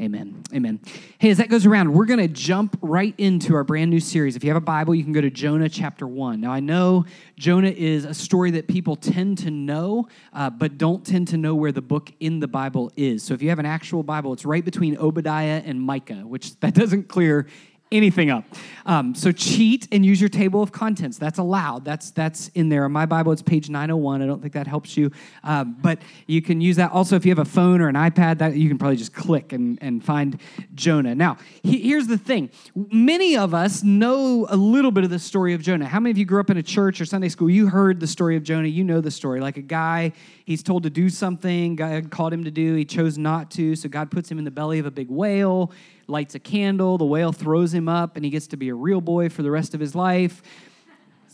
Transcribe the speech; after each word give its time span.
Amen. 0.00 0.44
Amen. 0.54 0.78
Hey, 1.18 1.30
as 1.30 1.38
that 1.38 1.48
goes 1.48 1.66
around, 1.66 1.92
we're 1.92 2.04
going 2.04 2.20
to 2.20 2.28
jump 2.28 2.78
right 2.82 3.16
into 3.18 3.56
our 3.56 3.64
brand 3.64 3.90
new 3.90 3.98
series. 3.98 4.36
If 4.36 4.44
you 4.44 4.50
have 4.50 4.56
a 4.56 4.60
Bible, 4.60 4.94
you 4.94 5.02
can 5.02 5.12
go 5.12 5.20
to 5.20 5.28
Jonah 5.28 5.68
chapter 5.68 6.06
1. 6.06 6.40
Now, 6.40 6.52
I 6.52 6.60
know 6.60 7.04
Jonah 7.36 7.70
is 7.70 8.04
a 8.04 8.14
story 8.14 8.52
that 8.52 8.68
people 8.68 8.94
tend 8.94 9.38
to 9.38 9.50
know, 9.50 10.06
uh, 10.32 10.50
but 10.50 10.78
don't 10.78 11.04
tend 11.04 11.26
to 11.28 11.36
know 11.36 11.56
where 11.56 11.72
the 11.72 11.82
book 11.82 12.12
in 12.20 12.38
the 12.38 12.46
Bible 12.46 12.92
is. 12.96 13.24
So 13.24 13.34
if 13.34 13.42
you 13.42 13.48
have 13.48 13.58
an 13.58 13.66
actual 13.66 14.04
Bible, 14.04 14.32
it's 14.32 14.44
right 14.44 14.64
between 14.64 14.96
Obadiah 14.98 15.62
and 15.64 15.80
Micah, 15.80 16.24
which 16.24 16.54
that 16.60 16.74
doesn't 16.76 17.08
clear 17.08 17.48
anything 17.90 18.30
up. 18.30 18.44
Um, 18.86 19.14
so 19.14 19.32
cheat 19.32 19.86
and 19.92 20.04
use 20.04 20.20
your 20.20 20.30
table 20.30 20.62
of 20.62 20.72
contents. 20.72 21.18
That's 21.18 21.38
allowed. 21.38 21.84
That's 21.84 22.10
that's 22.10 22.48
in 22.48 22.68
there. 22.68 22.86
In 22.86 22.92
my 22.92 23.06
Bible, 23.06 23.32
it's 23.32 23.42
page 23.42 23.68
901. 23.68 24.22
I 24.22 24.26
don't 24.26 24.40
think 24.40 24.54
that 24.54 24.66
helps 24.66 24.96
you, 24.96 25.10
um, 25.44 25.76
but 25.80 25.98
you 26.26 26.40
can 26.40 26.60
use 26.60 26.76
that. 26.76 26.92
Also, 26.92 27.16
if 27.16 27.26
you 27.26 27.30
have 27.30 27.38
a 27.38 27.44
phone 27.44 27.80
or 27.80 27.88
an 27.88 27.94
iPad, 27.94 28.38
that 28.38 28.56
you 28.56 28.68
can 28.68 28.78
probably 28.78 28.96
just 28.96 29.12
click 29.12 29.52
and, 29.52 29.78
and 29.82 30.02
find 30.02 30.40
Jonah. 30.74 31.14
Now, 31.14 31.36
he, 31.62 31.78
here's 31.80 32.06
the 32.06 32.18
thing. 32.18 32.50
Many 32.74 33.36
of 33.36 33.52
us 33.52 33.82
know 33.82 34.46
a 34.48 34.56
little 34.56 34.90
bit 34.90 35.04
of 35.04 35.10
the 35.10 35.18
story 35.18 35.54
of 35.54 35.62
Jonah. 35.62 35.86
How 35.86 36.00
many 36.00 36.10
of 36.10 36.18
you 36.18 36.24
grew 36.24 36.40
up 36.40 36.50
in 36.50 36.56
a 36.56 36.62
church 36.62 37.00
or 37.00 37.04
Sunday 37.04 37.28
school? 37.28 37.50
You 37.50 37.68
heard 37.68 38.00
the 38.00 38.06
story 38.06 38.36
of 38.36 38.42
Jonah. 38.42 38.68
You 38.68 38.84
know 38.84 39.00
the 39.00 39.10
story. 39.10 39.40
Like 39.40 39.58
a 39.58 39.62
guy, 39.62 40.12
he's 40.44 40.62
told 40.62 40.84
to 40.84 40.90
do 40.90 41.10
something. 41.10 41.76
God 41.76 42.10
called 42.10 42.32
him 42.32 42.44
to 42.44 42.50
do. 42.50 42.74
He 42.74 42.84
chose 42.84 43.18
not 43.18 43.50
to. 43.52 43.76
So 43.76 43.88
God 43.88 44.10
puts 44.10 44.30
him 44.30 44.38
in 44.38 44.44
the 44.44 44.50
belly 44.50 44.78
of 44.78 44.86
a 44.86 44.90
big 44.90 45.10
whale 45.10 45.72
lights 46.08 46.34
a 46.34 46.38
candle, 46.38 46.98
the 46.98 47.04
whale 47.04 47.32
throws 47.32 47.72
him 47.72 47.88
up, 47.88 48.16
and 48.16 48.24
he 48.24 48.30
gets 48.30 48.46
to 48.48 48.56
be 48.56 48.68
a 48.70 48.74
real 48.74 49.00
boy 49.00 49.28
for 49.28 49.42
the 49.42 49.50
rest 49.50 49.74
of 49.74 49.80
his 49.80 49.94
life. 49.94 50.42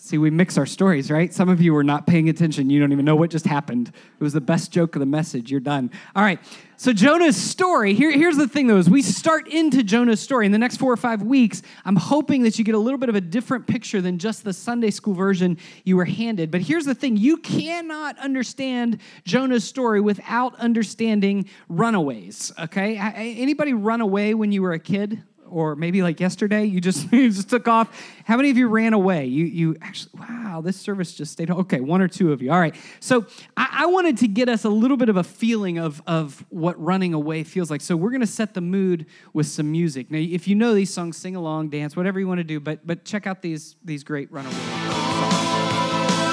See, 0.05 0.19
we 0.19 0.29
mix 0.29 0.59
our 0.59 0.67
stories, 0.67 1.11
right? 1.11 1.33
Some 1.33 1.49
of 1.49 1.63
you 1.63 1.73
were 1.73 1.83
not 1.83 2.07
paying 2.07 2.29
attention. 2.29 2.69
You 2.69 2.79
don't 2.79 2.93
even 2.93 3.07
know 3.07 3.17
what 3.17 3.31
just 3.31 3.47
happened. 3.47 3.89
It 3.89 4.23
was 4.23 4.35
the 4.35 4.41
best 4.43 4.71
joke 4.71 4.95
of 4.97 5.01
the 5.01 5.07
message. 5.07 5.51
You're 5.51 5.61
done. 5.61 5.91
All 6.15 6.23
right. 6.23 6.39
So 6.77 6.93
Jonah's 6.93 7.39
story, 7.39 7.95
here, 7.95 8.11
here's 8.11 8.37
the 8.37 8.47
thing 8.47 8.67
though, 8.67 8.77
is 8.77 8.91
we 8.91 9.01
start 9.01 9.49
into 9.49 9.83
Jonah's 9.83 10.21
story 10.21 10.45
in 10.45 10.53
the 10.53 10.59
next 10.59 10.77
four 10.77 10.93
or 10.93 10.99
five 10.99 11.23
weeks, 11.23 11.63
I'm 11.87 11.97
hoping 11.97 12.43
that 12.43 12.59
you 12.59 12.67
get 12.67 12.75
a 12.75 12.79
little 12.79 12.99
bit 12.99 13.09
of 13.09 13.15
a 13.15 13.21
different 13.23 13.67
picture 13.67 14.03
than 14.03 14.19
just 14.19 14.45
the 14.45 14.53
Sunday 14.53 14.91
school 14.91 15.15
version 15.15 15.57
you 15.85 15.97
were 15.97 16.05
handed. 16.05 16.51
But 16.51 16.61
here's 16.61 16.85
the 16.85 16.95
thing, 16.95 17.17
you 17.17 17.39
cannot 17.39 18.19
understand 18.19 19.01
Jonah's 19.25 19.65
story 19.65 20.03
without 20.03 20.55
understanding 20.57 21.49
runaways, 21.71 22.53
okay? 22.59 22.99
Anybody 22.99 23.73
run 23.73 24.03
away 24.03 24.35
when 24.35 24.53
you 24.53 24.61
were 24.61 24.75
a 24.75 24.79
kid? 24.79 25.23
Or 25.55 25.77
maybe 25.77 26.03
like 26.03 26.19
yesterday, 26.19 26.65
you 26.65 26.81
just 26.81 27.11
you 27.13 27.31
just 27.31 27.49
took 27.49 27.69
off. 27.69 27.89
How 28.25 28.37
many 28.37 28.51
of 28.51 28.59
you 28.59 28.69
ran 28.69 28.93
away? 28.93 29.27
You 29.27 29.45
you 29.45 29.77
actually 29.81 30.11
wow, 30.19 30.61
this 30.61 30.77
service 30.77 31.15
just 31.15 31.33
stayed. 31.33 31.51
Okay, 31.51 31.81
one 31.81 32.03
or 32.03 32.09
two 32.09 32.33
of 32.33 32.43
you. 32.43 32.51
All 32.53 32.59
right. 32.59 32.75
So 33.01 33.25
I, 33.57 33.69
I 33.85 33.87
wanted 33.87 34.19
to 34.19 34.29
get 34.29 34.49
us 34.49 34.65
a 34.65 34.69
little 34.69 34.97
bit 34.97 35.09
of 35.09 35.17
a 35.17 35.23
feeling 35.23 35.79
of 35.79 36.03
of 36.07 36.45
what 36.51 36.81
running 36.83 37.15
away 37.15 37.45
feels 37.45 37.71
like. 37.71 37.81
So 37.81 37.97
we're 37.97 38.11
gonna 38.11 38.27
set 38.27 38.55
the 38.55 38.61
mood 38.61 39.07
with 39.33 39.47
some 39.47 39.71
music. 39.71 40.11
Now, 40.11 40.19
if 40.19 40.49
you 40.49 40.57
know 40.57 40.75
these 40.75 40.93
songs, 40.93 41.17
sing 41.17 41.37
along, 41.37 41.69
dance, 41.69 41.97
whatever 41.97 42.19
you 42.19 42.27
want 42.27 42.39
to 42.39 42.45
do. 42.45 42.59
But 42.59 42.85
but 42.85 43.05
check 43.05 43.27
out 43.27 43.41
these 43.41 43.77
these 43.85 44.03
great 44.03 44.31
runaway. 44.33 44.55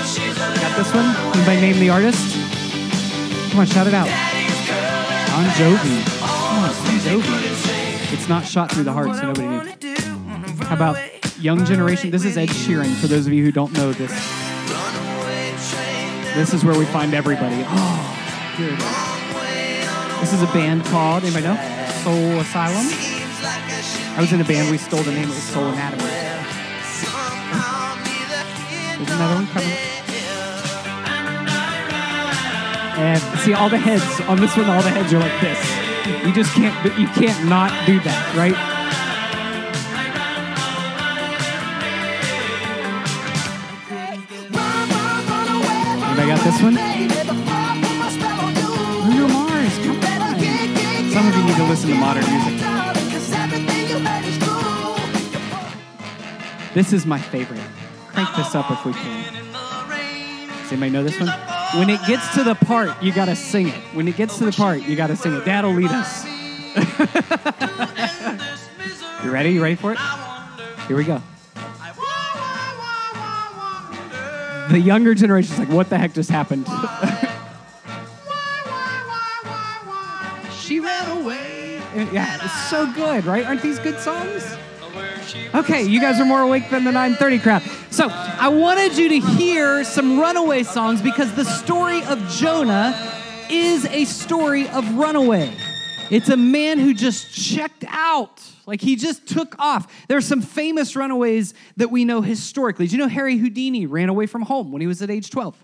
Got 0.01 0.77
this 0.77 0.93
one? 0.93 1.15
Anybody 1.35 1.61
name 1.61 1.79
the 1.79 1.89
artist? 1.91 2.35
Come 3.51 3.59
on, 3.59 3.65
shout 3.67 3.85
it 3.85 3.93
out. 3.93 4.07
Bon 5.29 5.45
Jovi. 5.51 6.05
Come 6.19 6.63
on, 6.63 6.73
Bon 6.73 6.99
Jovi. 6.99 7.70
It's 8.13 8.27
not 8.27 8.45
shot 8.45 8.71
through 8.71 8.83
the 8.83 8.91
heart, 8.91 9.15
so 9.15 9.31
nobody 9.31 9.47
knew. 9.47 10.65
How 10.65 10.75
about 10.75 10.97
Young 11.39 11.63
Generation? 11.63 12.11
This 12.11 12.25
is 12.25 12.37
Ed 12.37 12.49
Sheeran, 12.49 12.93
for 12.95 13.07
those 13.07 13.25
of 13.25 13.31
you 13.31 13.43
who 13.45 13.51
don't 13.53 13.71
know 13.73 13.93
this. 13.93 14.11
This 16.35 16.53
is 16.53 16.65
where 16.65 16.77
we 16.77 16.85
find 16.85 17.13
everybody. 17.13 17.65
Oh, 18.53 18.53
here. 18.57 18.75
This 20.19 20.33
is 20.33 20.41
a 20.43 20.53
band 20.53 20.83
called, 20.85 21.23
anybody 21.23 21.45
know? 21.45 21.55
Soul 22.03 22.39
Asylum. 22.41 22.85
I 24.13 24.17
was 24.19 24.33
in 24.33 24.41
a 24.41 24.43
band, 24.43 24.69
we 24.69 24.77
stole 24.77 25.03
the 25.03 25.11
name, 25.11 25.23
it 25.23 25.27
was 25.27 25.41
Soul 25.41 25.67
Anatomy. 25.67 26.03
There's 28.97 29.09
another 29.09 29.35
one 29.35 29.47
coming. 29.47 29.69
And 32.99 33.39
see 33.39 33.53
all 33.53 33.69
the 33.69 33.77
heads 33.77 34.21
on 34.27 34.37
this 34.37 34.55
one, 34.55 34.69
all 34.69 34.81
the 34.83 34.89
heads 34.89 35.13
are 35.13 35.19
like 35.19 35.41
this. 35.41 35.80
You 36.25 36.33
just 36.33 36.53
can't 36.53 36.99
you 36.99 37.07
can't 37.07 37.47
not 37.47 37.71
do 37.85 37.99
that, 38.01 38.35
right? 38.35 38.55
Anybody 46.03 46.27
got 46.27 46.43
this 46.43 46.61
one? 46.61 46.75
Bruno 49.03 49.27
Mars, 49.27 49.77
come 49.79 49.99
on. 49.99 51.11
Some 51.11 51.27
of 51.27 51.35
you 51.35 51.43
need 51.43 51.55
to 51.55 51.63
listen 51.63 51.89
to 51.89 51.95
modern 51.95 52.25
music. 52.29 52.59
This 56.73 56.93
is 56.93 57.05
my 57.05 57.19
favorite. 57.19 57.61
Crank 58.07 58.35
this 58.35 58.55
up 58.55 58.69
if 58.71 58.85
we 58.85 58.93
can. 58.93 59.33
Does 59.53 60.71
anybody 60.71 60.91
know 60.91 61.03
this 61.03 61.19
one? 61.19 61.50
When 61.75 61.89
it 61.89 62.01
gets 62.05 62.33
to 62.35 62.43
the 62.43 62.53
part, 62.55 63.01
you 63.01 63.13
gotta 63.13 63.35
sing 63.35 63.69
it. 63.69 63.73
When 63.93 64.05
it 64.07 64.17
gets 64.17 64.37
to 64.39 64.45
the 64.45 64.51
part, 64.51 64.81
you 64.83 64.95
gotta 64.97 65.15
sing 65.15 65.33
it. 65.33 65.45
Dad'll 65.45 65.71
lead 65.71 65.89
us. 65.89 66.25
you 69.23 69.31
ready? 69.31 69.51
You 69.51 69.63
ready 69.63 69.75
for 69.75 69.93
it? 69.93 69.99
Here 70.87 70.97
we 70.97 71.05
go. 71.05 71.21
The 74.69 74.79
younger 74.79 75.13
generation's 75.15 75.59
like, 75.59 75.69
what 75.69 75.89
the 75.89 75.97
heck 75.97 76.13
just 76.13 76.29
happened? 76.29 76.65
she 80.53 80.79
ran 80.81 81.17
away. 81.19 81.81
Yeah, 82.11 82.37
it's 82.43 82.69
so 82.69 82.91
good, 82.93 83.25
right? 83.25 83.45
Aren't 83.45 83.61
these 83.61 83.79
good 83.79 83.97
songs? 83.99 84.57
Okay, 85.53 85.83
you 85.83 86.01
guys 86.01 86.19
are 86.19 86.25
more 86.25 86.41
awake 86.41 86.69
than 86.69 86.83
the 86.83 86.91
930 86.91 87.39
crowd. 87.39 87.61
So 87.91 88.07
I 88.09 88.47
wanted 88.47 88.97
you 88.97 89.09
to 89.09 89.19
hear 89.19 89.83
some 89.83 90.17
runaway 90.17 90.63
songs 90.63 91.01
because 91.01 91.33
the 91.35 91.43
story 91.43 92.01
of 92.05 92.25
Jonah 92.29 92.95
is 93.49 93.85
a 93.85 94.05
story 94.05 94.69
of 94.69 94.95
runaway. 94.95 95.53
It's 96.09 96.29
a 96.29 96.37
man 96.37 96.79
who 96.79 96.93
just 96.93 97.33
checked 97.33 97.83
out. 97.89 98.41
Like 98.65 98.79
he 98.79 98.95
just 98.95 99.27
took 99.27 99.59
off. 99.59 100.07
There 100.07 100.17
are 100.17 100.21
some 100.21 100.41
famous 100.41 100.95
runaways 100.95 101.53
that 101.75 101.91
we 101.91 102.05
know 102.05 102.21
historically. 102.21 102.87
Do 102.87 102.95
you 102.95 102.97
know 102.97 103.09
Harry 103.09 103.35
Houdini 103.35 103.85
ran 103.87 104.07
away 104.07 104.25
from 104.25 104.43
home 104.43 104.71
when 104.71 104.79
he 104.79 104.87
was 104.87 105.01
at 105.01 105.09
age 105.09 105.29
12? 105.29 105.61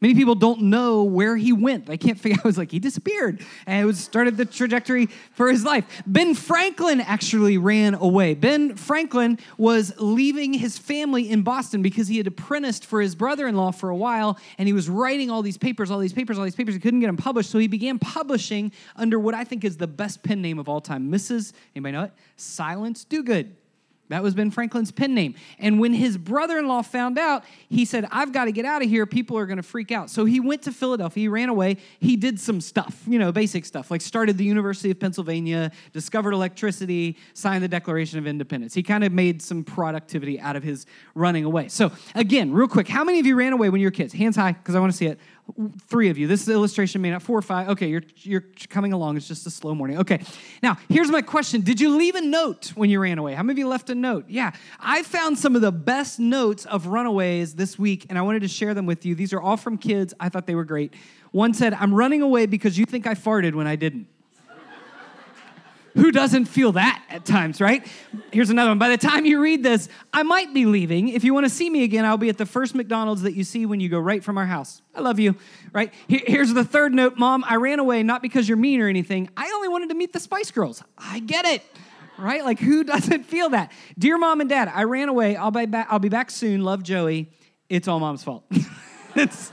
Many 0.00 0.14
people 0.14 0.34
don't 0.34 0.62
know 0.62 1.04
where 1.04 1.36
he 1.36 1.52
went. 1.52 1.88
I 1.88 1.96
can't 1.96 2.18
figure 2.18 2.38
out. 2.38 2.44
I 2.44 2.48
was 2.48 2.58
like, 2.58 2.70
he 2.70 2.78
disappeared. 2.78 3.44
And 3.66 3.82
it 3.82 3.86
was 3.86 3.98
started 3.98 4.36
the 4.36 4.44
trajectory 4.44 5.06
for 5.32 5.50
his 5.50 5.64
life. 5.64 5.84
Ben 6.06 6.34
Franklin 6.34 7.00
actually 7.00 7.56
ran 7.58 7.94
away. 7.94 8.34
Ben 8.34 8.76
Franklin 8.76 9.38
was 9.56 9.94
leaving 9.98 10.52
his 10.52 10.78
family 10.78 11.30
in 11.30 11.42
Boston 11.42 11.82
because 11.82 12.08
he 12.08 12.18
had 12.18 12.26
apprenticed 12.26 12.84
for 12.84 13.00
his 13.00 13.14
brother-in-law 13.14 13.72
for 13.72 13.88
a 13.88 13.96
while, 13.96 14.38
and 14.58 14.66
he 14.68 14.72
was 14.72 14.88
writing 14.88 15.30
all 15.30 15.42
these 15.42 15.58
papers, 15.58 15.90
all 15.90 15.98
these 15.98 16.12
papers, 16.12 16.38
all 16.38 16.44
these 16.44 16.54
papers. 16.54 16.74
He 16.74 16.80
couldn't 16.80 17.00
get 17.00 17.06
them 17.06 17.16
published, 17.16 17.50
so 17.50 17.58
he 17.58 17.68
began 17.68 17.98
publishing 17.98 18.72
under 18.96 19.18
what 19.18 19.34
I 19.34 19.44
think 19.44 19.64
is 19.64 19.76
the 19.76 19.86
best 19.86 20.22
pen 20.22 20.42
name 20.42 20.58
of 20.58 20.68
all 20.68 20.80
time. 20.80 21.10
Mrs. 21.10 21.52
Anybody 21.74 21.92
know 21.92 22.04
it? 22.04 22.12
Silence 22.36 23.04
Dogood. 23.04 23.52
That 24.08 24.22
was 24.22 24.34
Ben 24.34 24.50
Franklin's 24.50 24.92
pen 24.92 25.14
name. 25.14 25.34
And 25.58 25.80
when 25.80 25.92
his 25.92 26.16
brother 26.16 26.58
in 26.58 26.68
law 26.68 26.82
found 26.82 27.18
out, 27.18 27.44
he 27.68 27.84
said, 27.84 28.06
I've 28.12 28.32
got 28.32 28.44
to 28.44 28.52
get 28.52 28.64
out 28.64 28.82
of 28.82 28.88
here. 28.88 29.04
People 29.04 29.36
are 29.36 29.46
going 29.46 29.56
to 29.56 29.62
freak 29.62 29.90
out. 29.90 30.10
So 30.10 30.24
he 30.24 30.38
went 30.38 30.62
to 30.62 30.72
Philadelphia. 30.72 31.22
He 31.22 31.28
ran 31.28 31.48
away. 31.48 31.78
He 31.98 32.16
did 32.16 32.38
some 32.38 32.60
stuff, 32.60 33.02
you 33.06 33.18
know, 33.18 33.32
basic 33.32 33.64
stuff, 33.64 33.90
like 33.90 34.00
started 34.00 34.38
the 34.38 34.44
University 34.44 34.90
of 34.90 35.00
Pennsylvania, 35.00 35.72
discovered 35.92 36.32
electricity, 36.32 37.16
signed 37.34 37.64
the 37.64 37.68
Declaration 37.68 38.18
of 38.18 38.26
Independence. 38.26 38.74
He 38.74 38.82
kind 38.82 39.02
of 39.02 39.12
made 39.12 39.42
some 39.42 39.64
productivity 39.64 40.38
out 40.38 40.54
of 40.54 40.62
his 40.62 40.86
running 41.14 41.44
away. 41.44 41.68
So, 41.68 41.90
again, 42.14 42.52
real 42.52 42.68
quick, 42.68 42.86
how 42.88 43.02
many 43.02 43.18
of 43.18 43.26
you 43.26 43.34
ran 43.34 43.52
away 43.52 43.70
when 43.70 43.80
you 43.80 43.88
were 43.88 43.92
kids? 43.92 44.12
Hands 44.12 44.36
high, 44.36 44.52
because 44.52 44.74
I 44.74 44.80
want 44.80 44.92
to 44.92 44.96
see 44.96 45.06
it 45.06 45.18
three 45.86 46.08
of 46.08 46.18
you. 46.18 46.26
This 46.26 46.48
illustration 46.48 47.00
may 47.00 47.10
not 47.10 47.22
four 47.22 47.38
or 47.38 47.42
five. 47.42 47.68
Okay, 47.70 47.88
you're 47.88 48.02
you're 48.18 48.44
coming 48.68 48.92
along. 48.92 49.16
It's 49.16 49.28
just 49.28 49.46
a 49.46 49.50
slow 49.50 49.74
morning. 49.74 49.98
Okay. 49.98 50.20
Now, 50.62 50.76
here's 50.88 51.10
my 51.10 51.22
question. 51.22 51.60
Did 51.60 51.80
you 51.80 51.96
leave 51.96 52.14
a 52.14 52.20
note 52.20 52.72
when 52.74 52.90
you 52.90 53.00
ran 53.00 53.18
away? 53.18 53.34
How 53.34 53.42
many 53.42 53.52
of 53.54 53.58
you 53.58 53.68
left 53.68 53.90
a 53.90 53.94
note? 53.94 54.26
Yeah. 54.28 54.52
I 54.80 55.02
found 55.02 55.38
some 55.38 55.54
of 55.54 55.62
the 55.62 55.72
best 55.72 56.18
notes 56.18 56.66
of 56.66 56.86
runaways 56.86 57.54
this 57.54 57.78
week, 57.78 58.06
and 58.08 58.18
I 58.18 58.22
wanted 58.22 58.40
to 58.40 58.48
share 58.48 58.74
them 58.74 58.86
with 58.86 59.06
you. 59.06 59.14
These 59.14 59.32
are 59.32 59.40
all 59.40 59.56
from 59.56 59.78
kids. 59.78 60.12
I 60.18 60.28
thought 60.28 60.46
they 60.46 60.54
were 60.54 60.64
great. 60.64 60.94
One 61.32 61.54
said, 61.54 61.74
I'm 61.74 61.94
running 61.94 62.22
away 62.22 62.46
because 62.46 62.78
you 62.78 62.86
think 62.86 63.06
I 63.06 63.14
farted 63.14 63.54
when 63.54 63.66
I 63.66 63.76
didn't. 63.76 64.08
Who 65.96 66.12
doesn't 66.12 66.44
feel 66.44 66.72
that 66.72 67.02
at 67.08 67.24
times, 67.24 67.60
right? 67.60 67.86
Here's 68.30 68.50
another 68.50 68.70
one. 68.70 68.78
By 68.78 68.90
the 68.90 68.98
time 68.98 69.24
you 69.24 69.40
read 69.40 69.62
this, 69.62 69.88
I 70.12 70.22
might 70.22 70.52
be 70.52 70.66
leaving. 70.66 71.08
If 71.08 71.24
you 71.24 71.32
want 71.32 71.46
to 71.46 71.50
see 71.50 71.70
me 71.70 71.84
again, 71.84 72.04
I'll 72.04 72.18
be 72.18 72.28
at 72.28 72.38
the 72.38 72.46
first 72.46 72.74
McDonald's 72.74 73.22
that 73.22 73.34
you 73.34 73.44
see 73.44 73.66
when 73.66 73.80
you 73.80 73.88
go 73.88 73.98
right 73.98 74.22
from 74.22 74.36
our 74.36 74.46
house. 74.46 74.82
I 74.94 75.00
love 75.00 75.18
you, 75.18 75.36
right? 75.72 75.92
Here's 76.06 76.52
the 76.52 76.64
third 76.64 76.94
note 76.94 77.16
Mom, 77.16 77.44
I 77.46 77.56
ran 77.56 77.78
away 77.78 78.02
not 78.02 78.22
because 78.22 78.48
you're 78.48 78.58
mean 78.58 78.80
or 78.80 78.88
anything. 78.88 79.30
I 79.36 79.50
only 79.54 79.68
wanted 79.68 79.88
to 79.88 79.94
meet 79.94 80.12
the 80.12 80.20
Spice 80.20 80.50
Girls. 80.50 80.82
I 80.98 81.20
get 81.20 81.44
it 81.44 81.62
right? 82.18 82.44
Like 82.44 82.58
who 82.58 82.84
doesn't 82.84 83.24
feel 83.26 83.50
that? 83.50 83.72
Dear 83.98 84.18
mom 84.18 84.40
and 84.40 84.48
dad, 84.48 84.70
I 84.72 84.84
ran 84.84 85.08
away. 85.08 85.36
I'll 85.36 85.50
be 85.50 85.66
back. 85.66 85.88
I'll 85.90 85.98
be 85.98 86.08
back 86.08 86.30
soon. 86.30 86.62
Love 86.62 86.82
Joey. 86.82 87.30
It's 87.68 87.88
all 87.88 88.00
mom's 88.00 88.22
fault. 88.22 88.44
it's 89.14 89.52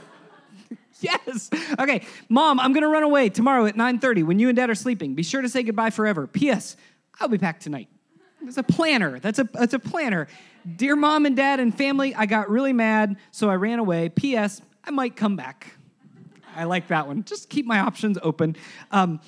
yes. 1.04 1.50
Okay, 1.78 2.02
mom, 2.28 2.60
I'm 2.60 2.72
gonna 2.72 2.88
run 2.88 3.02
away 3.02 3.28
tomorrow 3.28 3.66
at 3.66 3.76
9:30 3.76 4.24
when 4.24 4.38
you 4.38 4.48
and 4.48 4.56
dad 4.56 4.70
are 4.70 4.74
sleeping. 4.74 5.14
Be 5.14 5.22
sure 5.22 5.42
to 5.42 5.48
say 5.48 5.62
goodbye 5.62 5.90
forever. 5.90 6.26
P.S. 6.26 6.76
I'll 7.20 7.28
be 7.28 7.38
back 7.38 7.60
tonight. 7.60 7.88
It's 8.42 8.58
a 8.58 8.62
planner. 8.62 9.18
That's 9.18 9.38
a 9.38 9.44
that's 9.44 9.74
a 9.74 9.78
planner. 9.78 10.28
Dear 10.76 10.96
mom 10.96 11.26
and 11.26 11.36
dad 11.36 11.60
and 11.60 11.76
family, 11.76 12.14
I 12.14 12.26
got 12.26 12.50
really 12.50 12.72
mad, 12.72 13.16
so 13.30 13.50
I 13.50 13.56
ran 13.56 13.78
away. 13.78 14.08
P.S. 14.08 14.60
I 14.84 14.90
might 14.90 15.16
come 15.16 15.36
back. 15.36 15.76
I 16.56 16.64
like 16.64 16.88
that 16.88 17.06
one. 17.06 17.24
Just 17.24 17.48
keep 17.48 17.66
my 17.66 17.80
options 17.80 18.18
open. 18.22 18.56
Um, 18.90 19.20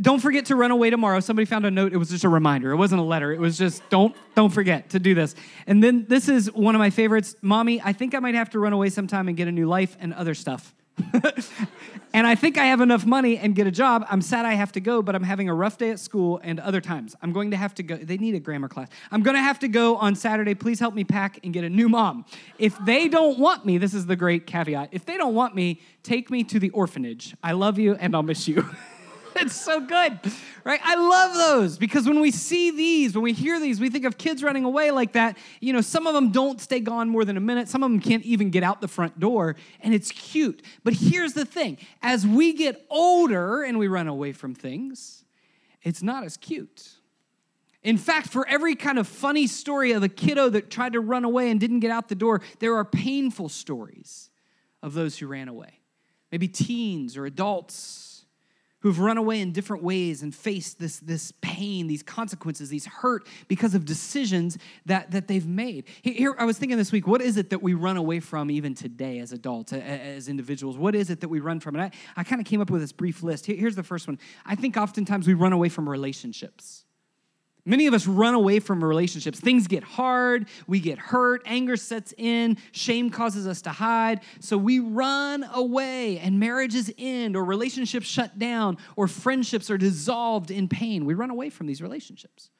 don't 0.00 0.20
forget 0.20 0.46
to 0.46 0.56
run 0.56 0.70
away 0.70 0.90
tomorrow. 0.90 1.20
Somebody 1.20 1.44
found 1.44 1.66
a 1.66 1.70
note. 1.70 1.92
It 1.92 1.98
was 1.98 2.08
just 2.08 2.24
a 2.24 2.28
reminder. 2.28 2.70
It 2.72 2.76
wasn't 2.76 3.00
a 3.00 3.04
letter. 3.04 3.32
It 3.32 3.40
was 3.40 3.58
just 3.58 3.88
don't 3.90 4.16
don't 4.34 4.50
forget 4.50 4.90
to 4.90 4.98
do 4.98 5.14
this. 5.14 5.34
And 5.66 5.82
then 5.82 6.06
this 6.08 6.28
is 6.28 6.50
one 6.52 6.74
of 6.74 6.78
my 6.78 6.90
favorites. 6.90 7.36
Mommy, 7.42 7.80
I 7.82 7.92
think 7.92 8.14
I 8.14 8.18
might 8.18 8.34
have 8.34 8.50
to 8.50 8.58
run 8.58 8.72
away 8.72 8.90
sometime 8.90 9.28
and 9.28 9.36
get 9.36 9.48
a 9.48 9.52
new 9.52 9.66
life 9.66 9.96
and 10.00 10.14
other 10.14 10.34
stuff. 10.34 10.74
and 12.12 12.26
I 12.26 12.34
think 12.34 12.58
I 12.58 12.66
have 12.66 12.80
enough 12.80 13.06
money 13.06 13.38
and 13.38 13.54
get 13.54 13.66
a 13.66 13.70
job. 13.70 14.06
I'm 14.10 14.20
sad 14.20 14.46
I 14.46 14.54
have 14.54 14.72
to 14.72 14.80
go, 14.80 15.02
but 15.02 15.14
I'm 15.14 15.22
having 15.22 15.48
a 15.48 15.54
rough 15.54 15.78
day 15.78 15.90
at 15.90 16.00
school 16.00 16.40
and 16.42 16.60
other 16.60 16.80
times. 16.80 17.14
I'm 17.22 17.32
going 17.32 17.50
to 17.52 17.56
have 17.56 17.74
to 17.76 17.82
go. 17.82 17.96
They 17.96 18.16
need 18.16 18.34
a 18.34 18.40
grammar 18.40 18.68
class. 18.68 18.88
I'm 19.10 19.22
going 19.22 19.36
to 19.36 19.42
have 19.42 19.58
to 19.60 19.68
go 19.68 19.96
on 19.96 20.14
Saturday. 20.14 20.54
Please 20.54 20.80
help 20.80 20.94
me 20.94 21.04
pack 21.04 21.38
and 21.44 21.52
get 21.52 21.64
a 21.64 21.70
new 21.70 21.88
mom. 21.88 22.24
If 22.58 22.76
they 22.84 23.08
don't 23.08 23.38
want 23.38 23.64
me, 23.64 23.78
this 23.78 23.94
is 23.94 24.06
the 24.06 24.16
great 24.16 24.46
caveat. 24.46 24.90
If 24.92 25.04
they 25.04 25.16
don't 25.16 25.34
want 25.34 25.54
me, 25.54 25.80
take 26.02 26.30
me 26.30 26.44
to 26.44 26.58
the 26.58 26.70
orphanage. 26.70 27.34
I 27.42 27.52
love 27.52 27.78
you 27.78 27.94
and 27.94 28.14
I'll 28.14 28.22
miss 28.22 28.48
you. 28.48 28.68
it's 29.36 29.56
so 29.56 29.80
good, 29.80 30.18
right? 30.62 30.80
I 30.84 30.94
love 30.94 31.34
those 31.34 31.78
because 31.78 32.06
when 32.06 32.20
we 32.20 32.30
see 32.30 32.70
these, 32.70 33.14
when 33.14 33.24
we 33.24 33.32
hear 33.32 33.58
these, 33.58 33.80
we 33.80 33.90
think 33.90 34.04
of 34.04 34.16
kids 34.16 34.42
running 34.42 34.64
away 34.64 34.90
like 34.90 35.12
that. 35.12 35.36
You 35.60 35.72
know, 35.72 35.80
some 35.80 36.06
of 36.06 36.14
them 36.14 36.30
don't 36.30 36.60
stay 36.60 36.80
gone 36.80 37.08
more 37.08 37.24
than 37.24 37.36
a 37.36 37.40
minute, 37.40 37.68
some 37.68 37.82
of 37.82 37.90
them 37.90 38.00
can't 38.00 38.24
even 38.24 38.50
get 38.50 38.62
out 38.62 38.80
the 38.80 38.88
front 38.88 39.18
door, 39.18 39.56
and 39.80 39.92
it's 39.92 40.12
cute. 40.12 40.62
But 40.84 40.94
here's 40.94 41.32
the 41.32 41.44
thing 41.44 41.78
as 42.02 42.26
we 42.26 42.52
get 42.52 42.84
older 42.90 43.62
and 43.62 43.78
we 43.78 43.88
run 43.88 44.06
away 44.06 44.32
from 44.32 44.54
things, 44.54 45.24
it's 45.82 46.02
not 46.02 46.24
as 46.24 46.36
cute. 46.36 46.90
In 47.82 47.98
fact, 47.98 48.28
for 48.28 48.46
every 48.48 48.76
kind 48.76 48.98
of 48.98 49.06
funny 49.06 49.46
story 49.46 49.92
of 49.92 50.02
a 50.02 50.08
kiddo 50.08 50.48
that 50.50 50.70
tried 50.70 50.94
to 50.94 51.00
run 51.00 51.24
away 51.24 51.50
and 51.50 51.60
didn't 51.60 51.80
get 51.80 51.90
out 51.90 52.08
the 52.08 52.14
door, 52.14 52.40
there 52.60 52.76
are 52.76 52.84
painful 52.84 53.50
stories 53.50 54.30
of 54.82 54.94
those 54.94 55.18
who 55.18 55.26
ran 55.26 55.48
away. 55.48 55.80
Maybe 56.30 56.48
teens 56.48 57.16
or 57.16 57.26
adults 57.26 58.13
who've 58.84 58.98
run 58.98 59.16
away 59.16 59.40
in 59.40 59.50
different 59.50 59.82
ways 59.82 60.22
and 60.22 60.34
faced 60.34 60.78
this, 60.78 60.98
this 60.98 61.32
pain, 61.40 61.86
these 61.86 62.02
consequences, 62.02 62.68
these 62.68 62.84
hurt 62.84 63.26
because 63.48 63.74
of 63.74 63.86
decisions 63.86 64.58
that, 64.84 65.10
that 65.10 65.26
they've 65.26 65.46
made. 65.46 65.84
Here, 66.02 66.36
I 66.38 66.44
was 66.44 66.58
thinking 66.58 66.76
this 66.76 66.92
week, 66.92 67.06
what 67.06 67.22
is 67.22 67.38
it 67.38 67.48
that 67.48 67.62
we 67.62 67.72
run 67.72 67.96
away 67.96 68.20
from 68.20 68.50
even 68.50 68.74
today 68.74 69.20
as 69.20 69.32
adults, 69.32 69.72
as 69.72 70.28
individuals? 70.28 70.76
What 70.76 70.94
is 70.94 71.08
it 71.08 71.22
that 71.22 71.30
we 71.30 71.40
run 71.40 71.60
from? 71.60 71.76
And 71.76 71.84
I, 71.84 71.90
I 72.14 72.24
kind 72.24 72.42
of 72.42 72.46
came 72.46 72.60
up 72.60 72.68
with 72.68 72.82
this 72.82 72.92
brief 72.92 73.22
list. 73.22 73.46
Here's 73.46 73.74
the 73.74 73.82
first 73.82 74.06
one. 74.06 74.18
I 74.44 74.54
think 74.54 74.76
oftentimes 74.76 75.26
we 75.26 75.32
run 75.32 75.54
away 75.54 75.70
from 75.70 75.88
relationships. 75.88 76.84
Many 77.66 77.86
of 77.86 77.94
us 77.94 78.06
run 78.06 78.34
away 78.34 78.60
from 78.60 78.84
relationships. 78.84 79.40
Things 79.40 79.66
get 79.66 79.82
hard, 79.82 80.48
we 80.66 80.80
get 80.80 80.98
hurt, 80.98 81.42
anger 81.46 81.76
sets 81.76 82.12
in, 82.18 82.58
shame 82.72 83.08
causes 83.08 83.46
us 83.46 83.62
to 83.62 83.70
hide. 83.70 84.20
So 84.40 84.58
we 84.58 84.80
run 84.80 85.46
away, 85.52 86.18
and 86.18 86.38
marriages 86.38 86.92
end, 86.98 87.36
or 87.36 87.44
relationships 87.44 88.06
shut 88.06 88.38
down, 88.38 88.76
or 88.96 89.08
friendships 89.08 89.70
are 89.70 89.78
dissolved 89.78 90.50
in 90.50 90.68
pain. 90.68 91.06
We 91.06 91.14
run 91.14 91.30
away 91.30 91.48
from 91.48 91.66
these 91.66 91.80
relationships. 91.80 92.50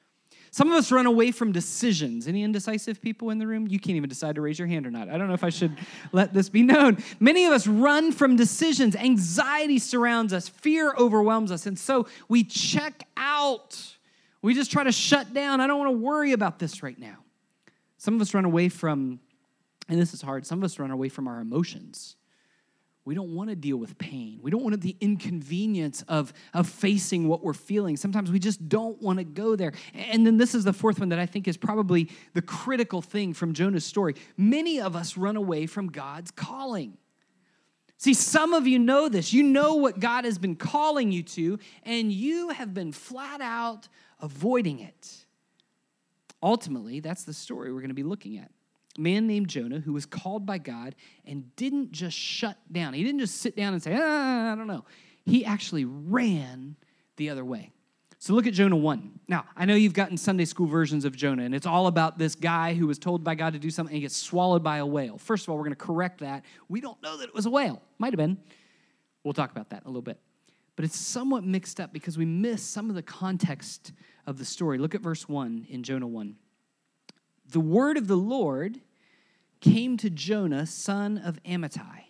Some 0.49 0.71
of 0.71 0.77
us 0.77 0.89
run 0.91 1.05
away 1.05 1.31
from 1.31 1.51
decisions. 1.51 2.27
Any 2.27 2.41
indecisive 2.41 3.01
people 3.01 3.29
in 3.29 3.39
the 3.39 3.45
room? 3.45 3.67
You 3.67 3.77
can't 3.77 3.97
even 3.97 4.09
decide 4.09 4.35
to 4.35 4.41
raise 4.41 4.57
your 4.57 4.69
hand 4.69 4.87
or 4.87 4.89
not. 4.89 5.09
I 5.09 5.17
don't 5.17 5.27
know 5.27 5.33
if 5.33 5.43
I 5.43 5.49
should 5.49 5.77
let 6.13 6.33
this 6.33 6.49
be 6.49 6.63
known. 6.63 6.97
Many 7.19 7.45
of 7.45 7.51
us 7.51 7.67
run 7.67 8.11
from 8.11 8.37
decisions. 8.37 8.95
Anxiety 8.95 9.77
surrounds 9.77 10.33
us, 10.33 10.47
fear 10.47 10.95
overwhelms 10.97 11.51
us, 11.51 11.65
and 11.65 11.77
so 11.77 12.07
we 12.29 12.43
check 12.43 13.05
out 13.17 13.94
we 14.45 14.53
just 14.53 14.71
try 14.71 14.83
to 14.83 14.91
shut 14.91 15.33
down. 15.33 15.59
I 15.59 15.65
don't 15.65 15.79
want 15.79 15.89
to 15.89 15.97
worry 15.97 16.31
about 16.31 16.59
this 16.59 16.83
right 16.83 16.97
now. 16.99 17.17
Some 17.97 18.13
of 18.13 18.21
us 18.21 18.33
run 18.33 18.45
away 18.45 18.69
from, 18.69 19.19
and 19.89 19.99
this 19.99 20.13
is 20.13 20.21
hard, 20.21 20.45
some 20.45 20.59
of 20.59 20.63
us 20.63 20.77
run 20.77 20.91
away 20.91 21.09
from 21.09 21.27
our 21.27 21.39
emotions. 21.39 22.15
We 23.05 23.15
don't 23.15 23.33
want 23.33 23.49
to 23.49 23.55
deal 23.55 23.77
with 23.77 23.97
pain. 23.97 24.39
We 24.43 24.51
don't 24.51 24.63
want 24.63 24.79
the 24.81 24.95
inconvenience 25.01 26.03
of, 26.07 26.31
of 26.53 26.69
facing 26.69 27.27
what 27.27 27.43
we're 27.43 27.53
feeling. 27.53 27.97
Sometimes 27.97 28.31
we 28.31 28.37
just 28.37 28.69
don't 28.69 29.01
want 29.01 29.17
to 29.17 29.25
go 29.25 29.55
there. 29.55 29.73
And 29.93 30.25
then 30.27 30.37
this 30.37 30.53
is 30.53 30.63
the 30.63 30.73
fourth 30.73 30.99
one 30.99 31.09
that 31.09 31.19
I 31.19 31.25
think 31.25 31.47
is 31.47 31.57
probably 31.57 32.09
the 32.33 32.41
critical 32.41 33.01
thing 33.01 33.33
from 33.33 33.53
Jonah's 33.53 33.85
story. 33.85 34.15
Many 34.37 34.79
of 34.79 34.95
us 34.95 35.17
run 35.17 35.37
away 35.37 35.65
from 35.65 35.87
God's 35.87 36.29
calling. 36.29 36.97
See, 37.97 38.13
some 38.13 38.53
of 38.53 38.67
you 38.67 38.77
know 38.77 39.07
this. 39.07 39.33
You 39.33 39.41
know 39.41 39.75
what 39.75 39.99
God 39.99 40.25
has 40.25 40.37
been 40.37 40.55
calling 40.55 41.11
you 41.11 41.23
to, 41.23 41.59
and 41.83 42.11
you 42.11 42.49
have 42.49 42.73
been 42.73 42.91
flat 42.91 43.41
out 43.41 43.87
avoiding 44.25 44.79
it. 44.79 45.25
Ultimately, 46.43 46.99
that's 46.99 47.23
the 47.23 47.33
story 47.33 47.71
we're 47.71 47.79
going 47.79 47.89
to 47.89 47.95
be 47.95 48.03
looking 48.03 48.37
at. 48.37 48.51
A 48.97 49.01
man 49.01 49.27
named 49.27 49.47
Jonah 49.47 49.79
who 49.79 49.93
was 49.93 50.05
called 50.05 50.45
by 50.45 50.57
God 50.57 50.95
and 51.25 51.55
didn't 51.55 51.91
just 51.91 52.17
shut 52.17 52.57
down. 52.71 52.93
He 52.93 53.03
didn't 53.03 53.19
just 53.19 53.41
sit 53.41 53.55
down 53.55 53.73
and 53.73 53.81
say, 53.81 53.97
ah, 53.99 54.51
I 54.51 54.55
don't 54.55 54.67
know. 54.67 54.85
He 55.25 55.45
actually 55.45 55.85
ran 55.85 56.75
the 57.17 57.29
other 57.29 57.45
way. 57.45 57.71
So 58.19 58.33
look 58.33 58.47
at 58.47 58.53
Jonah 58.53 58.75
1. 58.75 59.19
Now, 59.27 59.45
I 59.55 59.65
know 59.65 59.75
you've 59.75 59.93
gotten 59.93 60.17
Sunday 60.17 60.45
school 60.45 60.65
versions 60.65 61.05
of 61.05 61.15
Jonah, 61.15 61.43
and 61.43 61.53
it's 61.53 61.67
all 61.67 61.87
about 61.87 62.17
this 62.17 62.33
guy 62.33 62.73
who 62.73 62.87
was 62.87 62.97
told 62.97 63.23
by 63.23 63.35
God 63.35 63.53
to 63.53 63.59
do 63.59 63.69
something 63.69 63.91
and 63.91 63.97
he 63.97 64.01
gets 64.01 64.17
swallowed 64.17 64.63
by 64.63 64.77
a 64.77 64.85
whale. 64.85 65.17
First 65.17 65.45
of 65.45 65.49
all, 65.49 65.57
we're 65.57 65.65
going 65.65 65.75
to 65.75 65.85
correct 65.85 66.21
that. 66.21 66.43
We 66.67 66.81
don't 66.81 67.01
know 67.03 67.17
that 67.17 67.29
it 67.29 67.35
was 67.35 67.45
a 67.45 67.51
whale. 67.51 67.81
Might 67.99 68.13
have 68.13 68.17
been. 68.17 68.37
We'll 69.23 69.33
talk 69.33 69.51
about 69.51 69.69
that 69.71 69.81
in 69.81 69.85
a 69.85 69.89
little 69.89 70.01
bit. 70.01 70.19
But 70.75 70.85
it's 70.85 70.97
somewhat 70.97 71.43
mixed 71.43 71.79
up 71.79 71.93
because 71.93 72.17
we 72.17 72.25
miss 72.25 72.61
some 72.63 72.89
of 72.89 72.95
the 72.95 73.01
context 73.01 73.93
of 74.25 74.37
the 74.37 74.45
story. 74.45 74.77
Look 74.77 74.95
at 74.95 75.01
verse 75.01 75.29
1 75.29 75.67
in 75.69 75.83
Jonah 75.83 76.07
1. 76.07 76.35
The 77.51 77.59
word 77.59 77.97
of 77.97 78.07
the 78.07 78.17
Lord 78.17 78.81
came 79.61 79.97
to 79.97 80.09
Jonah, 80.09 80.65
son 80.65 81.17
of 81.17 81.41
Amittai. 81.43 82.03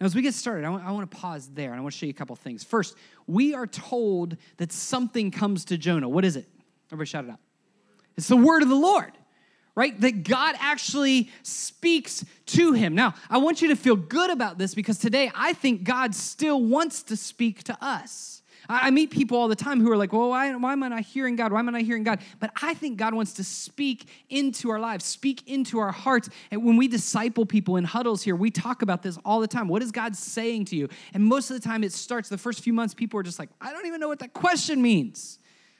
Now, 0.00 0.04
as 0.04 0.14
we 0.14 0.20
get 0.20 0.34
started, 0.34 0.64
I 0.66 0.68
want, 0.68 0.84
I 0.84 0.90
want 0.90 1.10
to 1.10 1.16
pause 1.16 1.48
there 1.54 1.70
and 1.70 1.78
I 1.78 1.82
want 1.82 1.94
to 1.94 1.98
show 1.98 2.06
you 2.06 2.10
a 2.10 2.14
couple 2.14 2.36
things. 2.36 2.62
First, 2.62 2.96
we 3.26 3.54
are 3.54 3.66
told 3.66 4.36
that 4.58 4.72
something 4.72 5.30
comes 5.30 5.64
to 5.66 5.78
Jonah. 5.78 6.08
What 6.08 6.24
is 6.24 6.36
it? 6.36 6.46
Everybody 6.88 7.08
shout 7.08 7.24
it 7.24 7.30
out. 7.30 7.40
It's 8.16 8.28
the 8.28 8.36
word 8.36 8.62
of 8.62 8.68
the 8.68 8.74
Lord, 8.74 9.12
right? 9.76 10.00
That 10.00 10.24
God 10.24 10.56
actually 10.58 11.30
speaks 11.42 12.24
to 12.46 12.72
him. 12.72 12.94
Now, 12.94 13.14
I 13.30 13.38
want 13.38 13.62
you 13.62 13.68
to 13.68 13.76
feel 13.76 13.94
good 13.94 14.30
about 14.30 14.58
this 14.58 14.74
because 14.74 14.98
today 14.98 15.30
I 15.34 15.52
think 15.52 15.84
God 15.84 16.14
still 16.14 16.60
wants 16.62 17.02
to 17.04 17.16
speak 17.16 17.62
to 17.64 17.76
us. 17.80 18.42
I, 18.68 18.90
meet 18.90 19.10
people 19.10 19.38
all 19.38 19.46
the 19.46 19.54
time 19.54 19.80
who 19.80 19.90
are 19.92 19.96
like, 19.96 20.12
well, 20.12 20.30
why, 20.30 20.52
why 20.54 20.72
am 20.72 20.82
I 20.82 20.88
not 20.88 21.02
hearing 21.02 21.36
God? 21.36 21.52
Why 21.52 21.60
am 21.60 21.68
I 21.68 21.72
not 21.72 21.82
hearing 21.82 22.02
God? 22.02 22.20
But 22.40 22.50
I 22.60 22.74
think 22.74 22.96
God 22.96 23.14
wants 23.14 23.34
to 23.34 23.44
speak 23.44 24.08
into 24.28 24.70
our 24.70 24.80
lives, 24.80 25.04
speak 25.04 25.48
into 25.48 25.78
our 25.78 25.92
hearts. 25.92 26.28
And 26.50 26.64
when 26.64 26.76
we 26.76 26.88
disciple 26.88 27.46
people 27.46 27.76
in 27.76 27.84
huddles 27.84 28.22
here, 28.22 28.34
we 28.34 28.50
talk 28.50 28.82
about 28.82 29.02
this 29.04 29.18
all 29.24 29.40
the 29.40 29.46
time. 29.46 29.68
What 29.68 29.82
is 29.82 29.92
God 29.92 30.16
saying 30.16 30.64
to 30.66 30.76
you? 30.76 30.88
And 31.14 31.24
most 31.24 31.50
of 31.50 31.60
the 31.60 31.66
time, 31.66 31.84
it 31.84 31.92
starts 31.92 32.28
the 32.28 32.38
first 32.38 32.60
few 32.60 32.72
months, 32.72 32.92
people 32.92 33.20
are 33.20 33.22
just 33.22 33.38
like, 33.38 33.50
I 33.60 33.72
don't 33.72 33.86
even 33.86 34.00
know 34.00 34.08
what 34.08 34.18
that 34.18 34.32
question 34.32 34.82
means. 34.82 35.38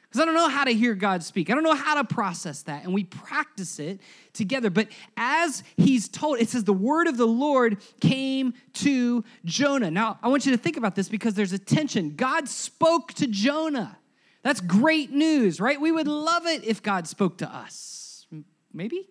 Because 0.09 0.21
I 0.21 0.25
don't 0.25 0.35
know 0.35 0.49
how 0.49 0.65
to 0.65 0.73
hear 0.73 0.95
God 0.95 1.23
speak. 1.23 1.51
I 1.51 1.55
don't 1.55 1.65
know 1.65 1.75
how 1.75 2.01
to 2.01 2.05
process 2.05 2.63
that. 2.63 2.85
And 2.85 2.95
we 2.95 3.05
practice 3.05 3.79
it 3.79 4.01
together. 4.33 4.71
But 4.71 4.89
as 5.17 5.63
he's 5.77 6.09
told, 6.09 6.39
it 6.39 6.49
says 6.49 6.65
the 6.65 6.73
word 6.73 7.09
of 7.09 7.17
the 7.17 7.27
Lord 7.27 7.79
came 8.01 8.55
to 8.75 9.25
Jonah. 9.45 9.91
Now, 9.91 10.19
I 10.23 10.29
want 10.29 10.47
you 10.47 10.53
to 10.53 10.59
think 10.59 10.77
about 10.77 10.95
this 10.95 11.09
because 11.09 11.35
there's 11.35 11.53
a 11.53 11.59
tension. 11.59 12.15
God 12.15 12.49
spoke 12.49 13.13
to 13.15 13.27
Jonah. 13.27 13.99
That's 14.43 14.61
great 14.61 15.11
news, 15.11 15.61
right? 15.61 15.81
We 15.81 15.91
would 15.91 16.07
love 16.07 16.47
it 16.47 16.63
if 16.63 16.83
God 16.83 17.09
spoke 17.09 17.39
to 17.39 17.53
us. 17.53 18.27
Maybe? 18.73 19.09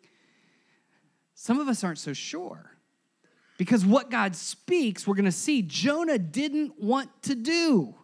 Some 1.33 1.59
of 1.59 1.67
us 1.67 1.83
aren't 1.83 1.99
so 1.99 2.13
sure. 2.13 2.71
Because 3.57 3.85
what 3.85 4.09
God 4.09 4.35
speaks, 4.35 5.05
we're 5.05 5.15
going 5.15 5.25
to 5.25 5.31
see 5.31 5.61
Jonah 5.61 6.17
didn't 6.17 6.79
want 6.81 7.09
to 7.23 7.35
do. 7.35 7.95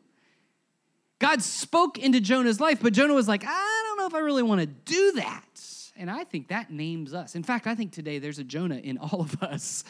God 1.21 1.43
spoke 1.43 1.99
into 1.99 2.19
Jonah's 2.19 2.59
life, 2.59 2.79
but 2.81 2.93
Jonah 2.93 3.13
was 3.13 3.27
like, 3.27 3.43
I 3.45 3.83
don't 3.87 3.97
know 3.99 4.07
if 4.07 4.15
I 4.15 4.25
really 4.25 4.41
want 4.41 4.59
to 4.61 4.65
do 4.65 5.11
that. 5.17 5.45
And 5.95 6.09
I 6.09 6.23
think 6.23 6.47
that 6.47 6.71
names 6.71 7.13
us. 7.13 7.35
In 7.35 7.43
fact, 7.43 7.67
I 7.67 7.75
think 7.75 7.91
today 7.91 8.17
there's 8.17 8.39
a 8.39 8.43
Jonah 8.43 8.77
in 8.77 8.97
all 8.97 9.21
of 9.21 9.41
us. 9.43 9.83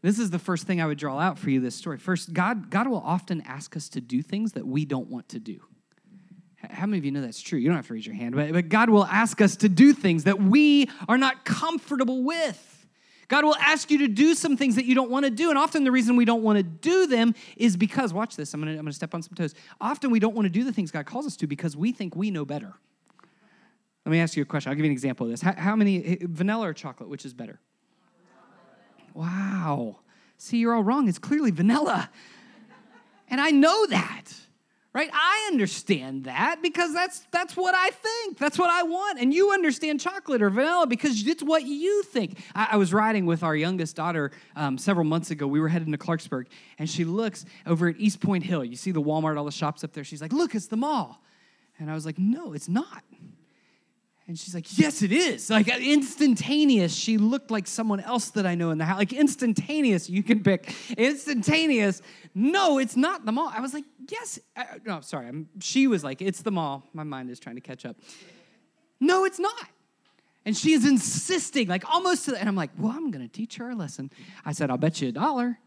This 0.00 0.20
is 0.20 0.30
the 0.30 0.38
first 0.38 0.64
thing 0.64 0.80
I 0.80 0.86
would 0.86 0.96
draw 0.96 1.18
out 1.18 1.40
for 1.40 1.50
you 1.50 1.58
this 1.58 1.74
story. 1.74 1.98
First, 1.98 2.32
God, 2.32 2.70
God 2.70 2.86
will 2.86 3.02
often 3.04 3.40
ask 3.40 3.76
us 3.76 3.88
to 3.90 4.00
do 4.00 4.22
things 4.22 4.52
that 4.52 4.64
we 4.64 4.84
don't 4.84 5.08
want 5.08 5.28
to 5.30 5.40
do. 5.40 5.60
How 6.70 6.86
many 6.86 6.98
of 6.98 7.04
you 7.04 7.10
know 7.10 7.20
that's 7.20 7.42
true? 7.42 7.58
You 7.58 7.66
don't 7.66 7.76
have 7.76 7.88
to 7.88 7.94
raise 7.94 8.06
your 8.06 8.14
hand, 8.14 8.36
but, 8.36 8.52
but 8.52 8.68
God 8.68 8.90
will 8.90 9.06
ask 9.06 9.40
us 9.40 9.56
to 9.56 9.68
do 9.68 9.92
things 9.92 10.22
that 10.22 10.40
we 10.40 10.88
are 11.08 11.18
not 11.18 11.44
comfortable 11.44 12.22
with. 12.22 12.73
God 13.34 13.44
will 13.44 13.56
ask 13.56 13.90
you 13.90 13.98
to 13.98 14.06
do 14.06 14.36
some 14.36 14.56
things 14.56 14.76
that 14.76 14.84
you 14.84 14.94
don't 14.94 15.10
want 15.10 15.24
to 15.24 15.30
do. 15.30 15.50
And 15.50 15.58
often 15.58 15.82
the 15.82 15.90
reason 15.90 16.14
we 16.14 16.24
don't 16.24 16.44
want 16.44 16.56
to 16.56 16.62
do 16.62 17.08
them 17.08 17.34
is 17.56 17.76
because, 17.76 18.14
watch 18.14 18.36
this, 18.36 18.54
I'm 18.54 18.60
going 18.60 18.72
to, 18.72 18.78
I'm 18.78 18.86
to 18.86 18.92
step 18.92 19.12
on 19.12 19.24
some 19.24 19.34
toes. 19.34 19.56
Often 19.80 20.12
we 20.12 20.20
don't 20.20 20.36
want 20.36 20.46
to 20.46 20.50
do 20.50 20.62
the 20.62 20.72
things 20.72 20.92
God 20.92 21.04
calls 21.04 21.26
us 21.26 21.36
to 21.38 21.48
because 21.48 21.76
we 21.76 21.90
think 21.90 22.14
we 22.14 22.30
know 22.30 22.44
better. 22.44 22.74
Let 24.06 24.12
me 24.12 24.20
ask 24.20 24.36
you 24.36 24.44
a 24.44 24.46
question. 24.46 24.70
I'll 24.70 24.76
give 24.76 24.84
you 24.84 24.90
an 24.90 24.92
example 24.92 25.26
of 25.26 25.32
this. 25.32 25.42
How, 25.42 25.52
how 25.52 25.74
many, 25.74 26.18
vanilla 26.20 26.68
or 26.68 26.72
chocolate, 26.72 27.08
which 27.08 27.24
is 27.24 27.34
better? 27.34 27.58
Wow. 29.14 29.96
See, 30.38 30.58
you're 30.58 30.72
all 30.72 30.84
wrong. 30.84 31.08
It's 31.08 31.18
clearly 31.18 31.50
vanilla. 31.50 32.10
And 33.28 33.40
I 33.40 33.50
know 33.50 33.86
that 33.86 34.26
right? 34.94 35.10
I 35.12 35.48
understand 35.50 36.24
that 36.24 36.62
because 36.62 36.94
that's 36.94 37.26
that's 37.30 37.56
what 37.56 37.74
i 37.74 37.90
think. 37.90 38.38
That's 38.38 38.58
what 38.58 38.70
i 38.70 38.82
want. 38.84 39.20
And 39.20 39.34
you 39.34 39.52
understand 39.52 40.00
chocolate 40.00 40.40
or 40.40 40.50
vanilla 40.50 40.86
because 40.86 41.26
it's 41.26 41.42
what 41.42 41.64
you 41.64 42.02
think. 42.04 42.38
I, 42.54 42.68
I 42.72 42.76
was 42.76 42.94
riding 42.94 43.26
with 43.26 43.42
our 43.42 43.56
youngest 43.56 43.96
daughter 43.96 44.30
um, 44.56 44.78
several 44.78 45.04
months 45.04 45.30
ago. 45.30 45.46
We 45.46 45.60
were 45.60 45.68
heading 45.68 45.92
to 45.92 45.98
clarksburg 45.98 46.46
and 46.78 46.88
she 46.88 47.04
looks 47.04 47.44
over 47.66 47.88
at 47.88 47.96
east 47.98 48.20
point 48.20 48.44
hill. 48.44 48.64
You 48.64 48.76
see 48.76 48.92
the 48.92 49.02
walmart 49.02 49.36
all 49.36 49.44
the 49.44 49.52
shops 49.52 49.84
up 49.84 49.92
there. 49.92 50.04
She's 50.04 50.22
like 50.22 50.32
look 50.32 50.54
it's 50.54 50.68
the 50.68 50.76
mall. 50.76 51.20
And 51.78 51.90
i 51.90 51.94
was 51.94 52.06
like 52.06 52.18
no 52.18 52.52
it's 52.52 52.68
not 52.68 53.02
and 54.26 54.38
she's 54.38 54.54
like, 54.54 54.78
Yes, 54.78 55.02
it 55.02 55.12
is. 55.12 55.50
Like 55.50 55.68
uh, 55.68 55.76
instantaneous. 55.78 56.94
She 56.94 57.18
looked 57.18 57.50
like 57.50 57.66
someone 57.66 58.00
else 58.00 58.30
that 58.30 58.46
I 58.46 58.54
know 58.54 58.70
in 58.70 58.78
the 58.78 58.84
house. 58.84 58.98
Like 58.98 59.12
instantaneous, 59.12 60.08
you 60.08 60.22
can 60.22 60.42
pick. 60.42 60.74
Instantaneous. 60.96 62.00
No, 62.34 62.78
it's 62.78 62.96
not 62.96 63.26
the 63.26 63.32
mall. 63.32 63.52
I 63.54 63.60
was 63.60 63.74
like, 63.74 63.84
Yes. 64.10 64.38
I, 64.56 64.66
no, 64.84 65.00
sorry. 65.00 65.28
I'm, 65.28 65.48
she 65.60 65.86
was 65.86 66.02
like, 66.02 66.22
It's 66.22 66.42
the 66.42 66.50
mall. 66.50 66.84
My 66.94 67.04
mind 67.04 67.30
is 67.30 67.38
trying 67.38 67.56
to 67.56 67.60
catch 67.60 67.84
up. 67.84 67.96
No, 68.98 69.24
it's 69.24 69.38
not. 69.38 69.68
And 70.46 70.56
she 70.56 70.72
is 70.72 70.86
insisting, 70.86 71.68
like 71.68 71.88
almost 71.90 72.26
to 72.26 72.32
the, 72.32 72.38
and 72.38 72.48
I'm 72.48 72.56
like, 72.56 72.70
Well, 72.78 72.92
I'm 72.92 73.10
going 73.10 73.26
to 73.26 73.32
teach 73.32 73.56
her 73.56 73.70
a 73.70 73.74
lesson. 73.74 74.10
I 74.44 74.52
said, 74.52 74.70
I'll 74.70 74.78
bet 74.78 75.02
you 75.02 75.08
a 75.08 75.12
dollar. 75.12 75.58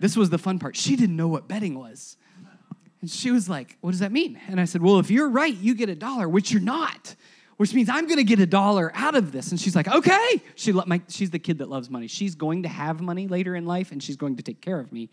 This 0.00 0.16
was 0.16 0.30
the 0.30 0.38
fun 0.38 0.58
part. 0.58 0.74
She 0.74 0.96
didn't 0.96 1.16
know 1.16 1.28
what 1.28 1.48
betting 1.48 1.78
was. 1.78 2.16
And 3.02 3.10
she 3.10 3.30
was 3.30 3.46
like, 3.46 3.76
What 3.82 3.90
does 3.90 4.00
that 4.00 4.10
mean? 4.10 4.40
And 4.48 4.58
I 4.58 4.64
said, 4.64 4.80
Well, 4.80 4.98
if 5.00 5.10
you're 5.10 5.28
right, 5.28 5.54
you 5.54 5.74
get 5.74 5.90
a 5.90 5.94
dollar, 5.94 6.26
which 6.30 6.50
you're 6.50 6.62
not 6.62 7.14
which 7.62 7.74
means 7.74 7.88
I'm 7.88 8.08
going 8.08 8.16
to 8.16 8.24
get 8.24 8.40
a 8.40 8.46
dollar 8.46 8.90
out 8.92 9.14
of 9.14 9.30
this. 9.30 9.52
And 9.52 9.60
she's 9.60 9.76
like, 9.76 9.86
okay. 9.86 10.42
She, 10.56 10.72
my, 10.72 11.00
she's 11.06 11.30
the 11.30 11.38
kid 11.38 11.58
that 11.58 11.68
loves 11.68 11.88
money. 11.88 12.08
She's 12.08 12.34
going 12.34 12.64
to 12.64 12.68
have 12.68 13.00
money 13.00 13.28
later 13.28 13.54
in 13.54 13.66
life, 13.66 13.92
and 13.92 14.02
she's 14.02 14.16
going 14.16 14.34
to 14.34 14.42
take 14.42 14.60
care 14.60 14.80
of 14.80 14.90
me. 14.90 15.10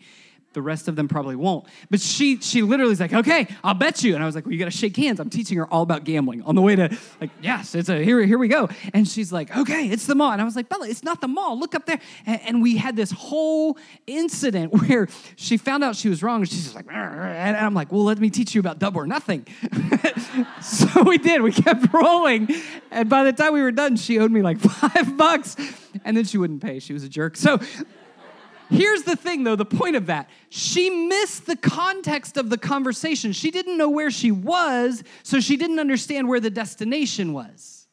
The 0.52 0.62
rest 0.62 0.88
of 0.88 0.96
them 0.96 1.06
probably 1.06 1.36
won't. 1.36 1.66
But 1.90 2.00
she 2.00 2.40
she 2.40 2.62
literally 2.62 2.92
is 2.92 3.00
like, 3.00 3.12
okay, 3.12 3.46
I'll 3.62 3.74
bet 3.74 4.02
you. 4.02 4.14
And 4.14 4.22
I 4.22 4.26
was 4.26 4.34
like, 4.34 4.44
well, 4.44 4.52
you 4.52 4.58
gotta 4.58 4.70
shake 4.70 4.96
hands. 4.96 5.20
I'm 5.20 5.30
teaching 5.30 5.56
her 5.58 5.66
all 5.66 5.82
about 5.82 6.04
gambling 6.04 6.42
on 6.42 6.54
the 6.56 6.62
way 6.62 6.74
to 6.74 6.96
like, 7.20 7.30
yes, 7.40 7.74
it's 7.74 7.88
a 7.88 8.02
here, 8.02 8.20
here 8.24 8.38
we 8.38 8.48
go. 8.48 8.68
And 8.92 9.06
she's 9.06 9.32
like, 9.32 9.56
okay, 9.56 9.88
it's 9.88 10.06
the 10.06 10.14
mall. 10.14 10.32
And 10.32 10.42
I 10.42 10.44
was 10.44 10.56
like, 10.56 10.68
Bella, 10.68 10.88
it's 10.88 11.04
not 11.04 11.20
the 11.20 11.28
mall. 11.28 11.58
Look 11.58 11.74
up 11.74 11.86
there. 11.86 12.00
And, 12.26 12.40
and 12.42 12.62
we 12.62 12.76
had 12.76 12.96
this 12.96 13.12
whole 13.12 13.78
incident 14.06 14.72
where 14.88 15.08
she 15.36 15.56
found 15.56 15.84
out 15.84 15.94
she 15.94 16.08
was 16.08 16.22
wrong. 16.22 16.40
And 16.40 16.48
she's 16.48 16.64
just 16.64 16.74
like, 16.74 16.86
and 16.90 17.56
I'm 17.56 17.74
like, 17.74 17.92
well, 17.92 18.04
let 18.04 18.18
me 18.18 18.30
teach 18.30 18.54
you 18.54 18.60
about 18.60 18.78
double 18.78 19.00
or 19.00 19.06
nothing. 19.06 19.46
so 20.62 21.02
we 21.02 21.18
did. 21.18 21.42
We 21.42 21.52
kept 21.52 21.92
rolling. 21.92 22.48
And 22.90 23.08
by 23.08 23.24
the 23.24 23.32
time 23.32 23.52
we 23.52 23.62
were 23.62 23.72
done, 23.72 23.96
she 23.96 24.18
owed 24.18 24.30
me 24.30 24.42
like 24.42 24.58
five 24.58 25.16
bucks. 25.16 25.56
And 26.04 26.16
then 26.16 26.24
she 26.24 26.38
wouldn't 26.38 26.62
pay. 26.62 26.78
She 26.78 26.92
was 26.92 27.04
a 27.04 27.08
jerk. 27.08 27.36
So 27.36 27.60
Here's 28.70 29.02
the 29.02 29.16
thing, 29.16 29.42
though, 29.42 29.56
the 29.56 29.64
point 29.64 29.96
of 29.96 30.06
that. 30.06 30.30
She 30.48 30.90
missed 30.90 31.46
the 31.46 31.56
context 31.56 32.36
of 32.36 32.50
the 32.50 32.58
conversation. 32.58 33.32
She 33.32 33.50
didn't 33.50 33.76
know 33.76 33.90
where 33.90 34.10
she 34.10 34.30
was, 34.30 35.02
so 35.24 35.40
she 35.40 35.56
didn't 35.56 35.80
understand 35.80 36.28
where 36.28 36.40
the 36.40 36.50
destination 36.50 37.32
was. 37.32 37.88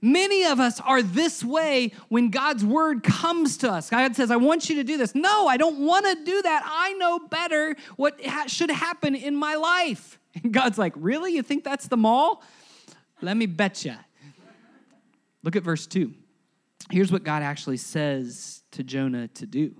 Many 0.00 0.44
of 0.44 0.60
us 0.60 0.78
are 0.80 1.02
this 1.02 1.44
way 1.44 1.90
when 2.08 2.30
God's 2.30 2.64
word 2.64 3.02
comes 3.02 3.56
to 3.58 3.72
us. 3.72 3.90
God 3.90 4.14
says, 4.14 4.30
I 4.30 4.36
want 4.36 4.70
you 4.70 4.76
to 4.76 4.84
do 4.84 4.96
this. 4.96 5.14
No, 5.16 5.48
I 5.48 5.56
don't 5.56 5.80
want 5.80 6.06
to 6.06 6.24
do 6.24 6.42
that. 6.42 6.62
I 6.64 6.92
know 6.92 7.18
better 7.18 7.74
what 7.96 8.24
ha- 8.24 8.46
should 8.46 8.70
happen 8.70 9.16
in 9.16 9.34
my 9.34 9.56
life. 9.56 10.20
And 10.40 10.52
God's 10.52 10.78
like, 10.78 10.92
Really? 10.94 11.34
You 11.34 11.42
think 11.42 11.64
that's 11.64 11.88
the 11.88 11.96
mall? 11.96 12.44
Let 13.20 13.36
me 13.36 13.46
bet 13.46 13.84
you. 13.84 13.96
Look 15.42 15.56
at 15.56 15.64
verse 15.64 15.86
2. 15.88 16.14
Here's 16.92 17.10
what 17.10 17.24
God 17.24 17.42
actually 17.42 17.78
says 17.78 18.62
to 18.70 18.84
Jonah 18.84 19.26
to 19.28 19.46
do 19.46 19.74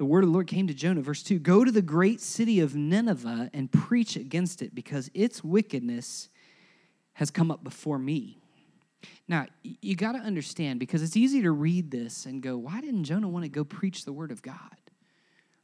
the 0.00 0.06
word 0.06 0.24
of 0.24 0.30
the 0.30 0.32
Lord 0.32 0.46
came 0.46 0.66
to 0.66 0.72
Jonah, 0.72 1.02
verse 1.02 1.22
2 1.22 1.38
Go 1.40 1.62
to 1.62 1.70
the 1.70 1.82
great 1.82 2.22
city 2.22 2.60
of 2.60 2.74
Nineveh 2.74 3.50
and 3.52 3.70
preach 3.70 4.16
against 4.16 4.62
it, 4.62 4.74
because 4.74 5.10
its 5.12 5.44
wickedness 5.44 6.30
has 7.12 7.30
come 7.30 7.50
up 7.50 7.62
before 7.62 7.98
me. 7.98 8.38
Now, 9.28 9.44
you 9.62 9.96
got 9.96 10.12
to 10.12 10.18
understand, 10.18 10.80
because 10.80 11.02
it's 11.02 11.18
easy 11.18 11.42
to 11.42 11.50
read 11.50 11.90
this 11.90 12.24
and 12.24 12.42
go, 12.42 12.56
Why 12.56 12.80
didn't 12.80 13.04
Jonah 13.04 13.28
want 13.28 13.44
to 13.44 13.50
go 13.50 13.62
preach 13.62 14.06
the 14.06 14.12
word 14.14 14.30
of 14.30 14.40
God? 14.40 14.56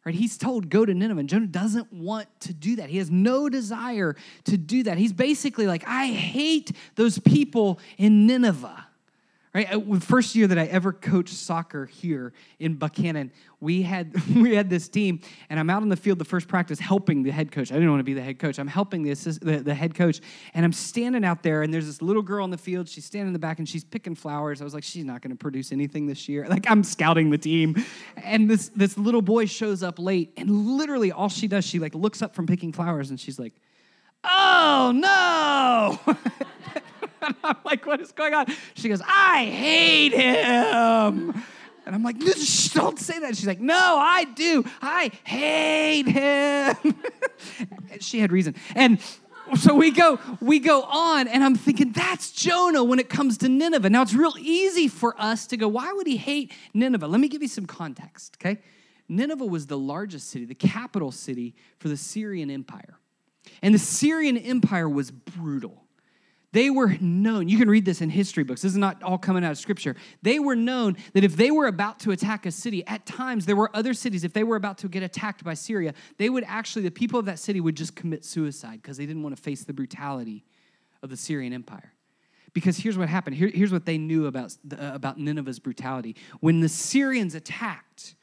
Right? 0.05 0.14
He's 0.14 0.37
told, 0.37 0.69
Go 0.69 0.85
to 0.85 0.93
Nineveh, 0.93 1.21
and 1.21 1.31
Jonah 1.31 1.47
doesn't 1.47 1.90
want 1.90 2.28
to 2.40 2.52
do 2.52 2.76
that. 2.76 2.90
He 2.90 2.99
has 2.99 3.11
no 3.11 3.49
desire 3.49 4.16
to 4.45 4.59
do 4.59 4.83
that. 4.83 4.99
He's 4.99 5.14
basically 5.14 5.66
like, 5.66 5.83
I 5.88 6.09
hate 6.09 6.73
those 6.95 7.19
people 7.19 7.81
in 7.97 8.26
Nineveh. 8.26 8.87
Right? 9.57 9.73
Uh, 9.73 9.99
first 10.01 10.35
year 10.35 10.47
that 10.49 10.59
I 10.59 10.67
ever 10.67 10.93
coached 10.93 11.33
soccer 11.33 11.87
here 11.87 12.35
in 12.59 12.77
Buckhannon, 12.77 13.31
we 13.59 13.81
had 13.81 14.13
we 14.37 14.55
had 14.55 14.69
this 14.69 14.87
team, 14.87 15.23
and 15.49 15.59
I'm 15.59 15.71
out 15.71 15.81
on 15.81 15.89
the 15.89 15.97
field 15.97 16.19
the 16.19 16.27
first 16.27 16.47
practice 16.47 16.79
helping 16.79 17.23
the 17.23 17.31
head 17.31 17.51
coach. 17.51 17.73
I 17.73 17.77
didn't 17.77 17.89
want 17.89 18.01
to 18.01 18.05
be 18.05 18.13
the 18.13 18.21
head 18.21 18.39
coach. 18.39 18.59
I'm 18.59 18.67
helping 18.67 19.03
the, 19.03 19.13
assist, 19.13 19.41
the, 19.41 19.61
the 19.61 19.75
head 19.75 19.95
coach, 19.95 20.21
and 20.53 20.63
I'm 20.63 20.75
standing 20.75 21.25
out 21.25 21.43
there, 21.43 21.63
and 21.63 21.73
there's 21.73 21.87
this 21.87 22.03
little 22.03 22.21
girl 22.21 22.45
on 22.45 22.51
the 22.51 22.59
field. 22.59 22.87
She's 22.87 23.07
standing 23.07 23.29
in 23.29 23.33
the 23.33 23.39
back, 23.39 23.59
and 23.59 23.67
she's 23.67 23.83
picking 23.83 24.15
flowers. 24.15 24.61
I 24.61 24.65
was 24.65 24.75
like, 24.75 24.85
she's 24.85 25.07
not 25.07 25.23
going 25.23 25.31
to 25.31 25.39
produce 25.39 25.73
anything 25.73 26.07
this 26.07 26.29
year. 26.29 26.47
Like 26.57 26.71
I'm 26.71 26.85
scouting 26.85 27.31
the 27.31 27.39
team, 27.39 27.83
and 28.17 28.49
this 28.51 28.69
this 28.77 28.99
little 28.99 29.23
boy 29.23 29.47
shows 29.47 29.83
up 29.83 29.99
late, 29.99 30.35
and 30.37 30.77
literally 30.77 31.13
all 31.13 31.31
she 31.31 31.49
does, 31.49 31.65
she 31.65 31.79
like 31.79 31.95
looks 31.95 32.21
up 32.21 32.35
from 32.35 32.47
picking 32.47 32.73
flowers, 32.75 33.09
and 33.09 33.19
she's 33.19 33.39
like, 33.39 33.55
"Oh 34.23 34.93
no!" 34.95 36.15
And 37.35 37.37
I'm 37.42 37.56
like, 37.64 37.87
what 37.87 38.00
is 38.00 38.12
going 38.12 38.35
on? 38.35 38.47
She 38.75 38.88
goes, 38.88 39.02
I 39.06 39.45
hate 39.45 40.12
him. 40.12 41.35
And 41.87 41.95
I'm 41.95 42.02
like, 42.02 42.18
don't 42.18 42.99
say 42.99 43.18
that. 43.21 43.37
She's 43.37 43.47
like, 43.47 43.61
no, 43.61 43.99
I 43.99 44.25
do. 44.25 44.64
I 44.83 45.11
hate 45.25 46.09
him. 46.09 46.95
she 48.00 48.18
had 48.21 48.33
reason. 48.33 48.56
And 48.75 48.99
so 49.54 49.75
we 49.75 49.92
go, 49.92 50.18
we 50.40 50.59
go 50.59 50.83
on, 50.83 51.28
and 51.28 51.45
I'm 51.45 51.54
thinking 51.54 51.92
that's 51.92 52.33
Jonah 52.33 52.83
when 52.83 52.99
it 52.99 53.09
comes 53.09 53.38
to 53.38 53.49
Nineveh. 53.49 53.90
Now 53.90 54.02
it's 54.02 54.14
real 54.14 54.35
easy 54.38 54.88
for 54.88 55.14
us 55.21 55.47
to 55.49 55.56
go, 55.56 55.68
why 55.68 55.92
would 55.92 56.09
he 56.09 56.16
hate 56.16 56.52
Nineveh? 56.75 57.06
Let 57.06 57.21
me 57.21 57.28
give 57.28 57.42
you 57.42 57.49
some 57.49 57.66
context, 57.66 58.37
okay? 58.40 58.61
Nineveh 59.09 59.47
was 59.47 59.66
the 59.66 59.78
largest 59.78 60.30
city, 60.30 60.45
the 60.45 60.56
capital 60.56 61.12
city 61.12 61.54
for 61.78 61.87
the 61.88 61.97
Syrian 61.97 62.50
Empire. 62.50 62.99
And 63.62 63.73
the 63.73 63.78
Syrian 63.78 64.37
Empire 64.37 64.88
was 64.88 65.12
brutal. 65.12 65.86
They 66.57 66.71
were 66.71 66.97
known, 67.03 67.51
you 67.51 67.59
can 67.59 67.69
read 67.69 67.85
this 67.85 68.01
in 68.01 68.09
history 68.09 68.43
books, 68.43 68.63
this 68.63 68.73
is 68.73 68.79
not 68.79 69.03
all 69.03 69.19
coming 69.19 69.45
out 69.45 69.51
of 69.51 69.59
scripture. 69.59 69.95
They 70.23 70.39
were 70.39 70.57
known 70.57 70.97
that 71.13 71.23
if 71.23 71.37
they 71.37 71.51
were 71.51 71.67
about 71.67 72.01
to 72.01 72.13
attack 72.13 72.47
a 72.47 72.51
city, 72.51 72.83
at 72.87 73.05
times 73.05 73.45
there 73.45 73.57
were 73.57 73.71
other 73.77 73.93
cities, 73.93 74.25
if 74.25 74.33
they 74.33 74.43
were 74.43 74.57
about 74.57 74.79
to 74.79 74.89
get 74.89 75.03
attacked 75.03 75.45
by 75.45 75.53
Syria, 75.53 75.93
they 76.17 76.31
would 76.31 76.45
actually, 76.47 76.81
the 76.81 76.91
people 76.91 77.21
of 77.21 77.27
that 77.27 77.39
city 77.39 77.61
would 77.61 77.77
just 77.77 77.95
commit 77.95 78.25
suicide 78.25 78.81
because 78.81 78.97
they 78.97 79.05
didn't 79.05 79.23
want 79.23 79.37
to 79.37 79.43
face 79.43 79.65
the 79.65 79.75
brutality 79.75 80.47
of 81.03 81.11
the 81.11 81.17
Syrian 81.19 81.53
Empire. 81.53 81.93
Because 82.55 82.79
here's 82.79 82.97
what 82.97 83.11
happened. 83.11 83.37
Here, 83.37 83.51
here's 83.53 83.71
what 83.71 83.85
they 83.85 83.99
knew 83.99 84.25
about, 84.25 84.57
uh, 84.73 84.77
about 84.95 85.19
Nineveh's 85.19 85.59
brutality. 85.59 86.17
When 86.41 86.61
the 86.61 86.71
Syrians 86.71 87.35
attacked, 87.35 88.15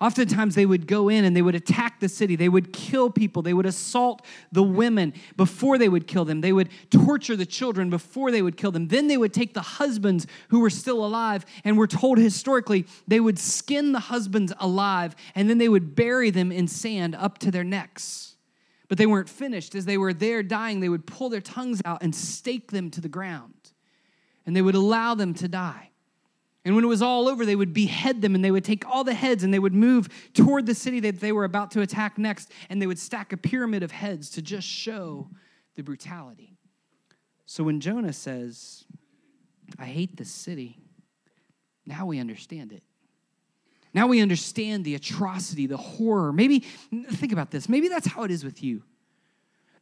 Oftentimes, 0.00 0.54
they 0.54 0.64
would 0.64 0.86
go 0.86 1.10
in 1.10 1.26
and 1.26 1.36
they 1.36 1.42
would 1.42 1.54
attack 1.54 2.00
the 2.00 2.08
city. 2.08 2.34
They 2.34 2.48
would 2.48 2.72
kill 2.72 3.10
people. 3.10 3.42
They 3.42 3.52
would 3.52 3.66
assault 3.66 4.24
the 4.50 4.62
women 4.62 5.12
before 5.36 5.76
they 5.76 5.90
would 5.90 6.06
kill 6.06 6.24
them. 6.24 6.40
They 6.40 6.54
would 6.54 6.70
torture 6.90 7.36
the 7.36 7.44
children 7.44 7.90
before 7.90 8.30
they 8.30 8.40
would 8.40 8.56
kill 8.56 8.70
them. 8.70 8.88
Then 8.88 9.08
they 9.08 9.18
would 9.18 9.34
take 9.34 9.52
the 9.52 9.60
husbands 9.60 10.26
who 10.48 10.60
were 10.60 10.70
still 10.70 11.04
alive, 11.04 11.44
and 11.64 11.76
we're 11.76 11.86
told 11.86 12.16
historically 12.16 12.86
they 13.06 13.20
would 13.20 13.38
skin 13.38 13.92
the 13.92 14.00
husbands 14.00 14.54
alive, 14.58 15.14
and 15.34 15.50
then 15.50 15.58
they 15.58 15.68
would 15.68 15.94
bury 15.94 16.30
them 16.30 16.50
in 16.50 16.66
sand 16.66 17.14
up 17.14 17.36
to 17.38 17.50
their 17.50 17.64
necks. 17.64 18.36
But 18.88 18.96
they 18.96 19.06
weren't 19.06 19.28
finished. 19.28 19.74
As 19.74 19.84
they 19.84 19.98
were 19.98 20.14
there 20.14 20.42
dying, 20.42 20.80
they 20.80 20.88
would 20.88 21.06
pull 21.06 21.28
their 21.28 21.42
tongues 21.42 21.82
out 21.84 22.02
and 22.02 22.14
stake 22.14 22.70
them 22.70 22.90
to 22.92 23.02
the 23.02 23.08
ground, 23.10 23.52
and 24.46 24.56
they 24.56 24.62
would 24.62 24.74
allow 24.74 25.14
them 25.14 25.34
to 25.34 25.46
die. 25.46 25.89
And 26.64 26.74
when 26.74 26.84
it 26.84 26.88
was 26.88 27.00
all 27.00 27.26
over, 27.26 27.46
they 27.46 27.56
would 27.56 27.72
behead 27.72 28.20
them 28.20 28.34
and 28.34 28.44
they 28.44 28.50
would 28.50 28.64
take 28.64 28.86
all 28.86 29.02
the 29.02 29.14
heads 29.14 29.42
and 29.42 29.52
they 29.52 29.58
would 29.58 29.74
move 29.74 30.08
toward 30.34 30.66
the 30.66 30.74
city 30.74 31.00
that 31.00 31.20
they 31.20 31.32
were 31.32 31.44
about 31.44 31.70
to 31.72 31.80
attack 31.80 32.18
next 32.18 32.52
and 32.68 32.82
they 32.82 32.86
would 32.86 32.98
stack 32.98 33.32
a 33.32 33.36
pyramid 33.36 33.82
of 33.82 33.90
heads 33.90 34.30
to 34.30 34.42
just 34.42 34.66
show 34.66 35.30
the 35.76 35.82
brutality. 35.82 36.58
So 37.46 37.64
when 37.64 37.80
Jonah 37.80 38.12
says, 38.12 38.84
I 39.78 39.86
hate 39.86 40.16
this 40.16 40.30
city, 40.30 40.78
now 41.86 42.06
we 42.06 42.18
understand 42.18 42.72
it. 42.72 42.82
Now 43.92 44.06
we 44.06 44.20
understand 44.20 44.84
the 44.84 44.94
atrocity, 44.94 45.66
the 45.66 45.76
horror. 45.76 46.32
Maybe, 46.32 46.60
think 46.60 47.32
about 47.32 47.50
this. 47.50 47.68
Maybe 47.68 47.88
that's 47.88 48.06
how 48.06 48.22
it 48.24 48.30
is 48.30 48.44
with 48.44 48.62
you. 48.62 48.82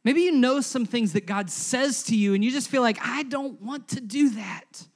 Maybe 0.03 0.21
you 0.21 0.31
know 0.31 0.61
some 0.61 0.85
things 0.85 1.13
that 1.13 1.25
God 1.25 1.49
says 1.49 2.03
to 2.03 2.15
you 2.15 2.33
and 2.33 2.43
you 2.43 2.51
just 2.51 2.69
feel 2.69 2.81
like, 2.81 2.97
I 3.01 3.23
don't 3.23 3.61
want 3.61 3.89
to 3.89 4.01
do 4.01 4.29
that. 4.29 4.87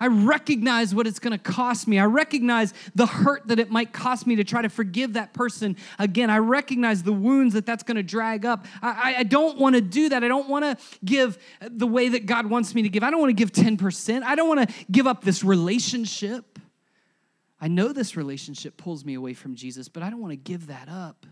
I 0.00 0.06
recognize 0.06 0.94
what 0.94 1.08
it's 1.08 1.18
going 1.18 1.36
to 1.36 1.38
cost 1.38 1.88
me. 1.88 1.98
I 1.98 2.04
recognize 2.04 2.72
the 2.94 3.06
hurt 3.06 3.48
that 3.48 3.58
it 3.58 3.70
might 3.70 3.92
cost 3.92 4.26
me 4.26 4.36
to 4.36 4.44
try 4.44 4.62
to 4.62 4.68
forgive 4.68 5.14
that 5.14 5.34
person 5.34 5.76
again. 5.98 6.30
I 6.30 6.38
recognize 6.38 7.02
the 7.02 7.12
wounds 7.12 7.54
that 7.54 7.66
that's 7.66 7.82
going 7.82 7.96
to 7.96 8.02
drag 8.04 8.46
up. 8.46 8.66
I, 8.80 9.16
I 9.18 9.22
don't 9.24 9.58
want 9.58 9.74
to 9.74 9.80
do 9.80 10.08
that. 10.10 10.22
I 10.22 10.28
don't 10.28 10.48
want 10.48 10.64
to 10.64 10.84
give 11.04 11.36
the 11.60 11.86
way 11.86 12.10
that 12.10 12.26
God 12.26 12.46
wants 12.46 12.74
me 12.76 12.82
to 12.82 12.88
give. 12.88 13.02
I 13.02 13.10
don't 13.10 13.20
want 13.20 13.30
to 13.30 13.34
give 13.34 13.50
10%. 13.50 14.22
I 14.22 14.36
don't 14.36 14.48
want 14.48 14.68
to 14.68 14.74
give 14.90 15.08
up 15.08 15.24
this 15.24 15.42
relationship. 15.42 16.60
I 17.60 17.66
know 17.66 17.92
this 17.92 18.16
relationship 18.16 18.76
pulls 18.76 19.04
me 19.04 19.14
away 19.14 19.34
from 19.34 19.56
Jesus, 19.56 19.88
but 19.88 20.04
I 20.04 20.10
don't 20.10 20.20
want 20.20 20.32
to 20.32 20.36
give 20.36 20.68
that 20.68 20.88
up. 20.88 21.26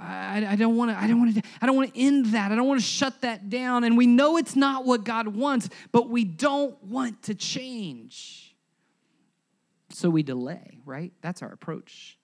I, 0.00 0.46
I 0.50 0.56
don't 0.56 0.76
want 0.76 0.90
to. 0.92 0.98
I 0.98 1.06
don't 1.06 1.20
want 1.20 1.34
to. 1.34 1.42
I 1.60 1.66
don't 1.66 1.76
want 1.76 1.92
to 1.92 2.00
end 2.00 2.26
that. 2.26 2.52
I 2.52 2.54
don't 2.54 2.68
want 2.68 2.80
to 2.80 2.86
shut 2.86 3.20
that 3.22 3.48
down. 3.48 3.84
And 3.84 3.96
we 3.96 4.06
know 4.06 4.36
it's 4.36 4.54
not 4.54 4.84
what 4.84 5.04
God 5.04 5.28
wants, 5.28 5.68
but 5.90 6.08
we 6.08 6.24
don't 6.24 6.80
want 6.84 7.24
to 7.24 7.34
change. 7.34 8.54
So 9.90 10.10
we 10.10 10.22
delay. 10.22 10.78
Right? 10.84 11.12
That's 11.20 11.42
our 11.42 11.52
approach. 11.52 12.17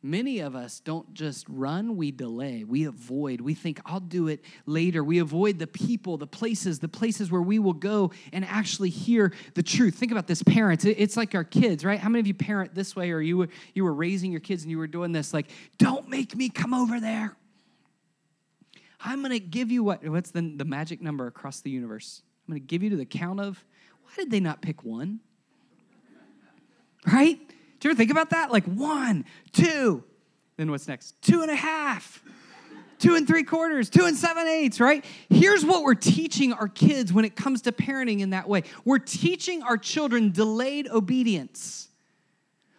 Many 0.00 0.38
of 0.38 0.54
us 0.54 0.78
don't 0.78 1.12
just 1.12 1.44
run, 1.48 1.96
we 1.96 2.12
delay, 2.12 2.62
we 2.62 2.84
avoid. 2.84 3.40
We 3.40 3.54
think, 3.54 3.80
I'll 3.84 3.98
do 3.98 4.28
it 4.28 4.44
later. 4.64 5.02
We 5.02 5.18
avoid 5.18 5.58
the 5.58 5.66
people, 5.66 6.16
the 6.16 6.26
places, 6.26 6.78
the 6.78 6.88
places 6.88 7.32
where 7.32 7.42
we 7.42 7.58
will 7.58 7.72
go 7.72 8.12
and 8.32 8.44
actually 8.44 8.90
hear 8.90 9.32
the 9.54 9.62
truth. 9.62 9.96
Think 9.96 10.12
about 10.12 10.28
this, 10.28 10.40
parents. 10.44 10.84
It's 10.84 11.16
like 11.16 11.34
our 11.34 11.42
kids, 11.42 11.84
right? 11.84 11.98
How 11.98 12.08
many 12.08 12.20
of 12.20 12.28
you 12.28 12.34
parent 12.34 12.76
this 12.76 12.94
way 12.94 13.10
or 13.10 13.20
you 13.20 13.38
were, 13.38 13.48
you 13.74 13.82
were 13.82 13.92
raising 13.92 14.30
your 14.30 14.40
kids 14.40 14.62
and 14.62 14.70
you 14.70 14.78
were 14.78 14.86
doing 14.86 15.10
this? 15.10 15.34
Like, 15.34 15.50
don't 15.78 16.08
make 16.08 16.36
me 16.36 16.48
come 16.48 16.72
over 16.72 17.00
there. 17.00 17.36
I'm 19.00 19.18
going 19.20 19.32
to 19.32 19.40
give 19.40 19.72
you 19.72 19.82
what? 19.82 20.06
What's 20.06 20.30
the, 20.30 20.42
the 20.42 20.64
magic 20.64 21.02
number 21.02 21.26
across 21.26 21.60
the 21.60 21.70
universe? 21.70 22.22
I'm 22.46 22.52
going 22.52 22.60
to 22.60 22.66
give 22.66 22.84
you 22.84 22.90
to 22.90 22.96
the 22.96 23.04
count 23.04 23.40
of. 23.40 23.64
Why 24.04 24.12
did 24.16 24.30
they 24.30 24.40
not 24.40 24.62
pick 24.62 24.84
one? 24.84 25.20
Right? 27.04 27.40
Do 27.80 27.88
you 27.88 27.92
ever 27.92 27.98
think 27.98 28.10
about 28.10 28.30
that? 28.30 28.50
Like 28.50 28.64
one, 28.64 29.24
two, 29.52 30.02
then 30.56 30.70
what's 30.70 30.88
next? 30.88 31.20
Two 31.22 31.42
and 31.42 31.50
a 31.50 31.56
half, 31.56 32.22
two 32.98 33.14
and 33.14 33.26
three 33.26 33.44
quarters, 33.44 33.88
two 33.88 34.04
and 34.04 34.16
seven 34.16 34.46
eighths, 34.46 34.80
right? 34.80 35.04
Here's 35.30 35.64
what 35.64 35.84
we're 35.84 35.94
teaching 35.94 36.52
our 36.52 36.68
kids 36.68 37.12
when 37.12 37.24
it 37.24 37.36
comes 37.36 37.62
to 37.62 37.72
parenting 37.72 38.20
in 38.20 38.30
that 38.30 38.48
way 38.48 38.64
we're 38.84 38.98
teaching 38.98 39.62
our 39.62 39.76
children 39.76 40.32
delayed 40.32 40.88
obedience. 40.88 41.88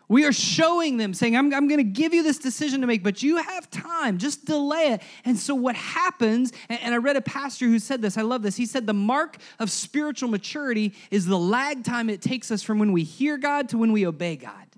We 0.09 0.25
are 0.25 0.33
showing 0.33 0.97
them, 0.97 1.13
saying, 1.13 1.37
I'm, 1.37 1.53
I'm 1.53 1.67
going 1.67 1.77
to 1.77 1.83
give 1.83 2.15
you 2.15 2.23
this 2.23 2.39
decision 2.39 2.81
to 2.81 2.87
make, 2.87 3.03
but 3.03 3.21
you 3.21 3.37
have 3.37 3.69
time. 3.69 4.17
Just 4.17 4.43
delay 4.43 4.93
it. 4.93 5.03
And 5.23 5.37
so, 5.37 5.53
what 5.53 5.75
happens, 5.75 6.51
and, 6.67 6.79
and 6.81 6.95
I 6.95 6.97
read 6.97 7.15
a 7.15 7.21
pastor 7.21 7.67
who 7.67 7.77
said 7.77 8.01
this, 8.01 8.17
I 8.17 8.23
love 8.23 8.41
this. 8.41 8.55
He 8.55 8.65
said, 8.65 8.87
The 8.87 8.93
mark 8.93 9.37
of 9.59 9.69
spiritual 9.69 10.29
maturity 10.29 10.95
is 11.11 11.27
the 11.27 11.37
lag 11.37 11.83
time 11.83 12.09
it 12.09 12.23
takes 12.23 12.49
us 12.49 12.63
from 12.63 12.79
when 12.79 12.91
we 12.91 13.03
hear 13.03 13.37
God 13.37 13.69
to 13.69 13.77
when 13.77 13.91
we 13.91 14.07
obey 14.07 14.35
God. 14.35 14.68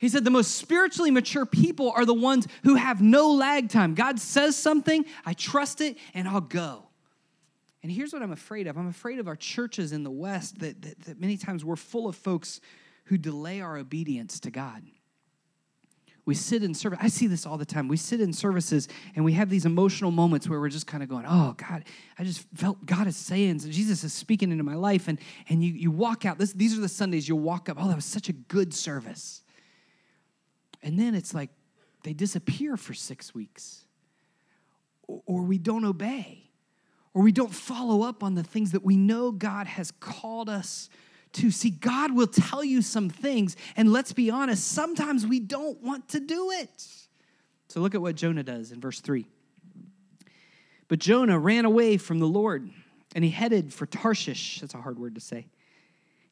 He 0.00 0.08
said 0.08 0.24
the 0.24 0.30
most 0.30 0.56
spiritually 0.56 1.10
mature 1.10 1.44
people 1.44 1.92
are 1.94 2.06
the 2.06 2.14
ones 2.14 2.48
who 2.64 2.76
have 2.76 3.02
no 3.02 3.32
lag 3.32 3.68
time. 3.68 3.94
God 3.94 4.18
says 4.18 4.56
something, 4.56 5.04
I 5.26 5.34
trust 5.34 5.82
it, 5.82 5.98
and 6.14 6.26
I'll 6.26 6.40
go. 6.40 6.88
And 7.82 7.92
here's 7.92 8.10
what 8.10 8.22
I'm 8.22 8.32
afraid 8.32 8.66
of 8.66 8.78
I'm 8.78 8.88
afraid 8.88 9.18
of 9.18 9.28
our 9.28 9.36
churches 9.36 9.92
in 9.92 10.02
the 10.02 10.10
West 10.10 10.60
that, 10.60 10.80
that, 10.80 11.00
that 11.02 11.20
many 11.20 11.36
times 11.36 11.66
we're 11.66 11.76
full 11.76 12.08
of 12.08 12.16
folks 12.16 12.62
who 13.04 13.18
delay 13.18 13.60
our 13.60 13.76
obedience 13.76 14.40
to 14.40 14.50
God. 14.50 14.82
We 16.24 16.34
sit 16.34 16.62
in 16.62 16.72
service. 16.72 16.98
I 17.02 17.08
see 17.08 17.26
this 17.26 17.44
all 17.44 17.58
the 17.58 17.66
time. 17.66 17.86
We 17.86 17.98
sit 17.98 18.22
in 18.22 18.32
services 18.32 18.88
and 19.16 19.24
we 19.24 19.34
have 19.34 19.50
these 19.50 19.66
emotional 19.66 20.10
moments 20.10 20.48
where 20.48 20.60
we're 20.60 20.68
just 20.70 20.86
kind 20.86 21.02
of 21.02 21.10
going, 21.10 21.26
oh, 21.28 21.54
God, 21.58 21.84
I 22.18 22.24
just 22.24 22.46
felt 22.54 22.86
God 22.86 23.06
is 23.06 23.16
saying, 23.16 23.58
Jesus 23.58 24.02
is 24.02 24.14
speaking 24.14 24.50
into 24.50 24.64
my 24.64 24.76
life. 24.76 25.08
And, 25.08 25.18
and 25.50 25.62
you, 25.62 25.72
you 25.72 25.90
walk 25.90 26.24
out. 26.24 26.38
This, 26.38 26.52
these 26.54 26.76
are 26.78 26.80
the 26.80 26.88
Sundays 26.88 27.28
you'll 27.28 27.40
walk 27.40 27.68
up. 27.68 27.76
Oh, 27.78 27.88
that 27.88 27.96
was 27.96 28.06
such 28.06 28.30
a 28.30 28.32
good 28.32 28.72
service. 28.72 29.42
And 30.82 30.98
then 30.98 31.14
it's 31.14 31.34
like 31.34 31.50
they 32.02 32.12
disappear 32.12 32.76
for 32.76 32.94
six 32.94 33.34
weeks, 33.34 33.84
or 35.06 35.42
we 35.42 35.58
don't 35.58 35.84
obey, 35.84 36.50
or 37.12 37.22
we 37.22 37.32
don't 37.32 37.54
follow 37.54 38.02
up 38.02 38.22
on 38.22 38.34
the 38.34 38.42
things 38.42 38.72
that 38.72 38.84
we 38.84 38.96
know 38.96 39.32
God 39.32 39.66
has 39.66 39.90
called 39.90 40.48
us 40.48 40.88
to. 41.32 41.50
See, 41.50 41.70
God 41.70 42.14
will 42.14 42.26
tell 42.26 42.64
you 42.64 42.82
some 42.82 43.10
things, 43.10 43.56
and 43.76 43.92
let's 43.92 44.12
be 44.12 44.30
honest, 44.30 44.66
sometimes 44.66 45.26
we 45.26 45.40
don't 45.40 45.82
want 45.82 46.08
to 46.10 46.20
do 46.20 46.50
it. 46.52 46.86
So 47.68 47.80
look 47.80 47.94
at 47.94 48.00
what 48.00 48.16
Jonah 48.16 48.42
does 48.42 48.72
in 48.72 48.80
verse 48.80 49.00
3. 49.00 49.26
But 50.88 50.98
Jonah 50.98 51.38
ran 51.38 51.64
away 51.66 51.98
from 51.98 52.18
the 52.18 52.26
Lord, 52.26 52.68
and 53.14 53.22
he 53.22 53.30
headed 53.30 53.72
for 53.72 53.86
Tarshish. 53.86 54.60
That's 54.60 54.74
a 54.74 54.80
hard 54.80 54.98
word 54.98 55.14
to 55.16 55.20
say 55.20 55.46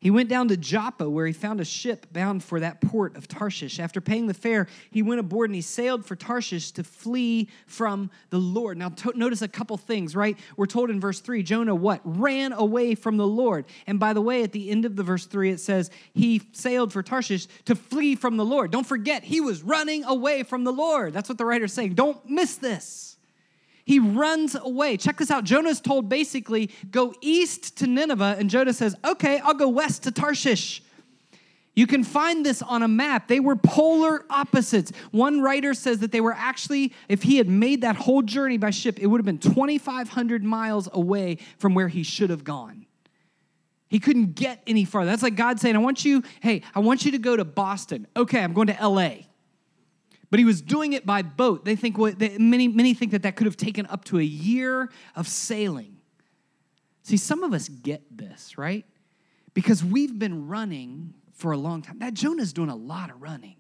he 0.01 0.13
went 0.13 0.29
down 0.29 0.47
to 0.49 0.57
Joppa, 0.57 1.11
where 1.11 1.27
he 1.27 1.33
found 1.33 1.61
a 1.61 1.65
ship 1.65 2.07
bound 2.13 2.45
for 2.45 2.61
that 2.61 2.81
port 2.81 3.17
of 3.17 3.27
Tarshish. 3.27 3.81
After 3.81 4.01
paying 4.01 4.29
the 4.29 4.35
fare, 4.35 4.69
he 4.93 5.03
went 5.03 5.19
aboard 5.19 5.51
and 5.51 5.57
he 5.57 5.61
sailed 5.61 6.07
for 6.07 6.15
Tarshish 6.15 6.71
to 6.73 6.85
flee 6.85 7.49
from 7.67 8.09
the 8.31 8.39
Lord. 8.39 8.79
Now, 8.79 8.91
to- 8.91 9.19
notice 9.19 9.43
a 9.43 9.49
couple 9.49 9.77
things, 9.77 10.15
right? 10.15 10.39
We're 10.57 10.67
told 10.67 10.91
in 10.91 11.01
verse 11.01 11.19
3 11.19 11.43
Jonah 11.43 11.75
what? 11.75 12.01
Ran 12.05 12.53
away 12.53 12.95
from 12.95 13.17
the 13.17 13.27
Lord. 13.27 13.65
And 13.89 13.99
by 13.99 14.13
the 14.13 14.23
way, 14.23 14.45
at 14.45 14.53
the 14.53 14.71
end 14.71 14.85
of 14.85 14.95
the 14.95 15.03
verse 15.03 15.27
3, 15.27 15.51
it 15.51 15.59
says 15.59 15.91
he 16.15 16.43
sailed 16.53 16.93
for 16.93 17.03
Tarshish 17.03 17.49
to 17.65 17.75
flee 17.75 18.15
from 18.15 18.37
the 18.37 18.45
Lord. 18.45 18.71
Don't 18.71 18.87
forget, 18.87 19.25
he 19.25 19.41
was 19.41 19.63
running 19.65 20.05
away 20.05 20.45
from 20.45 20.63
the 20.63 20.73
Lord. 20.73 21.13
That's 21.13 21.29
what 21.29 21.39
the 21.39 21.45
writer's 21.45 21.73
saying. 21.73 21.95
Don't 21.95 22.25
miss 22.31 22.55
this. 22.55 23.18
He 23.89 24.01
runs 24.01 24.55
away. 24.55 24.99
Check 24.99 25.17
this 25.17 25.31
out. 25.31 25.45
Jonah's 25.45 25.81
told 25.81 26.11
basically, 26.11 26.69
go 26.91 27.15
east 27.23 27.79
to 27.79 27.87
Nineveh, 27.87 28.37
and 28.39 28.51
Jonah 28.51 28.75
says, 28.75 28.95
okay, 29.03 29.39
I'll 29.39 29.55
go 29.55 29.71
west 29.71 30.03
to 30.03 30.11
Tarshish. 30.11 30.83
You 31.75 31.87
can 31.87 32.05
find 32.05 32.45
this 32.45 32.61
on 32.61 32.83
a 32.83 32.89
map. 32.89 33.29
They 33.29 33.41
were 33.41 33.57
polar 33.57 34.27
opposites. 34.29 34.93
One 35.11 35.41
writer 35.41 35.73
says 35.73 36.01
that 36.01 36.13
they 36.13 36.21
were 36.21 36.35
actually, 36.35 36.93
if 37.09 37.23
he 37.23 37.39
had 37.39 37.49
made 37.49 37.81
that 37.81 37.97
whole 37.97 38.21
journey 38.21 38.59
by 38.59 38.73
ship, 38.73 38.99
it 38.99 39.07
would 39.07 39.21
have 39.21 39.25
been 39.25 39.39
2,500 39.39 40.45
miles 40.45 40.91
away 40.93 41.39
from 41.57 41.73
where 41.73 41.89
he 41.89 42.03
should 42.03 42.29
have 42.29 42.45
gone. 42.45 42.85
He 43.89 44.01
couldn't 44.01 44.35
get 44.35 44.63
any 44.67 44.85
farther. 44.85 45.11
That's 45.11 45.23
like 45.23 45.35
God 45.35 45.61
saying, 45.61 45.77
I 45.77 45.79
want 45.79 46.05
you, 46.05 46.23
hey, 46.41 46.61
I 46.75 46.81
want 46.81 47.07
you 47.07 47.13
to 47.13 47.19
go 47.19 47.37
to 47.37 47.45
Boston. 47.47 48.07
Okay, 48.15 48.45
I'm 48.45 48.53
going 48.53 48.67
to 48.67 48.87
LA. 48.87 49.28
But 50.31 50.39
he 50.39 50.45
was 50.45 50.61
doing 50.61 50.93
it 50.93 51.07
by 51.07 51.23
boat. 51.23 51.65
They 51.65 51.77
think 51.77 51.97
what 51.97 52.19
they, 52.19 52.37
many 52.39 52.69
many 52.69 52.95
think 52.95 53.13
that 53.13 53.23
that 53.23 53.37
could 53.37 53.47
have 53.47 53.57
taken 53.57 53.87
up 53.87 54.05
to 54.07 54.19
a 54.19 54.23
year 54.23 54.91
of 55.17 55.27
sailing. 55.27 55.97
See, 57.03 57.17
some 57.17 57.43
of 57.43 57.55
us 57.55 57.69
get 57.69 58.03
this, 58.17 58.59
right? 58.59 58.85
Because 59.55 59.83
we've 59.83 60.19
been 60.19 60.47
running 60.47 61.15
for 61.33 61.53
a 61.53 61.57
long 61.57 61.81
time. 61.83 61.99
That 62.01 62.15
Jonah's 62.15 62.53
doing 62.53 62.69
a 62.69 62.77
lot 62.77 63.11
of 63.11 63.23
running. 63.23 63.57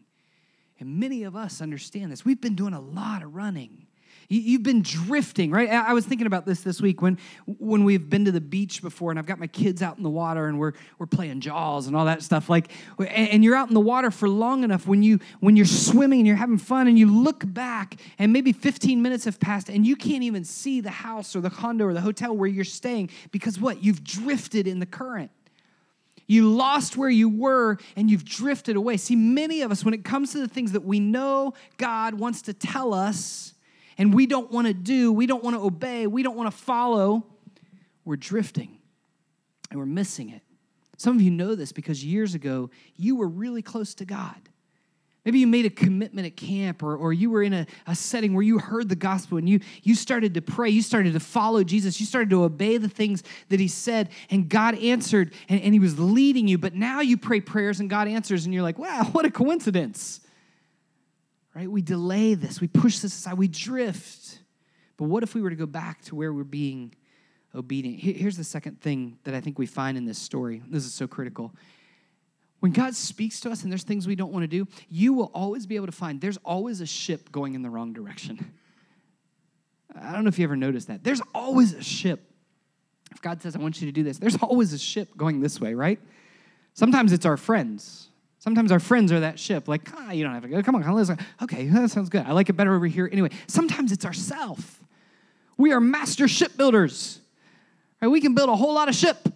And 0.79 1.01
many 1.01 1.25
of 1.25 1.35
us 1.35 1.61
understand 1.61 2.13
this. 2.13 2.25
We've 2.25 2.41
been 2.41 2.55
doing 2.55 2.75
a 2.75 2.81
lot 2.81 3.23
of 3.23 3.35
running. 3.35 3.88
You've 4.31 4.63
been 4.63 4.83
drifting, 4.83 5.51
right? 5.51 5.71
I 5.71 5.95
was 5.95 6.05
thinking 6.05 6.27
about 6.27 6.45
this 6.45 6.61
this 6.61 6.83
week 6.83 7.01
when, 7.01 7.19
when 7.47 7.85
we've 7.85 8.11
been 8.11 8.27
to 8.27 8.33
the 8.33 8.43
beach 8.43 8.83
before, 8.83 9.11
and 9.11 9.19
I've 9.19 9.25
got 9.25 9.39
my 9.39 9.47
kids 9.47 9.81
out 9.81 9.97
in 9.97 10.03
the 10.03 10.11
water, 10.11 10.49
and 10.49 10.59
we're, 10.59 10.75
we're 10.99 11.07
playing 11.07 11.41
jaws 11.41 11.87
and 11.87 11.97
all 11.97 12.05
that 12.05 12.23
stuff. 12.23 12.51
Like, 12.51 12.71
and 12.99 13.43
you're 13.43 13.57
out 13.57 13.69
in 13.69 13.75
the 13.75 13.81
water 13.81 14.11
for 14.11 14.29
long 14.29 14.65
enough 14.65 14.87
when 14.87 15.03
you 15.03 15.19
when 15.41 15.57
you're 15.57 15.65
swimming 15.65 16.21
and 16.21 16.27
you're 16.27 16.37
having 16.37 16.59
fun, 16.59 16.89
and 16.89 16.99
you 16.99 17.11
look 17.11 17.43
back, 17.55 17.97
and 18.19 18.31
maybe 18.31 18.53
15 18.53 19.01
minutes 19.01 19.25
have 19.25 19.41
passed, 19.41 19.71
and 19.71 19.87
you 19.87 19.97
can't 19.97 20.23
even 20.23 20.45
see 20.45 20.83
the 20.83 20.91
house 20.91 21.35
or 21.35 21.41
the 21.41 21.49
condo 21.49 21.87
or 21.87 21.95
the 21.95 22.03
hotel 22.03 22.37
where 22.37 22.49
you're 22.49 22.65
staying 22.65 23.09
because 23.31 23.59
what? 23.59 23.83
You've 23.83 24.05
drifted 24.05 24.67
in 24.67 24.79
the 24.79 24.87
current. 24.87 25.31
You 26.27 26.53
lost 26.53 26.99
where 26.99 27.09
you 27.09 27.31
were 27.31 27.79
and 27.97 28.11
you've 28.11 28.27
drifted 28.27 28.77
away. 28.77 28.99
See, 28.99 29.17
many 29.17 29.63
of 29.63 29.73
us, 29.73 29.87
when 29.87 29.95
it 29.95 30.05
comes 30.05 30.33
to 30.33 30.39
the 30.39 30.49
things 30.49 30.73
that 30.73 30.85
we 30.85 31.01
know 31.01 31.55
God 31.79 32.13
wants 32.13 32.43
to 32.43 32.53
tell 32.53 32.93
us, 32.93 33.55
and 33.99 34.15
we 34.15 34.27
don't 34.27 34.51
want 34.51 34.69
to 34.69 34.75
do, 34.75 35.13
we 35.13 35.27
don't 35.27 35.43
want 35.43 35.57
to 35.57 35.63
obey, 35.63 36.07
we 36.07 36.23
don't 36.23 36.37
want 36.37 36.51
to 36.51 36.57
follow, 36.57 37.27
we're 38.05 38.17
drifting 38.17 38.79
and 39.71 39.79
we're 39.79 39.87
missing 39.87 40.31
it. 40.31 40.43
Some 40.97 41.17
of 41.17 41.23
you 41.23 41.31
know 41.31 41.55
this 41.55 41.73
because 41.73 42.05
years 42.05 42.35
ago 42.35 42.71
you 42.97 43.17
were 43.17 43.29
really 43.29 43.61
close 43.61 43.95
to 43.95 44.05
God. 44.05 44.37
Maybe 45.25 45.41
you 45.41 45.47
made 45.47 45.67
a 45.67 45.71
commitment 45.71 46.27
at 46.27 46.37
camp 46.37 46.83
or, 46.83 46.97
or 46.97 47.13
you 47.13 47.29
were 47.29 47.43
in 47.43 47.53
a, 47.53 47.67
a 47.87 47.95
setting 47.95 48.33
where 48.33 48.43
you 48.43 48.59
heard 48.59 48.89
the 48.89 48.97
gospel 48.97 49.37
and 49.37 49.47
you, 49.47 49.61
you 49.83 49.95
started 49.95 50.33
to 50.35 50.41
pray, 50.41 50.71
you 50.71 50.81
started 50.81 51.13
to 51.13 51.21
follow 51.21 51.63
Jesus, 51.63 52.01
you 52.01 52.07
started 52.07 52.31
to 52.31 52.45
obey 52.45 52.79
the 52.79 52.89
things 52.89 53.23
that 53.51 53.61
he 53.61 53.69
said, 53.69 54.09
and 54.31 54.49
God 54.49 54.79
answered 54.79 55.35
and, 55.49 55.61
and 55.61 55.75
he 55.75 55.81
was 55.81 55.99
leading 55.99 56.49
you. 56.49 56.57
But 56.57 56.75
now 56.75 57.01
you 57.01 57.19
pray 57.19 57.41
prayers 57.41 57.81
and 57.81 57.91
God 57.91 58.09
answers, 58.09 58.47
and 58.47 58.55
you're 58.55 58.63
like, 58.63 58.79
wow, 58.79 59.05
what 59.13 59.27
a 59.27 59.31
coincidence 59.31 60.21
right? 61.59 61.69
We 61.69 61.83
delay 61.83 62.35
this, 62.35 62.61
we 62.61 62.69
push 62.69 63.01
this 63.01 63.13
aside, 63.19 63.37
we 63.37 63.49
drift. 63.49 64.39
But 64.97 65.07
what 65.07 65.25
if 65.25 65.35
we 65.35 65.43
were 65.43 65.51
to 65.51 65.57
go 65.57 65.67
back 65.67 66.03
to 66.03 66.15
where 66.15 66.33
we're 66.33 66.45
being 66.45 66.95
obedient? 67.53 67.99
Here's 67.99 68.37
the 68.37 68.45
second 68.45 68.81
thing 68.81 69.19
that 69.25 69.35
I 69.35 69.41
think 69.41 69.59
we 69.59 69.67
find 69.67 69.99
in 69.99 70.05
this 70.05 70.21
story. 70.21 70.63
This 70.71 70.87
is 70.87 70.95
so 70.95 71.09
critical. 71.09 71.53
When 72.61 72.71
God 72.71 72.95
speaks 72.95 73.41
to 73.41 73.51
us 73.51 73.65
and 73.65 73.73
there's 73.73 73.83
things 73.83 74.07
we 74.07 74.15
don't 74.15 74.31
want 74.31 74.45
to 74.45 74.49
do, 74.49 74.69
you 74.89 75.13
will 75.13 75.33
always 75.35 75.67
be 75.67 75.75
able 75.75 75.87
to 75.87 75.93
find 75.93 76.21
there's 76.21 76.39
always 76.45 76.81
a 76.81 76.87
ship 76.87 77.33
going 77.33 77.57
in 77.57 77.63
the 77.63 77.71
wrong 77.71 77.93
direction. 77.93 78.53
I 80.01 80.13
don't 80.13 80.23
know 80.23 80.29
if 80.29 80.39
you 80.39 80.45
ever 80.45 80.57
noticed 80.57 80.87
that. 80.87 81.03
There's 81.03 81.23
always 81.35 81.75
a 81.75 81.83
ship. 81.83 82.23
If 83.11 83.21
God 83.21 83.43
says, 83.43 83.57
I 83.57 83.59
want 83.59 83.81
you 83.81 83.89
to 83.89 83.93
do 83.93 84.05
this, 84.05 84.19
there's 84.19 84.37
always 84.37 84.73
a 84.73 84.79
ship 84.79 85.17
going 85.17 85.41
this 85.41 85.61
way, 85.61 85.75
right? 85.75 85.99
Sometimes 86.75 87.13
it's 87.13 87.27
our 87.27 87.37
friends. 87.37 88.08
Sometimes 88.39 88.71
our 88.71 88.79
friends 88.79 89.11
are 89.11 89.21
that 89.21 89.39
ship, 89.39 89.67
like, 89.67 89.83
ah, 89.97 90.13
you 90.13 90.23
don't 90.23 90.33
have 90.33 90.45
to 90.45 90.49
go. 90.49 90.63
Come 90.63 90.77
on, 90.77 90.95
let's 90.95 91.11
Okay, 91.43 91.67
that 91.69 91.91
sounds 91.91 92.09
good. 92.09 92.25
I 92.25 92.33
like 92.33 92.49
it 92.49 92.55
better 92.55 92.75
over 92.75 92.87
here 92.87 93.09
anyway. 93.11 93.31
Sometimes 93.47 93.93
it's 93.93 94.05
ourself. 94.05 94.81
We 95.57 95.73
are 95.73 95.81
master 95.81 96.29
shipbuilders. 96.29 97.21
Right? 98.01 98.09
We 98.09 98.21
can 98.21 98.35
build 98.35 98.49
a 98.49 98.57
whole 98.57 98.75
lot 98.75 98.89
of 98.89 98.95
ship. 98.95 99.29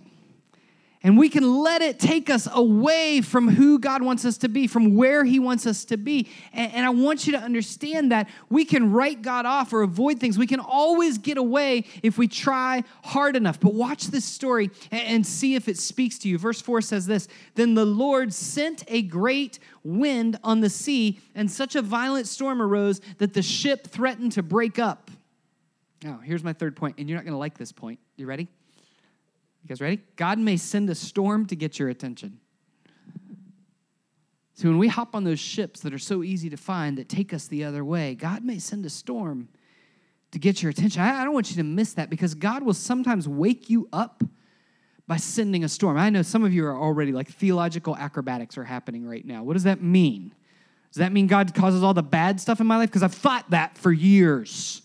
And 1.05 1.19
we 1.19 1.29
can 1.29 1.63
let 1.63 1.83
it 1.83 1.99
take 1.99 2.31
us 2.31 2.47
away 2.53 3.23
from 3.23 3.49
who 3.49 3.81
God 3.81 4.03
wants 4.03 4.25
us 4.25 4.39
to 4.39 4.49
be, 4.49 4.69
from 4.69 4.95
where 4.95 5.25
He 5.25 5.41
wants 5.41 5.67
us 5.67 5.85
to 5.87 5.97
be. 5.97 6.29
And, 6.53 6.73
and, 6.75 6.87
I 6.87 6.91
want 6.91 7.27
you 7.27 7.33
to 7.33 7.39
understand 7.39 8.13
that 8.13 8.29
we 8.49 8.65
can 8.65 8.93
write 8.93 9.21
God 9.21 9.45
off 9.45 9.73
or 9.73 9.83
avoid 9.83 10.21
things. 10.21 10.39
We 10.39 10.47
can 10.47 10.61
always 10.61 11.19
get 11.19 11.39
away 11.39 11.85
if 12.05 12.19
we 12.19 12.29
try 12.29 12.85
hard 13.03 13.35
enough. 13.35 13.59
But 13.59 13.75
watch 13.75 14.09
this 14.09 14.25
story 14.25 14.71
and, 14.93 15.03
and 15.03 15.27
see 15.27 15.57
if 15.57 15.69
it 15.69 15.77
speaks 15.77 16.19
to 16.21 16.29
you. 16.29 16.39
Verse 16.39 16.61
4 16.61 16.81
says 16.81 17.07
this 17.07 17.27
Then 17.57 17.75
the 17.75 17.85
Lord 17.85 18.33
sent 18.33 18.85
a 18.87 19.03
great 19.03 19.59
wind 19.83 20.39
on 20.45 20.61
the 20.61 20.71
sea, 20.71 21.19
and 21.35 21.51
such 21.51 21.75
a 21.75 21.83
violent 21.83 22.29
storm 22.29 22.63
arose 22.63 23.01
that 23.19 23.35
the 23.35 23.43
ship 23.43 23.89
threatened 23.89 24.33
to 24.33 24.43
break 24.43 24.79
up. 24.79 25.11
Now, 26.05 26.21
here's 26.23 26.45
my 26.45 26.53
third 26.53 26.77
point, 26.77 26.97
and 26.99 27.09
you're 27.09 27.19
not 27.19 27.25
going 27.25 27.35
to 27.35 27.39
like 27.39 27.59
this 27.59 27.73
point. 27.73 27.99
You 28.17 28.27
ready? 28.27 28.49
You 29.63 29.69
guys 29.69 29.81
ready? 29.81 30.01
God 30.17 30.39
may 30.39 30.57
send 30.57 30.91
a 30.91 30.95
storm 30.95 31.47
to 31.47 31.57
get 31.57 31.79
your 31.79 31.89
attention. 31.89 32.39
So 34.55 34.69
when 34.69 34.79
we 34.79 34.89
hop 34.89 35.15
on 35.15 35.25
those 35.25 35.41
ships 35.41 35.81
that 35.81 35.95
are 35.95 35.99
so 35.99 36.23
easy 36.23 36.51
to 36.51 36.57
find 36.57 36.99
that 36.99 37.09
take 37.09 37.33
us 37.33 37.47
the 37.47 37.65
other 37.65 37.85
way, 37.85 38.15
God 38.15 38.45
may 38.45 38.59
send 38.59 38.85
a 38.85 38.91
storm 38.91 39.49
to 40.33 40.39
get 40.39 40.63
your 40.63 40.71
attention. 40.71 41.03
I, 41.03 41.25
don't 41.25 41.35
want 41.35 41.51
you 41.51 41.57
to 41.57 41.63
miss 41.63 41.95
that 41.95 42.11
because 42.11 42.35
God 42.35 42.63
will 42.63 42.75
sometimes 42.75 43.29
wake 43.29 43.71
you 43.71 43.89
up 43.93 44.23
by 45.07 45.17
sending 45.17 45.65
a 45.65 45.69
storm. 45.69 45.97
I 45.97 46.11
know 46.11 46.23
some 46.23 46.45
of 46.45 46.53
you 46.53 46.67
are 46.67 46.77
already 46.77 47.13
like 47.13 47.29
theological 47.29 47.97
acrobatics 47.97 48.57
are 48.57 48.65
happening 48.65 49.07
right 49.07 49.25
now. 49.25 49.43
What 49.43 49.55
does 49.55 49.65
that 49.65 49.83
mean? 49.83 50.35
Does 50.91 50.99
that 50.99 51.13
mean 51.13 51.27
God 51.27 51.55
causes 51.55 51.83
all 51.83 51.95
the 51.95 52.03
bad 52.03 52.41
stuff 52.41 52.61
in 52.61 52.67
my 52.67 52.77
life? 52.77 52.89
Because 52.89 53.03
I've 53.03 53.15
thought 53.15 53.51
that 53.51 53.79
for 53.79 53.93
years. 53.93 54.83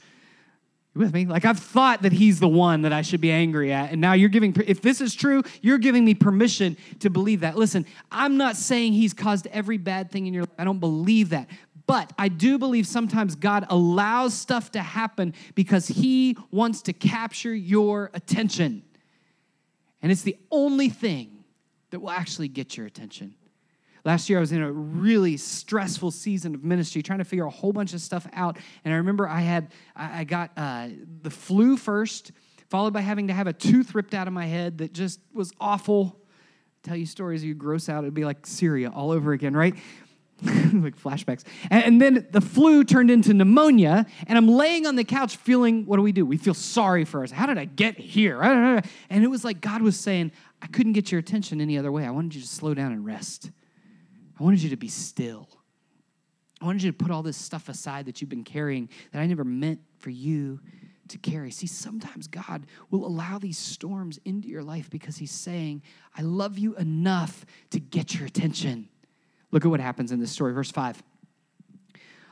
You 0.98 1.06
with 1.06 1.14
me? 1.14 1.26
Like 1.26 1.46
I've 1.46 1.60
thought 1.60 2.02
that 2.02 2.12
he's 2.12 2.40
the 2.40 2.48
one 2.48 2.82
that 2.82 2.94
I 2.94 3.02
should 3.02 3.22
be 3.22 3.32
angry 3.32 3.72
at. 3.72 3.92
And 3.92 4.02
now 4.02 4.14
you're 4.14 4.30
giving, 4.30 4.56
if 4.66 4.82
this 4.82 5.02
is 5.02 5.14
true, 5.16 5.44
you're 5.62 5.78
giving 5.78 6.04
me 6.04 6.14
permission 6.14 6.78
to 7.00 7.10
believe 7.10 7.42
that. 7.42 7.56
Listen, 7.56 7.86
I'm 8.12 8.38
not 8.38 8.56
saying 8.56 8.94
he's 8.94 9.14
caused 9.14 9.48
every 9.48 9.78
bad 9.78 10.12
thing 10.12 10.28
in 10.28 10.34
your 10.34 10.44
life. 10.44 10.54
I 10.58 10.64
don't 10.64 10.80
believe 10.80 11.30
that. 11.30 11.50
But 11.86 12.12
I 12.18 12.28
do 12.28 12.58
believe 12.58 12.86
sometimes 12.86 13.36
God 13.36 13.66
allows 13.70 14.34
stuff 14.34 14.72
to 14.72 14.82
happen 14.82 15.34
because 15.56 15.88
he 15.88 16.38
wants 16.52 16.82
to 16.84 16.94
capture 16.94 17.56
your 17.56 18.12
attention. 18.14 18.84
And 20.02 20.12
it's 20.12 20.24
the 20.24 20.38
only 20.52 20.90
thing 20.90 21.44
that 21.92 22.02
will 22.02 22.12
actually 22.12 22.50
get 22.50 22.76
your 22.76 22.86
attention. 22.86 23.36
Last 24.08 24.30
year, 24.30 24.40
I 24.40 24.40
was 24.40 24.54
in 24.54 24.62
a 24.62 24.72
really 24.72 25.36
stressful 25.36 26.12
season 26.12 26.56
of 26.56 26.64
ministry, 26.64 27.04
trying 27.04 27.20
to 27.20 27.26
figure 27.26 27.44
a 27.44 27.50
whole 27.50 27.74
bunch 27.74 27.94
of 27.94 28.00
stuff 28.00 28.26
out. 28.32 28.58
And 28.86 28.94
I 28.94 28.98
remember 28.98 29.28
I 29.28 29.42
had, 29.42 29.74
I 29.98 30.24
got 30.24 30.52
uh, 30.56 30.88
the 31.24 31.30
flu 31.30 31.76
first, 31.76 32.32
followed 32.70 32.94
by 32.94 33.02
having 33.02 33.28
to 33.28 33.34
have 33.34 33.48
a 33.48 33.54
tooth 33.54 33.94
ripped 33.94 34.14
out 34.14 34.26
of 34.26 34.32
my 34.34 34.46
head 34.46 34.78
that 34.78 34.94
just 34.94 35.20
was 35.34 35.52
awful. 35.60 36.22
tell 36.84 36.96
you 36.96 37.06
stories, 37.06 37.44
you 37.44 37.54
gross 37.54 37.90
out. 37.90 38.06
It'd 38.06 38.14
be 38.14 38.24
like 38.24 38.48
Syria 38.48 38.90
all 38.96 39.12
over 39.12 39.34
again, 39.34 39.54
right? 39.54 39.76
like 40.42 40.98
flashbacks. 40.98 41.44
And, 41.70 41.84
and, 41.84 42.02
then 42.02 42.28
the 42.32 42.40
flu 42.40 42.86
turned 42.86 43.12
into 43.12 43.34
pneumonia, 43.34 44.06
and 44.26 44.38
I'm 44.38 44.48
laying 44.48 44.88
on 44.88 44.96
the 44.96 45.04
couch 45.04 45.36
feeling, 45.36 45.86
what 45.86 45.98
do 45.98 46.02
we 46.02 46.14
do? 46.14 46.26
We 46.26 46.38
feel 46.38 46.54
sorry 46.54 47.04
for 47.04 47.24
us. 47.24 47.32
How 47.32 47.46
did 47.46 47.58
I 47.58 47.66
get 47.66 47.98
here? 47.98 48.42
And 49.10 49.24
it 49.26 49.28
was 49.28 49.44
like 49.44 49.60
God 49.60 49.82
was 49.82 50.00
saying, 50.00 50.32
I 50.62 50.68
couldn't 50.68 50.94
get 50.94 51.12
your 51.12 51.20
attention 51.20 51.60
any 51.60 51.78
other 51.78 51.92
way. 51.92 52.06
I 52.06 52.12
wanted 52.12 52.36
you 52.36 52.42
to 52.42 52.48
slow 52.48 52.74
down 52.74 52.94
and 52.94 53.06
rest. 53.06 53.52
I 54.40 54.44
wanted 54.44 54.62
you 54.62 54.70
to 54.70 54.78
be 54.78 54.88
still. 54.88 55.48
I 56.62 56.66
wanted 56.66 56.84
you 56.84 56.92
to 56.92 56.98
put 56.98 57.12
all 57.12 57.24
this 57.24 57.38
stuff 57.38 57.70
aside 57.70 58.06
that 58.06 58.22
you've 58.22 58.30
been 58.30 58.44
carrying 58.44 58.90
that 59.12 59.20
I 59.20 59.28
never 59.28 59.44
meant 59.44 59.80
for 60.00 60.10
you 60.10 60.60
to 61.10 61.18
carry. 61.18 61.52
See, 61.52 61.68
sometimes 61.68 62.28
God 62.28 62.66
will 62.92 63.06
allow 63.06 63.38
these 63.40 63.58
storms 63.58 64.20
into 64.26 64.48
your 64.48 64.64
life 64.64 64.90
because 64.90 65.18
He's 65.18 65.32
saying, 65.32 65.84
I 66.16 66.22
love 66.22 66.58
you 66.58 66.76
enough 66.76 67.46
to 67.72 67.80
get 67.80 68.16
your 68.16 68.26
attention. 68.26 68.90
Look 69.52 69.64
at 69.66 69.70
what 69.70 69.80
happens 69.80 70.12
in 70.12 70.20
this 70.20 70.32
story, 70.32 70.54
verse 70.54 70.72
5. 70.72 71.02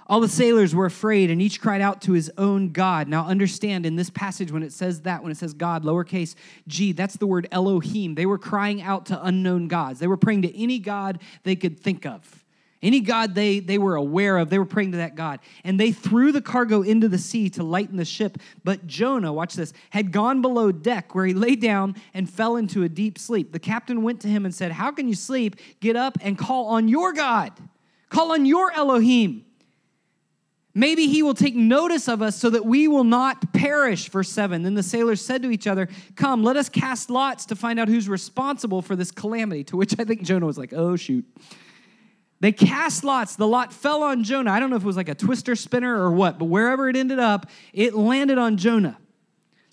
All 0.07 0.19
the 0.19 0.29
sailors 0.29 0.75
were 0.75 0.85
afraid, 0.85 1.31
and 1.31 1.41
each 1.41 1.59
cried 1.59 1.81
out 1.81 2.01
to 2.03 2.11
his 2.11 2.31
own 2.37 2.69
God. 2.69 3.07
Now, 3.07 3.25
understand 3.25 3.87
in 3.87 3.95
this 3.95 4.11
passage, 4.11 4.51
when 4.51 4.61
it 4.61 4.71
says 4.71 5.01
that, 5.01 5.23
when 5.23 5.31
it 5.31 5.37
says 5.37 5.53
God, 5.53 5.83
lowercase 5.83 6.35
g, 6.67 6.91
that's 6.91 7.17
the 7.17 7.25
word 7.25 7.47
Elohim. 7.51 8.13
They 8.13 8.27
were 8.27 8.37
crying 8.37 8.83
out 8.83 9.07
to 9.07 9.25
unknown 9.25 9.67
gods. 9.67 9.99
They 9.99 10.07
were 10.07 10.17
praying 10.17 10.43
to 10.43 10.55
any 10.55 10.77
God 10.77 11.21
they 11.43 11.55
could 11.55 11.79
think 11.79 12.05
of. 12.05 12.43
Any 12.83 12.99
God 12.99 13.33
they, 13.33 13.61
they 13.61 13.79
were 13.79 13.95
aware 13.95 14.37
of, 14.37 14.51
they 14.51 14.59
were 14.59 14.65
praying 14.65 14.91
to 14.91 14.97
that 14.97 15.15
God. 15.15 15.39
And 15.63 15.79
they 15.79 15.91
threw 15.91 16.31
the 16.31 16.41
cargo 16.41 16.83
into 16.83 17.09
the 17.09 17.17
sea 17.17 17.49
to 17.51 17.63
lighten 17.63 17.97
the 17.97 18.05
ship. 18.05 18.37
But 18.63 18.85
Jonah, 18.85 19.33
watch 19.33 19.55
this, 19.55 19.73
had 19.89 20.11
gone 20.11 20.43
below 20.43 20.71
deck 20.71 21.15
where 21.15 21.25
he 21.25 21.33
lay 21.33 21.55
down 21.55 21.95
and 22.13 22.29
fell 22.29 22.57
into 22.57 22.83
a 22.83 22.89
deep 22.89 23.17
sleep. 23.17 23.51
The 23.53 23.59
captain 23.59 24.03
went 24.03 24.21
to 24.21 24.27
him 24.27 24.45
and 24.45 24.53
said, 24.53 24.71
How 24.71 24.91
can 24.91 25.07
you 25.07 25.15
sleep? 25.15 25.55
Get 25.79 25.95
up 25.95 26.19
and 26.21 26.37
call 26.37 26.67
on 26.67 26.87
your 26.87 27.11
God. 27.11 27.53
Call 28.09 28.33
on 28.33 28.45
your 28.45 28.71
Elohim. 28.71 29.45
Maybe 30.77 31.07
he 31.07 31.23
will 31.23 31.33
take 31.33 31.55
notice 31.55 32.09
of 32.09 32.21
us 32.21 32.35
so 32.35 32.49
that 32.49 32.65
we 32.65 32.89
will 32.89 33.05
not 33.05 33.53
perish. 33.53 34.09
Verse 34.09 34.29
7. 34.29 34.61
Then 34.61 34.73
the 34.73 34.83
sailors 34.83 35.25
said 35.25 35.41
to 35.43 35.49
each 35.49 35.67
other, 35.67 35.88
Come, 36.17 36.43
let 36.43 36.57
us 36.57 36.67
cast 36.67 37.09
lots 37.09 37.45
to 37.45 37.55
find 37.55 37.79
out 37.79 37.88
who's 37.88 38.09
responsible 38.09 38.81
for 38.81 38.97
this 38.97 39.09
calamity. 39.09 39.63
To 39.65 39.77
which 39.77 39.97
I 39.97 40.03
think 40.03 40.23
Jonah 40.23 40.45
was 40.45 40.57
like, 40.57 40.73
Oh, 40.73 40.97
shoot. 40.97 41.25
They 42.41 42.51
cast 42.51 43.05
lots. 43.05 43.38
The 43.38 43.47
lot 43.47 43.71
fell 43.71 44.03
on 44.03 44.25
Jonah. 44.25 44.51
I 44.51 44.59
don't 44.59 44.69
know 44.69 44.75
if 44.75 44.83
it 44.83 44.85
was 44.85 44.97
like 44.97 45.07
a 45.07 45.15
twister 45.15 45.55
spinner 45.55 45.95
or 45.95 46.11
what, 46.11 46.38
but 46.38 46.45
wherever 46.45 46.89
it 46.89 46.97
ended 46.97 47.19
up, 47.19 47.49
it 47.71 47.95
landed 47.95 48.38
on 48.38 48.57
Jonah. 48.57 48.97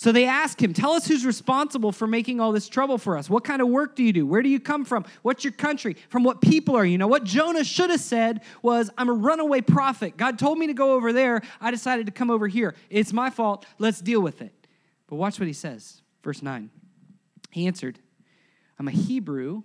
So 0.02 0.10
they 0.10 0.24
ask 0.24 0.60
him, 0.60 0.72
Tell 0.72 0.94
us 0.94 1.06
who's 1.06 1.24
responsible 1.24 1.92
for 1.92 2.08
making 2.08 2.40
all 2.40 2.50
this 2.50 2.68
trouble 2.68 2.98
for 2.98 3.16
us. 3.16 3.30
What 3.30 3.44
kind 3.44 3.62
of 3.62 3.68
work 3.68 3.94
do 3.94 4.02
you 4.02 4.12
do? 4.12 4.26
Where 4.26 4.42
do 4.42 4.48
you 4.48 4.58
come 4.58 4.84
from? 4.84 5.04
What's 5.22 5.44
your 5.44 5.52
country? 5.52 5.96
From 6.08 6.24
what 6.24 6.40
people 6.40 6.74
are 6.74 6.84
you? 6.84 6.98
Know 6.98 7.06
what 7.06 7.22
Jonah 7.22 7.62
should 7.62 7.88
have 7.88 8.00
said 8.00 8.40
was, 8.62 8.90
I'm 8.98 9.08
a 9.08 9.12
runaway 9.12 9.60
prophet. 9.60 10.16
God 10.16 10.40
told 10.40 10.58
me 10.58 10.66
to 10.66 10.74
go 10.74 10.94
over 10.94 11.12
there. 11.12 11.40
I 11.60 11.70
decided 11.70 12.06
to 12.06 12.12
come 12.12 12.32
over 12.32 12.48
here. 12.48 12.74
It's 12.90 13.12
my 13.12 13.30
fault. 13.30 13.64
Let's 13.78 14.00
deal 14.00 14.20
with 14.20 14.42
it. 14.42 14.52
But 15.06 15.18
watch 15.18 15.38
what 15.38 15.46
he 15.46 15.52
says. 15.52 16.02
Verse 16.24 16.42
9. 16.42 16.68
He 17.52 17.68
answered, 17.68 18.00
I'm 18.80 18.88
a 18.88 18.90
Hebrew 18.90 19.62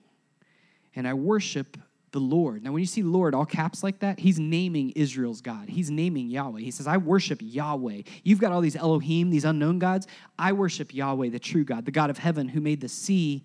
and 0.96 1.08
I 1.08 1.16
worship 1.16 1.78
the 2.12 2.20
Lord. 2.20 2.64
Now, 2.64 2.72
when 2.72 2.80
you 2.80 2.88
see 2.88 3.04
Lord, 3.04 3.36
all 3.36 3.46
caps 3.46 3.84
like 3.84 4.00
that, 4.00 4.20
he's 4.20 4.40
naming 4.40 4.92
Israel's 4.92 5.42
God. 5.42 5.70
He's 5.70 5.92
naming 5.92 6.30
Yahweh. 6.30 6.62
He 6.62 6.72
says, 6.72 6.88
I 6.88 6.98
worship 6.98 7.40
Yahweh. 7.42 8.04
You've 8.24 8.40
got 8.40 8.52
all 8.52 8.62
these 8.62 8.76
Elohim, 8.76 9.30
these 9.30 9.46
unknown 9.46 9.80
gods. 9.80 10.08
I 10.40 10.54
worship 10.54 10.94
Yahweh, 10.94 11.30
the 11.30 11.40
true 11.40 11.64
God, 11.64 11.86
the 11.86 11.92
God 11.92 12.10
of 12.10 12.18
heaven 12.18 12.48
who 12.48 12.62
made 12.62 12.82
the 12.82 12.90
sea 12.90 13.44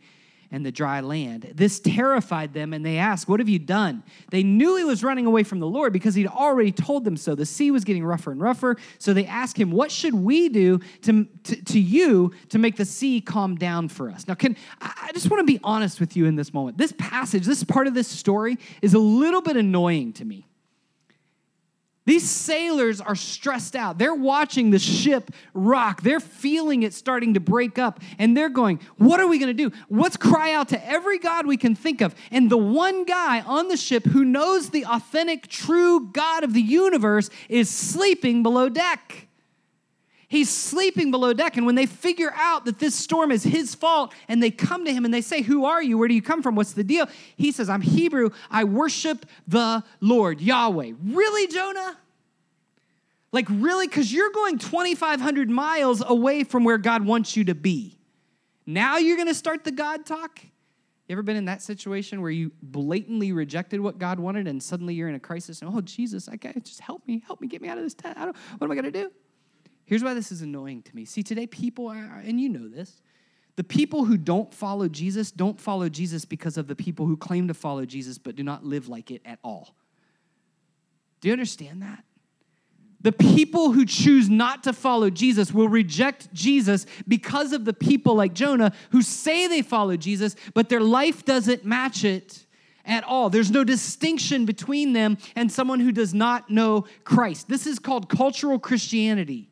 and 0.52 0.64
the 0.64 0.70
dry 0.70 1.00
land. 1.00 1.50
This 1.54 1.80
terrified 1.80 2.52
them, 2.52 2.72
and 2.72 2.84
they 2.84 2.98
asked, 2.98 3.28
What 3.28 3.40
have 3.40 3.48
you 3.48 3.58
done? 3.58 4.02
They 4.30 4.42
knew 4.42 4.76
he 4.76 4.84
was 4.84 5.02
running 5.02 5.26
away 5.26 5.42
from 5.42 5.58
the 5.58 5.66
Lord 5.66 5.92
because 5.92 6.14
he'd 6.14 6.28
already 6.28 6.70
told 6.70 7.04
them 7.04 7.16
so. 7.16 7.34
The 7.34 7.46
sea 7.46 7.70
was 7.70 7.84
getting 7.84 8.04
rougher 8.04 8.30
and 8.30 8.40
rougher. 8.40 8.76
So 8.98 9.14
they 9.14 9.26
asked 9.26 9.56
him, 9.56 9.70
What 9.70 9.90
should 9.90 10.14
we 10.14 10.50
do 10.50 10.78
to, 11.02 11.26
to, 11.44 11.64
to 11.64 11.80
you 11.80 12.32
to 12.50 12.58
make 12.58 12.76
the 12.76 12.84
sea 12.84 13.20
calm 13.20 13.56
down 13.56 13.88
for 13.88 14.10
us? 14.10 14.28
Now, 14.28 14.34
can 14.34 14.54
I 14.80 15.10
just 15.14 15.30
want 15.30 15.40
to 15.40 15.50
be 15.50 15.58
honest 15.64 15.98
with 15.98 16.16
you 16.16 16.26
in 16.26 16.36
this 16.36 16.52
moment. 16.52 16.78
This 16.78 16.92
passage, 16.98 17.44
this 17.46 17.64
part 17.64 17.86
of 17.86 17.94
this 17.94 18.08
story 18.08 18.58
is 18.82 18.94
a 18.94 18.98
little 18.98 19.40
bit 19.40 19.56
annoying 19.56 20.12
to 20.14 20.24
me. 20.24 20.46
These 22.12 22.29
sailors 22.29 23.01
are 23.01 23.14
stressed 23.14 23.75
out. 23.75 23.96
They're 23.96 24.14
watching 24.14 24.70
the 24.70 24.79
ship 24.79 25.31
rock. 25.55 26.03
They're 26.03 26.20
feeling 26.20 26.83
it 26.83 26.92
starting 26.92 27.33
to 27.33 27.40
break 27.40 27.79
up. 27.79 28.01
And 28.18 28.37
they're 28.37 28.51
going, 28.51 28.81
What 28.98 29.18
are 29.18 29.27
we 29.27 29.38
going 29.38 29.57
to 29.57 29.70
do? 29.70 29.75
Let's 29.88 30.18
cry 30.18 30.53
out 30.53 30.68
to 30.68 30.87
every 30.87 31.18
God 31.18 31.46
we 31.46 31.57
can 31.57 31.75
think 31.75 32.03
of. 32.03 32.14
And 32.31 32.51
the 32.51 32.59
one 32.59 33.07
guy 33.07 33.40
on 33.40 33.68
the 33.68 33.79
ship 33.79 34.05
who 34.05 34.27
knows 34.27 34.68
the 34.68 34.85
authentic, 34.85 35.46
true 35.48 36.11
God 36.12 36.44
of 36.44 36.53
the 36.53 36.61
universe 36.61 37.31
is 37.48 37.70
sleeping 37.70 38.42
below 38.42 38.68
deck. 38.68 39.29
He's 40.29 40.51
sleeping 40.51 41.11
below 41.11 41.33
deck. 41.33 41.57
And 41.57 41.64
when 41.64 41.77
they 41.77 41.87
figure 41.87 42.35
out 42.37 42.66
that 42.66 42.79
this 42.79 42.94
storm 42.94 43.33
is 43.33 43.42
his 43.42 43.75
fault 43.75 44.12
and 44.29 44.42
they 44.42 44.51
come 44.51 44.85
to 44.85 44.92
him 44.92 45.07
and 45.07 45.14
they 45.14 45.22
say, 45.22 45.40
Who 45.40 45.64
are 45.64 45.83
you? 45.83 45.96
Where 45.96 46.09
do 46.09 46.14
you 46.14 46.20
come 46.20 46.42
from? 46.42 46.57
What's 46.57 46.75
the 46.75 46.85
deal? 46.85 47.07
He 47.37 47.53
says, 47.53 47.70
I'm 47.70 47.81
Hebrew. 47.81 48.29
I 48.51 48.64
worship 48.64 49.25
the 49.48 49.83
Lord, 50.03 50.42
Yahweh. 50.42 50.92
Really, 51.03 51.46
Jonah? 51.46 51.96
Like, 53.33 53.47
really? 53.49 53.88
Because 53.88 54.12
you're 54.12 54.31
going 54.31 54.59
2,500 54.59 55.49
miles 55.49 56.03
away 56.07 56.45
from 56.45 56.64
where 56.64 56.79
God 56.79 57.05
wants 57.05 57.37
you 57.37 57.45
to 57.45 57.55
be. 57.55 57.99
Now 58.66 58.99
you're 58.99 59.16
going 59.16 59.29
to 59.29 59.35
start 59.35 59.64
the 59.64 59.73
God 59.73 60.07
talk? 60.07 60.40
You 61.09 61.14
ever 61.14 61.23
been 61.23 61.37
in 61.37 61.47
that 61.47 61.62
situation 61.62 62.21
where 62.23 62.31
you 62.31 62.53
blatantly 62.62 63.33
rejected 63.33 63.81
what 63.81 63.99
God 63.99 64.21
wanted 64.21 64.47
and 64.47 64.62
suddenly 64.62 64.95
you're 64.95 65.09
in 65.09 65.14
a 65.14 65.21
crisis 65.21 65.61
and, 65.61 65.75
oh, 65.75 65.81
Jesus, 65.81 66.29
I 66.29 66.37
can't, 66.37 66.64
just 66.64 66.81
help 66.81 67.07
me, 67.07 67.23
help 67.27 67.40
me, 67.40 67.49
get 67.49 67.61
me 67.61 67.68
out 67.68 67.77
of 67.77 67.85
this 67.85 67.95
tent. 67.95 68.16
I 68.18 68.27
don't, 68.27 68.37
what 68.59 68.66
am 68.66 68.71
I 68.71 68.75
going 68.75 68.92
to 68.92 69.03
do? 69.03 69.11
Here's 69.85 70.05
why 70.05 70.14
this 70.14 70.31
is 70.31 70.42
annoying 70.42 70.83
to 70.83 70.95
me. 70.95 71.05
See, 71.05 71.23
today 71.23 71.47
people 71.47 71.88
are, 71.88 72.23
and 72.25 72.40
you 72.40 72.49
know 72.49 72.68
this, 72.68 73.03
the 73.57 73.64
people 73.64 74.05
who 74.05 74.16
don't 74.16 74.53
follow 74.55 74.88
Jesus 74.88 75.31
don't 75.31 75.61
follow 75.61 75.88
Jesus 75.88 76.25
because 76.25 76.57
of 76.57 76.68
the 76.68 76.77
people 76.77 77.07
who 77.07 77.16
claim 77.16 77.49
to 77.49 77.55
follow 77.55 77.85
Jesus 77.85 78.16
but 78.16 78.37
do 78.37 78.42
not 78.42 78.64
live 78.64 78.88
like 78.88 79.11
it 79.11 79.23
at 79.25 79.38
all. 79.42 79.75
Do 81.21 81.29
you 81.29 81.33
understand 81.33 81.83
that? 81.83 82.05
The 83.02 83.12
people 83.12 83.72
who 83.72 83.84
choose 83.84 84.30
not 84.30 84.62
to 84.64 84.72
follow 84.72 85.10
Jesus 85.10 85.52
will 85.52 85.68
reject 85.68 86.32
Jesus 86.32 86.86
because 87.06 87.52
of 87.52 87.64
the 87.64 87.72
people 87.72 88.14
like 88.14 88.32
Jonah 88.32 88.72
who 88.90 89.02
say 89.02 89.48
they 89.48 89.62
follow 89.62 89.96
Jesus, 89.96 90.36
but 90.54 90.68
their 90.68 90.80
life 90.80 91.24
doesn't 91.24 91.64
match 91.64 92.04
it 92.04 92.46
at 92.84 93.04
all. 93.04 93.30
There's 93.30 93.50
no 93.50 93.64
distinction 93.64 94.44
between 94.44 94.92
them 94.92 95.18
and 95.36 95.50
someone 95.50 95.80
who 95.80 95.92
does 95.92 96.14
not 96.14 96.50
know 96.50 96.86
Christ. 97.04 97.48
This 97.48 97.66
is 97.66 97.78
called 97.78 98.08
cultural 98.08 98.58
Christianity. 98.58 99.48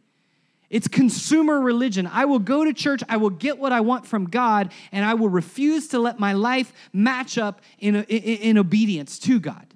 It's 0.68 0.86
consumer 0.86 1.60
religion. 1.60 2.06
I 2.06 2.26
will 2.26 2.38
go 2.38 2.64
to 2.64 2.72
church, 2.72 3.02
I 3.08 3.16
will 3.16 3.30
get 3.30 3.58
what 3.58 3.72
I 3.72 3.80
want 3.80 4.06
from 4.06 4.26
God, 4.26 4.72
and 4.92 5.04
I 5.04 5.14
will 5.14 5.28
refuse 5.28 5.88
to 5.88 5.98
let 5.98 6.20
my 6.20 6.32
life 6.32 6.72
match 6.92 7.38
up 7.38 7.60
in, 7.80 7.96
in, 7.96 8.04
in 8.04 8.58
obedience 8.58 9.18
to 9.20 9.40
God. 9.40 9.69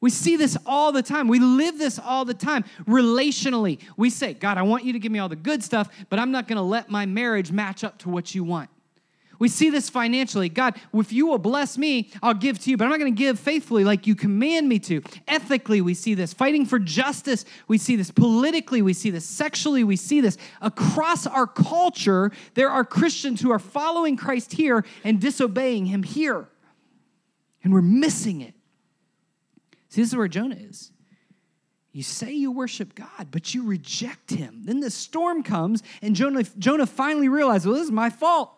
We 0.00 0.10
see 0.10 0.36
this 0.36 0.56
all 0.64 0.92
the 0.92 1.02
time. 1.02 1.28
We 1.28 1.40
live 1.40 1.78
this 1.78 1.98
all 1.98 2.24
the 2.24 2.34
time. 2.34 2.64
Relationally, 2.86 3.80
we 3.96 4.08
say, 4.08 4.32
God, 4.32 4.56
I 4.56 4.62
want 4.62 4.84
you 4.84 4.94
to 4.94 4.98
give 4.98 5.12
me 5.12 5.18
all 5.18 5.28
the 5.28 5.36
good 5.36 5.62
stuff, 5.62 5.88
but 6.08 6.18
I'm 6.18 6.30
not 6.30 6.48
going 6.48 6.56
to 6.56 6.62
let 6.62 6.88
my 6.88 7.04
marriage 7.04 7.52
match 7.52 7.84
up 7.84 7.98
to 7.98 8.08
what 8.08 8.34
you 8.34 8.42
want. 8.42 8.70
We 9.38 9.48
see 9.48 9.70
this 9.70 9.88
financially. 9.88 10.50
God, 10.50 10.78
if 10.92 11.14
you 11.14 11.26
will 11.26 11.38
bless 11.38 11.78
me, 11.78 12.10
I'll 12.22 12.34
give 12.34 12.58
to 12.60 12.70
you, 12.70 12.76
but 12.76 12.84
I'm 12.84 12.90
not 12.90 12.98
going 12.98 13.14
to 13.14 13.18
give 13.18 13.40
faithfully 13.40 13.84
like 13.84 14.06
you 14.06 14.14
command 14.14 14.68
me 14.68 14.78
to. 14.80 15.02
Ethically, 15.26 15.80
we 15.80 15.94
see 15.94 16.12
this. 16.12 16.34
Fighting 16.34 16.66
for 16.66 16.78
justice, 16.78 17.46
we 17.66 17.78
see 17.78 17.96
this. 17.96 18.10
Politically, 18.10 18.82
we 18.82 18.92
see 18.92 19.08
this. 19.08 19.24
Sexually, 19.24 19.82
we 19.82 19.96
see 19.96 20.20
this. 20.20 20.36
Across 20.60 21.26
our 21.26 21.46
culture, 21.46 22.30
there 22.52 22.68
are 22.68 22.84
Christians 22.84 23.40
who 23.40 23.50
are 23.50 23.58
following 23.58 24.14
Christ 24.14 24.52
here 24.52 24.84
and 25.04 25.18
disobeying 25.18 25.86
him 25.86 26.02
here. 26.02 26.46
And 27.64 27.72
we're 27.72 27.80
missing 27.80 28.42
it. 28.42 28.54
See, 29.90 30.00
this 30.00 30.10
is 30.10 30.16
where 30.16 30.28
Jonah 30.28 30.56
is. 30.56 30.92
You 31.92 32.04
say 32.04 32.32
you 32.32 32.52
worship 32.52 32.94
God, 32.94 33.28
but 33.30 33.52
you 33.52 33.64
reject 33.66 34.30
him. 34.30 34.62
Then 34.64 34.80
the 34.80 34.90
storm 34.90 35.42
comes, 35.42 35.82
and 36.00 36.14
Jonah, 36.14 36.44
Jonah 36.58 36.86
finally 36.86 37.28
realizes, 37.28 37.66
well, 37.66 37.74
this 37.74 37.84
is 37.84 37.90
my 37.90 38.08
fault. 38.08 38.52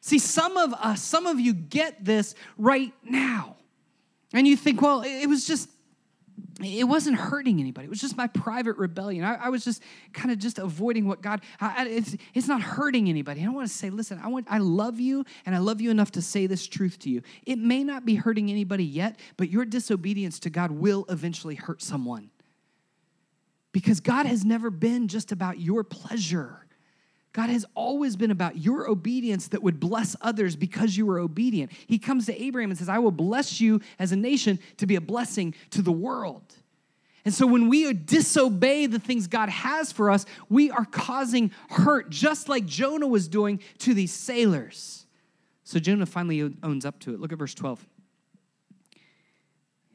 See, 0.00 0.18
some 0.18 0.56
of 0.56 0.72
us, 0.72 1.02
some 1.02 1.26
of 1.26 1.38
you 1.38 1.52
get 1.52 2.04
this 2.04 2.34
right 2.56 2.92
now. 3.04 3.56
And 4.32 4.48
you 4.48 4.56
think, 4.56 4.80
well, 4.80 5.02
it 5.02 5.26
was 5.26 5.46
just, 5.46 5.68
it 6.64 6.84
wasn't 6.84 7.16
hurting 7.16 7.60
anybody. 7.60 7.86
It 7.86 7.90
was 7.90 8.00
just 8.00 8.16
my 8.16 8.26
private 8.28 8.78
rebellion. 8.78 9.24
I, 9.24 9.34
I 9.34 9.48
was 9.50 9.62
just 9.62 9.82
kind 10.14 10.30
of 10.30 10.38
just 10.38 10.58
avoiding 10.58 11.06
what 11.06 11.20
God, 11.20 11.42
I, 11.60 11.86
it's, 11.86 12.16
it's 12.34 12.48
not 12.48 12.62
hurting 12.62 13.10
anybody. 13.10 13.44
I 13.44 13.48
want 13.48 13.68
to 13.68 13.74
say, 13.74 13.90
listen, 13.90 14.18
I, 14.22 14.28
want, 14.28 14.46
I 14.48 14.58
love 14.58 14.98
you 14.98 15.24
and 15.44 15.54
I 15.54 15.58
love 15.58 15.82
you 15.82 15.90
enough 15.90 16.12
to 16.12 16.22
say 16.22 16.46
this 16.46 16.66
truth 16.66 16.98
to 17.00 17.10
you. 17.10 17.22
It 17.44 17.58
may 17.58 17.84
not 17.84 18.06
be 18.06 18.14
hurting 18.14 18.50
anybody 18.50 18.84
yet, 18.84 19.18
but 19.36 19.50
your 19.50 19.66
disobedience 19.66 20.38
to 20.40 20.50
God 20.50 20.70
will 20.70 21.04
eventually 21.10 21.56
hurt 21.56 21.82
someone. 21.82 22.30
Because 23.72 24.00
God 24.00 24.24
has 24.24 24.42
never 24.42 24.70
been 24.70 25.08
just 25.08 25.32
about 25.32 25.60
your 25.60 25.84
pleasure. 25.84 26.65
God 27.36 27.50
has 27.50 27.66
always 27.74 28.16
been 28.16 28.30
about 28.30 28.56
your 28.56 28.88
obedience 28.88 29.48
that 29.48 29.62
would 29.62 29.78
bless 29.78 30.16
others 30.22 30.56
because 30.56 30.96
you 30.96 31.04
were 31.04 31.18
obedient. 31.18 31.70
He 31.86 31.98
comes 31.98 32.24
to 32.26 32.42
Abraham 32.42 32.70
and 32.70 32.78
says, 32.78 32.88
I 32.88 32.98
will 32.98 33.10
bless 33.10 33.60
you 33.60 33.82
as 33.98 34.10
a 34.10 34.16
nation 34.16 34.58
to 34.78 34.86
be 34.86 34.96
a 34.96 35.02
blessing 35.02 35.54
to 35.72 35.82
the 35.82 35.92
world. 35.92 36.54
And 37.26 37.34
so 37.34 37.46
when 37.46 37.68
we 37.68 37.92
disobey 37.92 38.86
the 38.86 38.98
things 38.98 39.26
God 39.26 39.50
has 39.50 39.92
for 39.92 40.10
us, 40.10 40.24
we 40.48 40.70
are 40.70 40.86
causing 40.86 41.50
hurt, 41.68 42.08
just 42.08 42.48
like 42.48 42.64
Jonah 42.64 43.06
was 43.06 43.28
doing 43.28 43.60
to 43.80 43.92
these 43.92 44.14
sailors. 44.14 45.04
So 45.62 45.78
Jonah 45.78 46.06
finally 46.06 46.54
owns 46.62 46.86
up 46.86 46.98
to 47.00 47.12
it. 47.12 47.20
Look 47.20 47.32
at 47.32 47.38
verse 47.38 47.52
12. 47.52 47.86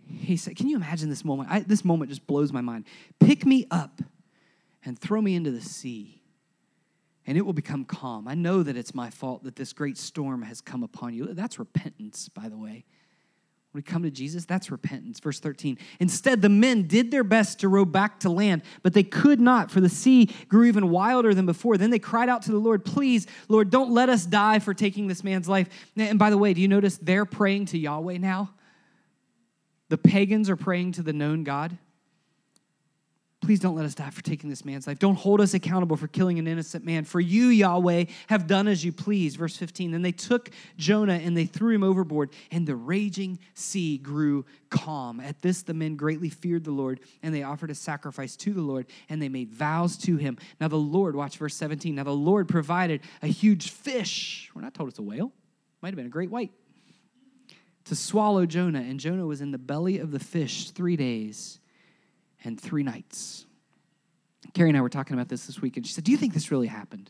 He 0.06 0.38
said, 0.38 0.58
Can 0.58 0.68
you 0.68 0.76
imagine 0.76 1.10
this 1.10 1.26
moment? 1.26 1.50
I, 1.50 1.62
this 1.62 1.84
moment 1.84 2.10
just 2.10 2.28
blows 2.28 2.54
my 2.54 2.62
mind. 2.62 2.86
Pick 3.20 3.48
me 3.48 3.66
up 3.72 4.00
and 4.86 5.00
throw 5.00 5.20
me 5.24 5.34
into 5.34 5.50
the 5.50 5.62
sea 5.62 6.21
and 7.32 7.38
it 7.38 7.46
will 7.46 7.54
become 7.54 7.86
calm. 7.86 8.28
I 8.28 8.36
know 8.36 8.62
that 8.62 8.76
it's 8.76 8.94
my 8.94 9.10
fault 9.10 9.46
that 9.46 9.56
this 9.56 9.72
great 9.72 9.98
storm 9.98 10.42
has 10.42 10.60
come 10.60 10.84
upon 10.84 11.14
you. 11.14 11.28
That's 11.28 11.60
repentance, 11.60 12.28
by 12.28 12.50
the 12.50 12.58
way. 12.58 12.84
When 13.72 13.80
we 13.80 13.84
come 13.84 14.04
to 14.04 14.12
Jesus, 14.12 14.44
that's 14.44 14.70
repentance. 14.70 15.22
Verse 15.22 15.40
13. 15.40 15.78
Instead, 16.02 16.42
the 16.42 16.50
men 16.50 16.88
did 16.88 17.10
their 17.10 17.24
best 17.24 17.62
to 17.62 17.70
row 17.70 17.86
back 17.86 18.20
to 18.20 18.30
land, 18.30 18.64
but 18.84 18.92
they 18.92 19.04
could 19.04 19.40
not, 19.40 19.72
for 19.72 19.80
the 19.80 19.88
sea 19.88 20.26
grew 20.50 20.66
even 20.66 20.90
wilder 20.90 21.34
than 21.34 21.46
before. 21.46 21.78
Then 21.78 21.90
they 21.90 22.00
cried 22.00 22.28
out 22.28 22.42
to 22.42 22.52
the 22.52 22.58
Lord, 22.58 22.84
Please, 22.84 23.28
Lord, 23.48 23.70
don't 23.70 23.92
let 23.92 24.10
us 24.10 24.26
die 24.26 24.60
for 24.60 24.74
taking 24.74 25.08
this 25.08 25.24
man's 25.24 25.48
life. 25.48 25.70
And 25.96 26.20
by 26.20 26.32
the 26.32 26.38
way, 26.38 26.54
do 26.54 26.60
you 26.60 26.68
notice 26.68 26.98
they're 26.98 27.24
praying 27.24 27.68
to 27.68 27.78
Yahweh 27.78 28.18
now? 28.18 28.54
The 29.88 29.98
pagans 29.98 30.50
are 30.50 30.58
praying 30.58 30.92
to 30.94 31.02
the 31.02 31.14
known 31.14 31.46
God. 31.46 31.78
Please 33.42 33.60
don't 33.60 33.76
let 33.76 33.86
us 33.86 33.96
die 33.96 34.12
for 34.12 34.22
taking 34.22 34.52
this 34.52 34.64
man's 34.64 34.86
life. 34.86 35.00
Don't 35.00 35.18
hold 35.18 35.42
us 35.42 35.56
accountable 35.56 35.98
for 35.98 36.08
killing 36.08 36.38
an 36.38 36.46
innocent 36.46 36.86
man. 36.86 37.04
For 37.04 37.20
you, 37.20 37.48
Yahweh, 37.48 38.06
have 38.28 38.46
done 38.46 38.68
as 38.68 38.86
you 38.86 38.92
please. 38.92 39.36
Verse 39.36 39.58
15. 39.58 39.90
Then 39.90 40.04
they 40.04 40.12
took 40.12 40.52
Jonah 40.78 41.16
and 41.16 41.36
they 41.36 41.46
threw 41.46 41.74
him 41.74 41.84
overboard, 41.84 42.30
and 42.52 42.68
the 42.68 42.76
raging 42.76 43.40
sea 43.56 43.98
grew 43.98 44.46
calm. 44.70 45.20
At 45.20 45.42
this, 45.42 45.64
the 45.64 45.74
men 45.74 45.96
greatly 45.96 46.30
feared 46.30 46.64
the 46.64 46.72
Lord, 46.72 47.00
and 47.24 47.34
they 47.34 47.42
offered 47.42 47.72
a 47.72 47.76
sacrifice 47.76 48.36
to 48.38 48.54
the 48.54 48.62
Lord, 48.62 48.86
and 49.10 49.20
they 49.20 49.30
made 49.30 49.52
vows 49.52 49.98
to 50.00 50.18
him. 50.18 50.38
Now, 50.60 50.68
the 50.68 50.76
Lord, 50.76 51.16
watch 51.16 51.38
verse 51.38 51.56
17. 51.56 51.96
Now, 51.96 52.04
the 52.04 52.12
Lord 52.12 52.48
provided 52.48 53.02
a 53.24 53.28
huge 53.28 53.72
fish. 53.72 54.52
We're 54.54 54.62
not 54.62 54.76
told 54.76 54.90
it's 54.90 55.00
a 55.00 55.04
whale, 55.04 55.32
might 55.82 55.90
have 55.90 55.98
been 55.98 56.06
a 56.06 56.10
great 56.10 56.30
white 56.30 56.52
to 57.86 57.96
swallow 57.96 58.46
Jonah, 58.46 58.82
and 58.82 59.00
Jonah 59.00 59.26
was 59.26 59.42
in 59.42 59.50
the 59.50 59.58
belly 59.58 59.98
of 59.98 60.12
the 60.12 60.20
fish 60.20 60.70
three 60.70 60.96
days 60.96 61.58
and 62.44 62.60
three 62.60 62.84
nights. 62.84 63.46
Carrie 64.54 64.70
and 64.70 64.78
I 64.78 64.82
were 64.82 64.90
talking 64.90 65.14
about 65.14 65.30
this 65.30 65.46
this 65.46 65.62
week, 65.62 65.78
and 65.78 65.86
she 65.86 65.94
said, 65.94 66.04
Do 66.04 66.12
you 66.12 66.18
think 66.18 66.34
this 66.34 66.52
really 66.52 66.68
happened? 66.68 67.10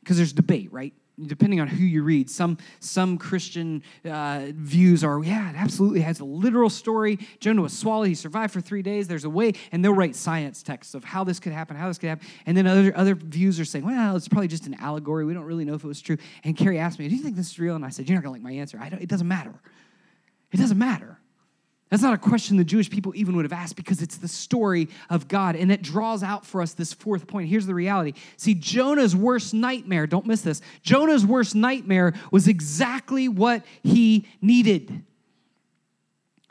Because 0.00 0.16
there's 0.16 0.32
debate, 0.32 0.72
right? 0.72 0.92
Depending 1.22 1.60
on 1.60 1.68
who 1.68 1.84
you 1.84 2.02
read, 2.02 2.30
some 2.30 2.56
some 2.78 3.18
Christian 3.18 3.82
uh, 4.06 4.46
views 4.54 5.04
are, 5.04 5.22
yeah, 5.22 5.50
it 5.50 5.56
absolutely 5.56 6.00
has 6.00 6.20
a 6.20 6.24
literal 6.24 6.70
story. 6.70 7.18
Jonah 7.40 7.60
was 7.60 7.76
swallowed; 7.76 8.08
he 8.08 8.14
survived 8.14 8.54
for 8.54 8.62
three 8.62 8.80
days. 8.80 9.06
There's 9.06 9.24
a 9.24 9.30
way, 9.30 9.52
and 9.70 9.84
they'll 9.84 9.92
write 9.92 10.16
science 10.16 10.62
texts 10.62 10.94
of 10.94 11.04
how 11.04 11.22
this 11.22 11.38
could 11.38 11.52
happen, 11.52 11.76
how 11.76 11.88
this 11.88 11.98
could 11.98 12.08
happen. 12.08 12.26
And 12.46 12.56
then 12.56 12.66
other 12.66 12.96
other 12.96 13.14
views 13.14 13.60
are 13.60 13.66
saying, 13.66 13.84
well, 13.84 14.16
it's 14.16 14.28
probably 14.28 14.48
just 14.48 14.66
an 14.66 14.76
allegory. 14.80 15.26
We 15.26 15.34
don't 15.34 15.44
really 15.44 15.66
know 15.66 15.74
if 15.74 15.84
it 15.84 15.88
was 15.88 16.00
true. 16.00 16.16
And 16.42 16.56
Carrie 16.56 16.78
asked 16.78 16.98
me, 16.98 17.06
"Do 17.06 17.14
you 17.14 17.22
think 17.22 17.36
this 17.36 17.50
is 17.50 17.58
real?" 17.58 17.76
And 17.76 17.84
I 17.84 17.90
said, 17.90 18.08
"You're 18.08 18.16
not 18.16 18.22
gonna 18.22 18.32
like 18.32 18.42
my 18.42 18.52
answer. 18.52 18.78
I 18.80 18.88
don't, 18.88 19.02
it 19.02 19.08
doesn't 19.08 19.28
matter. 19.28 19.60
It 20.52 20.56
doesn't 20.56 20.78
matter." 20.78 21.19
That's 21.90 22.04
not 22.04 22.14
a 22.14 22.18
question 22.18 22.56
the 22.56 22.64
Jewish 22.64 22.88
people 22.88 23.12
even 23.16 23.34
would 23.34 23.44
have 23.44 23.52
asked 23.52 23.74
because 23.74 24.00
it's 24.00 24.16
the 24.16 24.28
story 24.28 24.88
of 25.10 25.26
God. 25.26 25.56
And 25.56 25.72
it 25.72 25.82
draws 25.82 26.22
out 26.22 26.46
for 26.46 26.62
us 26.62 26.72
this 26.72 26.92
fourth 26.92 27.26
point. 27.26 27.48
Here's 27.48 27.66
the 27.66 27.74
reality. 27.74 28.14
See, 28.36 28.54
Jonah's 28.54 29.16
worst 29.16 29.52
nightmare, 29.52 30.06
don't 30.06 30.24
miss 30.24 30.42
this. 30.42 30.62
Jonah's 30.82 31.26
worst 31.26 31.56
nightmare 31.56 32.14
was 32.30 32.46
exactly 32.46 33.28
what 33.28 33.64
he 33.82 34.28
needed. 34.40 35.02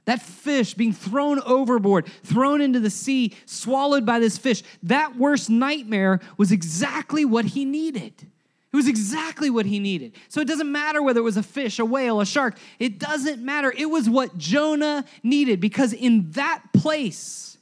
That 0.04 0.22
fish 0.22 0.74
being 0.74 0.92
thrown 0.92 1.40
overboard, 1.44 2.08
thrown 2.24 2.60
into 2.60 2.82
the 2.82 2.90
sea, 2.90 3.34
swallowed 3.46 4.06
by 4.06 4.20
this 4.20 4.38
fish, 4.38 4.62
that 4.84 5.16
worst 5.16 5.50
nightmare 5.50 6.20
was 6.36 6.52
exactly 6.52 7.24
what 7.24 7.46
he 7.46 7.64
needed. 7.64 8.30
It 8.72 8.76
was 8.76 8.88
exactly 8.88 9.50
what 9.50 9.66
he 9.66 9.80
needed. 9.80 10.14
So 10.28 10.42
it 10.42 10.48
doesn't 10.48 10.72
matter 10.72 11.02
whether 11.02 11.20
it 11.20 11.24
was 11.24 11.38
a 11.38 11.44
fish, 11.44 11.80
a 11.80 11.86
whale, 11.86 12.22
a 12.22 12.26
shark. 12.26 12.56
It 12.78 13.00
doesn't 13.00 13.44
matter. 13.44 13.74
It 13.76 13.88
was 13.88 14.08
what 14.08 14.38
Jonah 14.38 15.06
needed 15.24 15.60
because 15.60 15.92
in 15.92 16.32
that 16.32 16.62
place, 16.74 17.58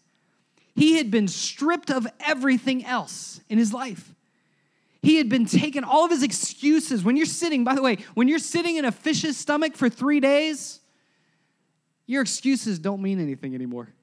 he 0.76 0.98
had 0.98 1.10
been 1.10 1.30
stripped 1.30 1.90
of 1.90 2.06
everything 2.20 2.84
else 2.86 3.40
in 3.48 3.58
his 3.58 3.74
life. 3.74 4.14
He 5.02 5.16
had 5.16 5.30
been 5.30 5.46
taken, 5.46 5.86
all 5.86 6.04
of 6.04 6.12
his 6.12 6.24
excuses. 6.24 7.04
When 7.04 7.16
you're 7.16 7.26
sitting, 7.26 7.64
by 7.64 7.76
the 7.76 7.82
way, 7.82 8.00
when 8.14 8.28
you're 8.28 8.40
sitting 8.40 8.76
in 8.76 8.84
a 8.84 8.92
fish's 8.92 9.38
stomach 9.38 9.78
for 9.78 9.90
three 9.90 10.20
days, 10.20 10.82
your 12.06 12.22
excuses 12.22 12.80
don't 12.80 13.02
mean 13.02 13.22
anything 13.22 13.56
anymore 13.56 13.94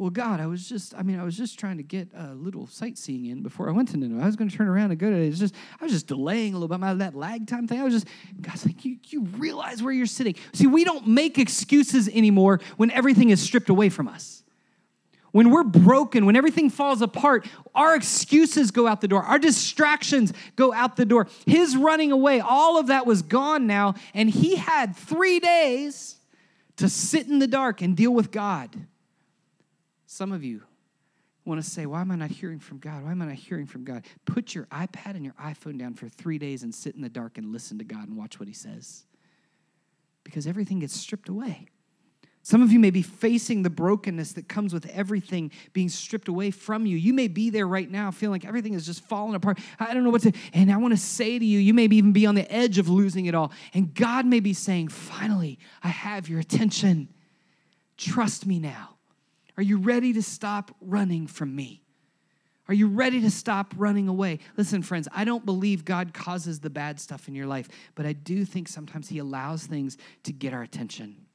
well, 0.00 0.08
God, 0.08 0.40
I 0.40 0.46
was 0.46 0.66
just, 0.66 0.94
I 0.94 1.02
mean, 1.02 1.20
I 1.20 1.24
was 1.24 1.36
just 1.36 1.58
trying 1.58 1.76
to 1.76 1.82
get 1.82 2.08
a 2.16 2.32
little 2.32 2.66
sightseeing 2.66 3.26
in 3.26 3.42
before 3.42 3.68
I 3.68 3.72
went 3.72 3.90
to 3.90 3.98
Nineveh. 3.98 4.22
I 4.22 4.24
was 4.24 4.34
going 4.34 4.48
to 4.48 4.56
turn 4.56 4.66
around 4.66 4.92
and 4.92 4.98
go 4.98 5.10
to 5.10 5.14
it. 5.14 5.26
It's 5.26 5.38
just, 5.38 5.54
I 5.78 5.84
was 5.84 5.92
just 5.92 6.06
delaying 6.06 6.54
a 6.54 6.56
little 6.56 6.68
bit. 6.68 6.80
My, 6.80 6.94
that 6.94 7.14
lag 7.14 7.46
time 7.46 7.68
thing, 7.68 7.78
I 7.78 7.84
was 7.84 7.92
just, 7.92 8.06
God's 8.40 8.64
like, 8.64 8.82
you, 8.82 8.96
you 9.08 9.24
realize 9.24 9.82
where 9.82 9.92
you're 9.92 10.06
sitting. 10.06 10.36
See, 10.54 10.66
we 10.66 10.84
don't 10.84 11.06
make 11.06 11.38
excuses 11.38 12.08
anymore 12.08 12.60
when 12.78 12.90
everything 12.92 13.28
is 13.28 13.42
stripped 13.42 13.68
away 13.68 13.90
from 13.90 14.08
us. 14.08 14.42
When 15.32 15.50
we're 15.50 15.64
broken, 15.64 16.24
when 16.24 16.34
everything 16.34 16.70
falls 16.70 17.02
apart, 17.02 17.46
our 17.74 17.94
excuses 17.94 18.70
go 18.70 18.86
out 18.86 19.02
the 19.02 19.08
door. 19.08 19.22
Our 19.22 19.38
distractions 19.38 20.32
go 20.56 20.72
out 20.72 20.96
the 20.96 21.04
door. 21.04 21.28
His 21.44 21.76
running 21.76 22.10
away, 22.10 22.40
all 22.40 22.80
of 22.80 22.86
that 22.86 23.04
was 23.04 23.20
gone 23.20 23.66
now. 23.66 23.96
And 24.14 24.30
he 24.30 24.56
had 24.56 24.96
three 24.96 25.40
days 25.40 26.16
to 26.78 26.88
sit 26.88 27.28
in 27.28 27.38
the 27.38 27.46
dark 27.46 27.82
and 27.82 27.94
deal 27.94 28.14
with 28.14 28.30
God. 28.30 28.86
Some 30.12 30.32
of 30.32 30.42
you 30.42 30.62
want 31.44 31.62
to 31.62 31.70
say, 31.70 31.86
Why 31.86 32.00
am 32.00 32.10
I 32.10 32.16
not 32.16 32.30
hearing 32.30 32.58
from 32.58 32.78
God? 32.78 33.04
Why 33.04 33.12
am 33.12 33.22
I 33.22 33.26
not 33.26 33.36
hearing 33.36 33.64
from 33.64 33.84
God? 33.84 34.04
Put 34.24 34.56
your 34.56 34.64
iPad 34.64 35.14
and 35.14 35.24
your 35.24 35.34
iPhone 35.34 35.78
down 35.78 35.94
for 35.94 36.08
three 36.08 36.36
days 36.36 36.64
and 36.64 36.74
sit 36.74 36.96
in 36.96 37.00
the 37.00 37.08
dark 37.08 37.38
and 37.38 37.52
listen 37.52 37.78
to 37.78 37.84
God 37.84 38.08
and 38.08 38.18
watch 38.18 38.40
what 38.40 38.48
He 38.48 38.52
says. 38.52 39.04
Because 40.24 40.48
everything 40.48 40.80
gets 40.80 40.98
stripped 40.98 41.28
away. 41.28 41.68
Some 42.42 42.60
of 42.60 42.72
you 42.72 42.80
may 42.80 42.90
be 42.90 43.02
facing 43.02 43.62
the 43.62 43.70
brokenness 43.70 44.32
that 44.32 44.48
comes 44.48 44.74
with 44.74 44.84
everything 44.86 45.52
being 45.72 45.88
stripped 45.88 46.26
away 46.26 46.50
from 46.50 46.86
you. 46.86 46.96
You 46.96 47.14
may 47.14 47.28
be 47.28 47.48
there 47.48 47.68
right 47.68 47.88
now 47.88 48.10
feeling 48.10 48.32
like 48.32 48.48
everything 48.48 48.74
is 48.74 48.84
just 48.84 49.04
falling 49.04 49.36
apart. 49.36 49.60
I 49.78 49.94
don't 49.94 50.02
know 50.02 50.10
what 50.10 50.22
to, 50.22 50.32
and 50.52 50.72
I 50.72 50.76
want 50.78 50.92
to 50.92 51.00
say 51.00 51.38
to 51.38 51.44
you, 51.44 51.60
you 51.60 51.72
may 51.72 51.84
even 51.84 52.12
be 52.12 52.26
on 52.26 52.34
the 52.34 52.50
edge 52.52 52.78
of 52.78 52.88
losing 52.88 53.26
it 53.26 53.36
all. 53.36 53.52
And 53.74 53.94
God 53.94 54.26
may 54.26 54.40
be 54.40 54.54
saying, 54.54 54.88
finally, 54.88 55.60
I 55.84 55.88
have 55.88 56.28
your 56.28 56.40
attention. 56.40 57.10
Trust 57.96 58.44
me 58.44 58.58
now. 58.58 58.96
Are 59.60 59.62
you 59.62 59.76
ready 59.76 60.14
to 60.14 60.22
stop 60.22 60.74
running 60.80 61.26
from 61.26 61.54
me? 61.54 61.82
Are 62.66 62.72
you 62.72 62.88
ready 62.88 63.20
to 63.20 63.30
stop 63.30 63.74
running 63.76 64.08
away? 64.08 64.38
Listen, 64.56 64.80
friends, 64.80 65.06
I 65.12 65.24
don't 65.24 65.44
believe 65.44 65.84
God 65.84 66.14
causes 66.14 66.60
the 66.60 66.70
bad 66.70 66.98
stuff 66.98 67.28
in 67.28 67.34
your 67.34 67.44
life, 67.44 67.68
but 67.94 68.06
I 68.06 68.14
do 68.14 68.46
think 68.46 68.68
sometimes 68.68 69.10
He 69.10 69.18
allows 69.18 69.66
things 69.66 69.98
to 70.22 70.32
get 70.32 70.54
our 70.54 70.62
attention. 70.62 71.26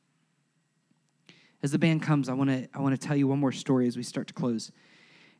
As 1.61 1.71
the 1.71 1.77
band 1.77 2.01
comes, 2.01 2.27
I 2.27 2.33
want 2.33 2.49
to 2.49 2.67
I 2.73 2.79
want 2.79 2.99
to 2.99 3.07
tell 3.07 3.15
you 3.15 3.27
one 3.27 3.37
more 3.37 3.51
story 3.51 3.85
as 3.85 3.95
we 3.95 4.01
start 4.01 4.25
to 4.29 4.33
close. 4.33 4.71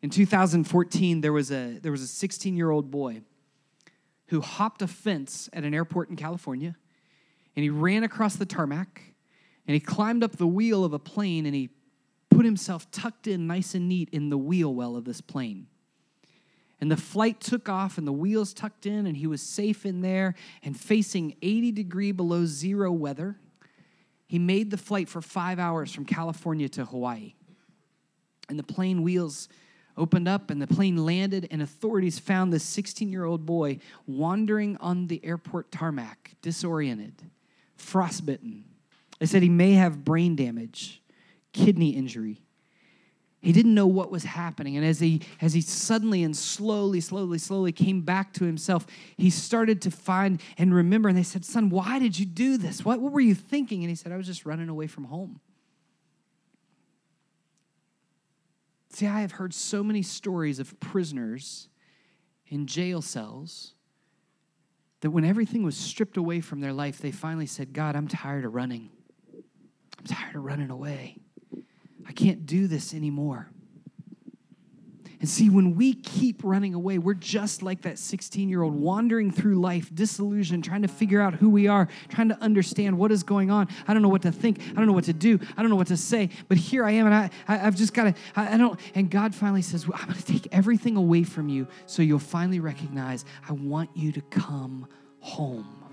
In 0.03 0.11
2014, 0.11 1.21
there 1.21 1.33
was 1.33 1.51
a 1.51 1.79
there 1.79 1.91
was 1.91 2.03
a 2.03 2.07
16 2.07 2.55
year 2.55 2.69
old 2.69 2.91
boy 2.91 3.21
who 4.27 4.41
hopped 4.41 4.83
a 4.83 4.87
fence 4.87 5.49
at 5.53 5.63
an 5.63 5.73
airport 5.73 6.11
in 6.11 6.15
California, 6.15 6.75
and 7.55 7.63
he 7.63 7.71
ran 7.71 8.03
across 8.03 8.35
the 8.35 8.45
tarmac, 8.45 9.15
and 9.65 9.73
he 9.73 9.79
climbed 9.79 10.23
up 10.23 10.35
the 10.35 10.45
wheel 10.45 10.85
of 10.85 10.93
a 10.93 10.99
plane, 10.99 11.47
and 11.47 11.55
he 11.55 11.71
put 12.35 12.45
himself 12.45 12.89
tucked 12.91 13.27
in 13.27 13.47
nice 13.47 13.75
and 13.75 13.87
neat 13.87 14.09
in 14.11 14.29
the 14.29 14.37
wheel 14.37 14.73
well 14.73 14.95
of 14.95 15.05
this 15.05 15.21
plane. 15.21 15.67
And 16.81 16.91
the 16.91 16.97
flight 16.97 17.39
took 17.39 17.69
off, 17.69 17.97
and 17.97 18.05
the 18.05 18.11
wheels 18.11 18.53
tucked 18.53 18.85
in, 18.85 19.07
and 19.07 19.15
he 19.15 19.27
was 19.27 19.41
safe 19.41 19.85
in 19.85 20.01
there 20.01 20.35
and 20.61 20.77
facing 20.77 21.35
80 21.41 21.71
degree 21.71 22.11
below 22.11 22.45
zero 22.45 22.91
weather. 22.91 23.37
He 24.27 24.39
made 24.39 24.71
the 24.71 24.77
flight 24.77 25.07
for 25.07 25.21
five 25.21 25.59
hours 25.59 25.93
from 25.93 26.05
California 26.05 26.67
to 26.69 26.85
Hawaii. 26.85 27.35
And 28.49 28.59
the 28.59 28.63
plane 28.63 29.03
wheels 29.03 29.47
opened 29.97 30.27
up 30.27 30.49
and 30.49 30.61
the 30.61 30.67
plane 30.67 30.97
landed, 30.97 31.47
and 31.49 31.61
authorities 31.61 32.19
found 32.19 32.51
this 32.51 32.63
16 32.63 33.11
year 33.11 33.23
old 33.23 33.45
boy 33.45 33.79
wandering 34.05 34.75
on 34.77 35.07
the 35.07 35.23
airport 35.23 35.71
tarmac, 35.71 36.35
disoriented, 36.41 37.13
frostbitten. 37.77 38.65
They 39.19 39.25
said 39.25 39.41
he 39.41 39.49
may 39.49 39.73
have 39.73 40.03
brain 40.03 40.35
damage, 40.35 41.01
kidney 41.55 41.89
injury. 41.89 42.41
He 43.41 43.51
didn't 43.51 43.75
know 43.75 43.87
what 43.87 44.11
was 44.11 44.23
happening. 44.23 44.75
And 44.75 44.85
as 44.85 44.99
he, 44.99 45.21
as 45.39 45.53
he 45.53 45.61
suddenly 45.61 46.23
and 46.23 46.35
slowly, 46.35 46.99
slowly, 46.99 47.37
slowly 47.37 47.71
came 47.71 48.01
back 48.01 48.33
to 48.33 48.43
himself, 48.43 48.87
he 49.17 49.29
started 49.29 49.83
to 49.83 49.91
find 49.91 50.41
and 50.57 50.73
remember. 50.73 51.09
And 51.09 51.17
they 51.17 51.23
said, 51.23 51.45
Son, 51.45 51.69
why 51.69 51.99
did 51.99 52.17
you 52.17 52.25
do 52.25 52.57
this? 52.57 52.83
What, 52.83 52.99
what 52.99 53.11
were 53.11 53.19
you 53.19 53.35
thinking? 53.35 53.81
And 53.81 53.89
he 53.89 53.95
said, 53.95 54.11
I 54.11 54.17
was 54.17 54.25
just 54.25 54.47
running 54.47 54.67
away 54.67 54.87
from 54.87 55.05
home. 55.05 55.39
See, 58.89 59.05
I 59.05 59.21
have 59.21 59.33
heard 59.33 59.53
so 59.53 59.83
many 59.83 60.01
stories 60.01 60.57
of 60.57 60.79
prisoners 60.79 61.67
in 62.47 62.65
jail 62.65 63.01
cells 63.01 63.73
that 65.01 65.11
when 65.11 65.23
everything 65.23 65.61
was 65.61 65.77
stripped 65.77 66.17
away 66.17 66.41
from 66.41 66.61
their 66.61 66.73
life, 66.73 66.97
they 66.97 67.11
finally 67.11 67.45
said, 67.45 67.73
God, 67.73 67.95
I'm 67.95 68.07
tired 68.07 68.43
of 68.43 68.55
running. 68.55 68.89
I'm 69.99 70.05
tired 70.05 70.35
of 70.35 70.43
running 70.43 70.71
away. 70.71 71.17
Can't 72.15 72.45
do 72.45 72.67
this 72.67 72.93
anymore. 72.93 73.49
And 75.19 75.29
see, 75.29 75.49
when 75.49 75.75
we 75.75 75.93
keep 75.93 76.43
running 76.43 76.75
away, 76.75 76.97
we're 76.97 77.13
just 77.13 77.63
like 77.63 77.81
that 77.81 77.97
16 77.97 78.47
year 78.47 78.61
old 78.61 78.75
wandering 78.75 79.31
through 79.31 79.59
life, 79.59 79.89
disillusioned, 79.93 80.63
trying 80.63 80.83
to 80.83 80.87
figure 80.87 81.19
out 81.19 81.33
who 81.33 81.49
we 81.49 81.67
are, 81.67 81.87
trying 82.09 82.29
to 82.29 82.39
understand 82.41 82.97
what 82.97 83.11
is 83.11 83.23
going 83.23 83.49
on. 83.49 83.67
I 83.87 83.93
don't 83.93 84.03
know 84.03 84.09
what 84.09 84.21
to 84.23 84.31
think. 84.31 84.59
I 84.61 84.73
don't 84.73 84.87
know 84.87 84.93
what 84.93 85.05
to 85.05 85.13
do. 85.13 85.39
I 85.57 85.61
don't 85.61 85.71
know 85.71 85.77
what 85.77 85.87
to 85.87 85.97
say. 85.97 86.29
But 86.47 86.57
here 86.57 86.85
I 86.85 86.91
am, 86.91 87.07
and 87.07 87.15
I, 87.15 87.29
I, 87.47 87.57
have 87.57 87.75
just 87.75 87.93
got 87.93 88.03
to, 88.03 88.13
I, 88.35 88.53
I, 88.53 88.57
don't. 88.57 88.79
And 88.93 89.09
God 89.09 89.33
finally 89.33 89.61
says, 89.61 89.87
well, 89.87 89.97
I'm 89.99 90.09
going 90.09 90.19
to 90.19 90.25
take 90.25 90.47
everything 90.51 90.95
away 90.95 91.23
from 91.23 91.49
you 91.49 91.67
so 91.87 92.01
you'll 92.01 92.19
finally 92.19 92.59
recognize 92.59 93.25
I 93.49 93.53
want 93.53 93.89
you 93.95 94.11
to 94.11 94.21
come 94.21 94.87
home. 95.21 95.85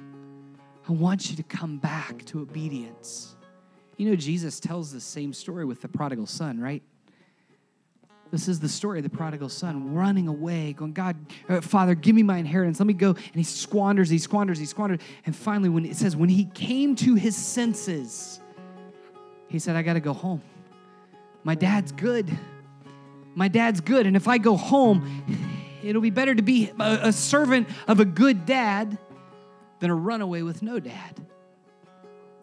I 0.88 0.92
want 0.92 1.30
you 1.30 1.36
to 1.36 1.42
come 1.42 1.78
back 1.78 2.24
to 2.26 2.40
obedience. 2.40 3.36
You 3.96 4.10
know, 4.10 4.16
Jesus 4.16 4.58
tells 4.58 4.92
the 4.92 5.00
same 5.00 5.32
story 5.32 5.64
with 5.64 5.82
the 5.82 5.88
prodigal 5.88 6.26
son, 6.26 6.60
right? 6.60 6.82
This 8.32 8.48
is 8.48 8.60
the 8.60 8.68
story 8.68 8.98
of 8.98 9.02
the 9.02 9.10
prodigal 9.10 9.50
son 9.50 9.94
running 9.94 10.26
away, 10.26 10.72
going, 10.72 10.94
God, 10.94 11.16
uh, 11.50 11.60
Father, 11.60 11.94
give 11.94 12.14
me 12.14 12.22
my 12.22 12.38
inheritance. 12.38 12.80
Let 12.80 12.86
me 12.86 12.94
go. 12.94 13.10
And 13.10 13.34
he 13.34 13.44
squanders, 13.44 14.08
he 14.08 14.16
squanders, 14.16 14.58
he 14.58 14.64
squanders. 14.64 15.00
And 15.26 15.36
finally, 15.36 15.68
when 15.68 15.84
it 15.84 15.96
says, 15.96 16.16
when 16.16 16.30
he 16.30 16.46
came 16.46 16.96
to 16.96 17.14
his 17.14 17.36
senses, 17.36 18.40
he 19.48 19.58
said, 19.58 19.76
I 19.76 19.82
got 19.82 19.94
to 19.94 20.00
go 20.00 20.14
home. 20.14 20.40
My 21.44 21.54
dad's 21.54 21.92
good. 21.92 22.30
My 23.34 23.48
dad's 23.48 23.82
good. 23.82 24.06
And 24.06 24.16
if 24.16 24.26
I 24.26 24.38
go 24.38 24.56
home, 24.56 25.26
it'll 25.82 26.00
be 26.00 26.08
better 26.08 26.34
to 26.34 26.42
be 26.42 26.70
a, 26.80 27.00
a 27.02 27.12
servant 27.12 27.68
of 27.86 28.00
a 28.00 28.06
good 28.06 28.46
dad 28.46 28.96
than 29.80 29.90
a 29.90 29.94
runaway 29.94 30.40
with 30.40 30.62
no 30.62 30.80
dad. 30.80 31.20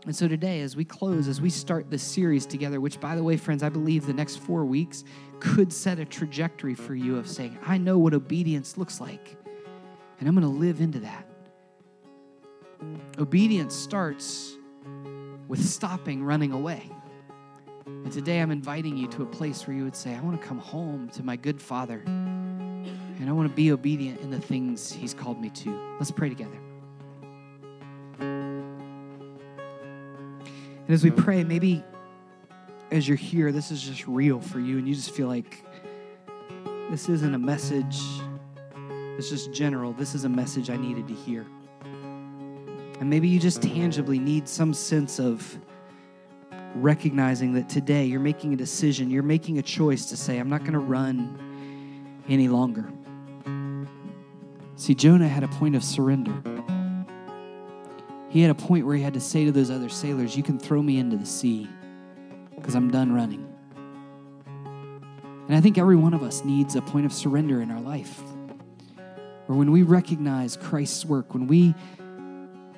And 0.05 0.15
so 0.15 0.27
today, 0.27 0.61
as 0.61 0.75
we 0.75 0.85
close, 0.85 1.27
as 1.27 1.41
we 1.41 1.49
start 1.49 1.89
this 1.89 2.01
series 2.01 2.45
together, 2.45 2.79
which 2.79 2.99
by 2.99 3.15
the 3.15 3.23
way, 3.23 3.35
friends, 3.35 3.63
I 3.63 3.69
believe 3.69 4.05
the 4.05 4.13
next 4.13 4.37
four 4.37 4.63
weeks 4.65 5.03
could 5.39 5.73
set 5.73 5.99
a 5.99 6.05
trajectory 6.05 6.73
for 6.73 6.95
you 6.95 7.17
of 7.17 7.27
saying, 7.27 7.57
I 7.65 7.77
know 7.77 7.97
what 7.97 8.13
obedience 8.13 8.77
looks 8.77 9.01
like, 9.01 9.35
and 10.19 10.27
I'm 10.27 10.35
going 10.35 10.51
to 10.51 10.59
live 10.59 10.79
into 10.79 10.99
that. 10.99 11.25
Obedience 13.17 13.75
starts 13.75 14.55
with 15.49 15.63
stopping 15.63 16.23
running 16.23 16.53
away. 16.53 16.89
And 17.85 18.11
today 18.11 18.39
I'm 18.39 18.51
inviting 18.51 18.95
you 18.95 19.07
to 19.09 19.23
a 19.23 19.25
place 19.25 19.67
where 19.67 19.75
you 19.75 19.83
would 19.83 19.95
say, 19.95 20.15
I 20.15 20.21
want 20.21 20.39
to 20.39 20.47
come 20.47 20.59
home 20.59 21.09
to 21.09 21.23
my 21.23 21.35
good 21.35 21.61
father, 21.61 22.01
and 22.05 23.27
I 23.27 23.31
want 23.33 23.49
to 23.49 23.55
be 23.55 23.73
obedient 23.73 24.21
in 24.21 24.29
the 24.29 24.39
things 24.39 24.93
he's 24.93 25.13
called 25.13 25.41
me 25.41 25.49
to. 25.49 25.95
Let's 25.99 26.11
pray 26.11 26.29
together. 26.29 26.57
And 30.89 30.95
as 30.95 31.03
we 31.03 31.11
mm-hmm. 31.11 31.23
pray, 31.23 31.43
maybe 31.43 31.83
as 32.89 33.07
you're 33.07 33.15
here, 33.15 33.51
this 33.51 33.69
is 33.69 33.79
just 33.79 34.07
real 34.07 34.39
for 34.39 34.59
you, 34.59 34.79
and 34.79 34.87
you 34.87 34.95
just 34.95 35.11
feel 35.11 35.27
like 35.27 35.63
this 36.89 37.07
isn't 37.09 37.35
a 37.35 37.37
message, 37.37 38.01
it's 39.15 39.29
just 39.29 39.53
general. 39.53 39.93
This 39.93 40.15
is 40.15 40.23
a 40.23 40.29
message 40.29 40.71
I 40.71 40.77
needed 40.77 41.07
to 41.07 41.13
hear. 41.13 41.45
And 41.83 43.07
maybe 43.07 43.27
you 43.27 43.39
just 43.39 43.61
mm-hmm. 43.61 43.75
tangibly 43.75 44.17
need 44.17 44.49
some 44.49 44.73
sense 44.73 45.19
of 45.19 45.59
recognizing 46.73 47.53
that 47.53 47.69
today 47.69 48.05
you're 48.05 48.19
making 48.19 48.55
a 48.55 48.57
decision, 48.57 49.11
you're 49.11 49.21
making 49.21 49.59
a 49.59 49.61
choice 49.61 50.07
to 50.07 50.17
say, 50.17 50.39
I'm 50.39 50.49
not 50.49 50.61
going 50.61 50.73
to 50.73 50.79
run 50.79 52.23
any 52.27 52.47
longer. 52.47 52.91
See, 54.75 54.95
Jonah 54.95 55.27
had 55.27 55.43
a 55.43 55.49
point 55.49 55.75
of 55.75 55.83
surrender. 55.83 56.41
He 58.29 58.41
had 58.41 58.51
a 58.51 58.55
point 58.55 58.85
where 58.85 58.95
he 58.95 59.01
had 59.01 59.15
to 59.15 59.19
say 59.19 59.45
to 59.45 59.51
those 59.51 59.71
other 59.71 59.89
sailors, 59.89 60.37
You 60.37 60.43
can 60.43 60.59
throw 60.59 60.81
me 60.81 60.99
into 60.99 61.17
the 61.17 61.25
sea 61.25 61.67
because 62.55 62.75
I'm 62.75 62.91
done 62.91 63.11
running. 63.11 63.45
And 65.47 65.57
I 65.57 65.61
think 65.61 65.79
every 65.79 65.95
one 65.95 66.13
of 66.13 66.21
us 66.21 66.45
needs 66.45 66.75
a 66.75 66.81
point 66.81 67.07
of 67.07 67.13
surrender 67.13 67.61
in 67.61 67.71
our 67.71 67.81
life. 67.81 68.21
Where 69.47 69.57
when 69.57 69.71
we 69.71 69.81
recognize 69.81 70.55
Christ's 70.55 71.05
work, 71.05 71.33
when 71.33 71.47
we 71.47 71.73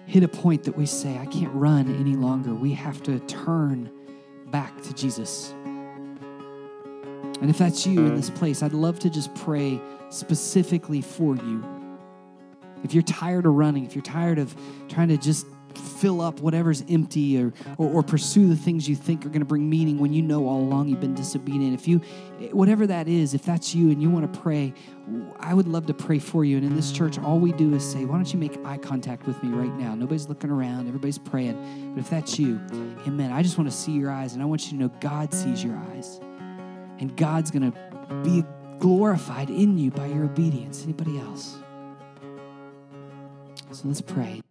hit 0.05 0.23
a 0.23 0.27
point 0.29 0.63
that 0.63 0.77
we 0.77 0.85
say, 0.85 1.17
I 1.17 1.25
can't 1.25 1.53
run 1.53 1.93
any 1.99 2.15
longer, 2.15 2.53
we 2.53 2.71
have 2.73 3.03
to 3.03 3.19
turn 3.19 3.91
back 4.47 4.81
to 4.83 4.93
Jesus. 4.93 5.53
And 7.41 7.49
if 7.49 7.57
that's 7.57 7.85
you 7.85 8.05
in 8.05 8.15
this 8.15 8.29
place, 8.29 8.63
I'd 8.63 8.71
love 8.71 8.99
to 8.99 9.09
just 9.09 9.35
pray 9.35 9.81
specifically 10.09 11.01
for 11.01 11.35
you 11.35 11.80
if 12.83 12.93
you're 12.93 13.03
tired 13.03 13.45
of 13.45 13.53
running, 13.53 13.85
if 13.85 13.95
you're 13.95 14.03
tired 14.03 14.39
of 14.39 14.55
trying 14.89 15.09
to 15.09 15.17
just 15.17 15.45
fill 15.75 16.21
up 16.21 16.39
whatever's 16.39 16.83
empty 16.89 17.41
or, 17.41 17.53
or, 17.77 17.89
or 17.89 18.03
pursue 18.03 18.47
the 18.47 18.55
things 18.55 18.87
you 18.87 18.95
think 18.95 19.25
are 19.25 19.29
going 19.29 19.41
to 19.41 19.45
bring 19.45 19.69
meaning 19.69 19.99
when 19.99 20.13
you 20.13 20.21
know 20.21 20.47
all 20.47 20.59
along 20.59 20.87
you've 20.87 20.99
been 20.99 21.13
disobedient, 21.13 21.73
if 21.73 21.87
you, 21.87 21.99
whatever 22.51 22.87
that 22.87 23.07
is, 23.07 23.33
if 23.33 23.43
that's 23.43 23.73
you 23.75 23.89
and 23.91 24.01
you 24.01 24.09
want 24.09 24.31
to 24.31 24.39
pray, 24.39 24.73
I 25.39 25.53
would 25.53 25.67
love 25.67 25.85
to 25.87 25.93
pray 25.93 26.19
for 26.19 26.43
you. 26.43 26.57
And 26.57 26.65
in 26.65 26.75
this 26.75 26.91
church, 26.91 27.19
all 27.19 27.39
we 27.39 27.51
do 27.53 27.73
is 27.73 27.89
say, 27.89 28.05
why 28.05 28.15
don't 28.15 28.31
you 28.31 28.39
make 28.39 28.57
eye 28.65 28.77
contact 28.77 29.25
with 29.27 29.41
me 29.43 29.49
right 29.49 29.73
now? 29.77 29.95
Nobody's 29.95 30.27
looking 30.27 30.49
around, 30.49 30.87
everybody's 30.87 31.17
praying. 31.17 31.93
But 31.93 32.01
if 32.01 32.09
that's 32.09 32.39
you, 32.39 32.59
amen. 33.07 33.31
I 33.31 33.43
just 33.43 33.57
want 33.57 33.69
to 33.69 33.75
see 33.75 33.91
your 33.91 34.11
eyes 34.11 34.33
and 34.33 34.41
I 34.41 34.45
want 34.45 34.65
you 34.65 34.71
to 34.71 34.75
know 34.77 34.91
God 34.99 35.33
sees 35.33 35.63
your 35.63 35.77
eyes. 35.91 36.19
And 36.99 37.15
God's 37.17 37.49
going 37.49 37.71
to 37.71 38.15
be 38.23 38.43
glorified 38.79 39.49
in 39.49 39.77
you 39.77 39.89
by 39.91 40.07
your 40.07 40.25
obedience. 40.25 40.83
Anybody 40.83 41.19
else? 41.19 41.57
So 43.73 43.87
let's 43.87 44.01
pray. 44.01 44.41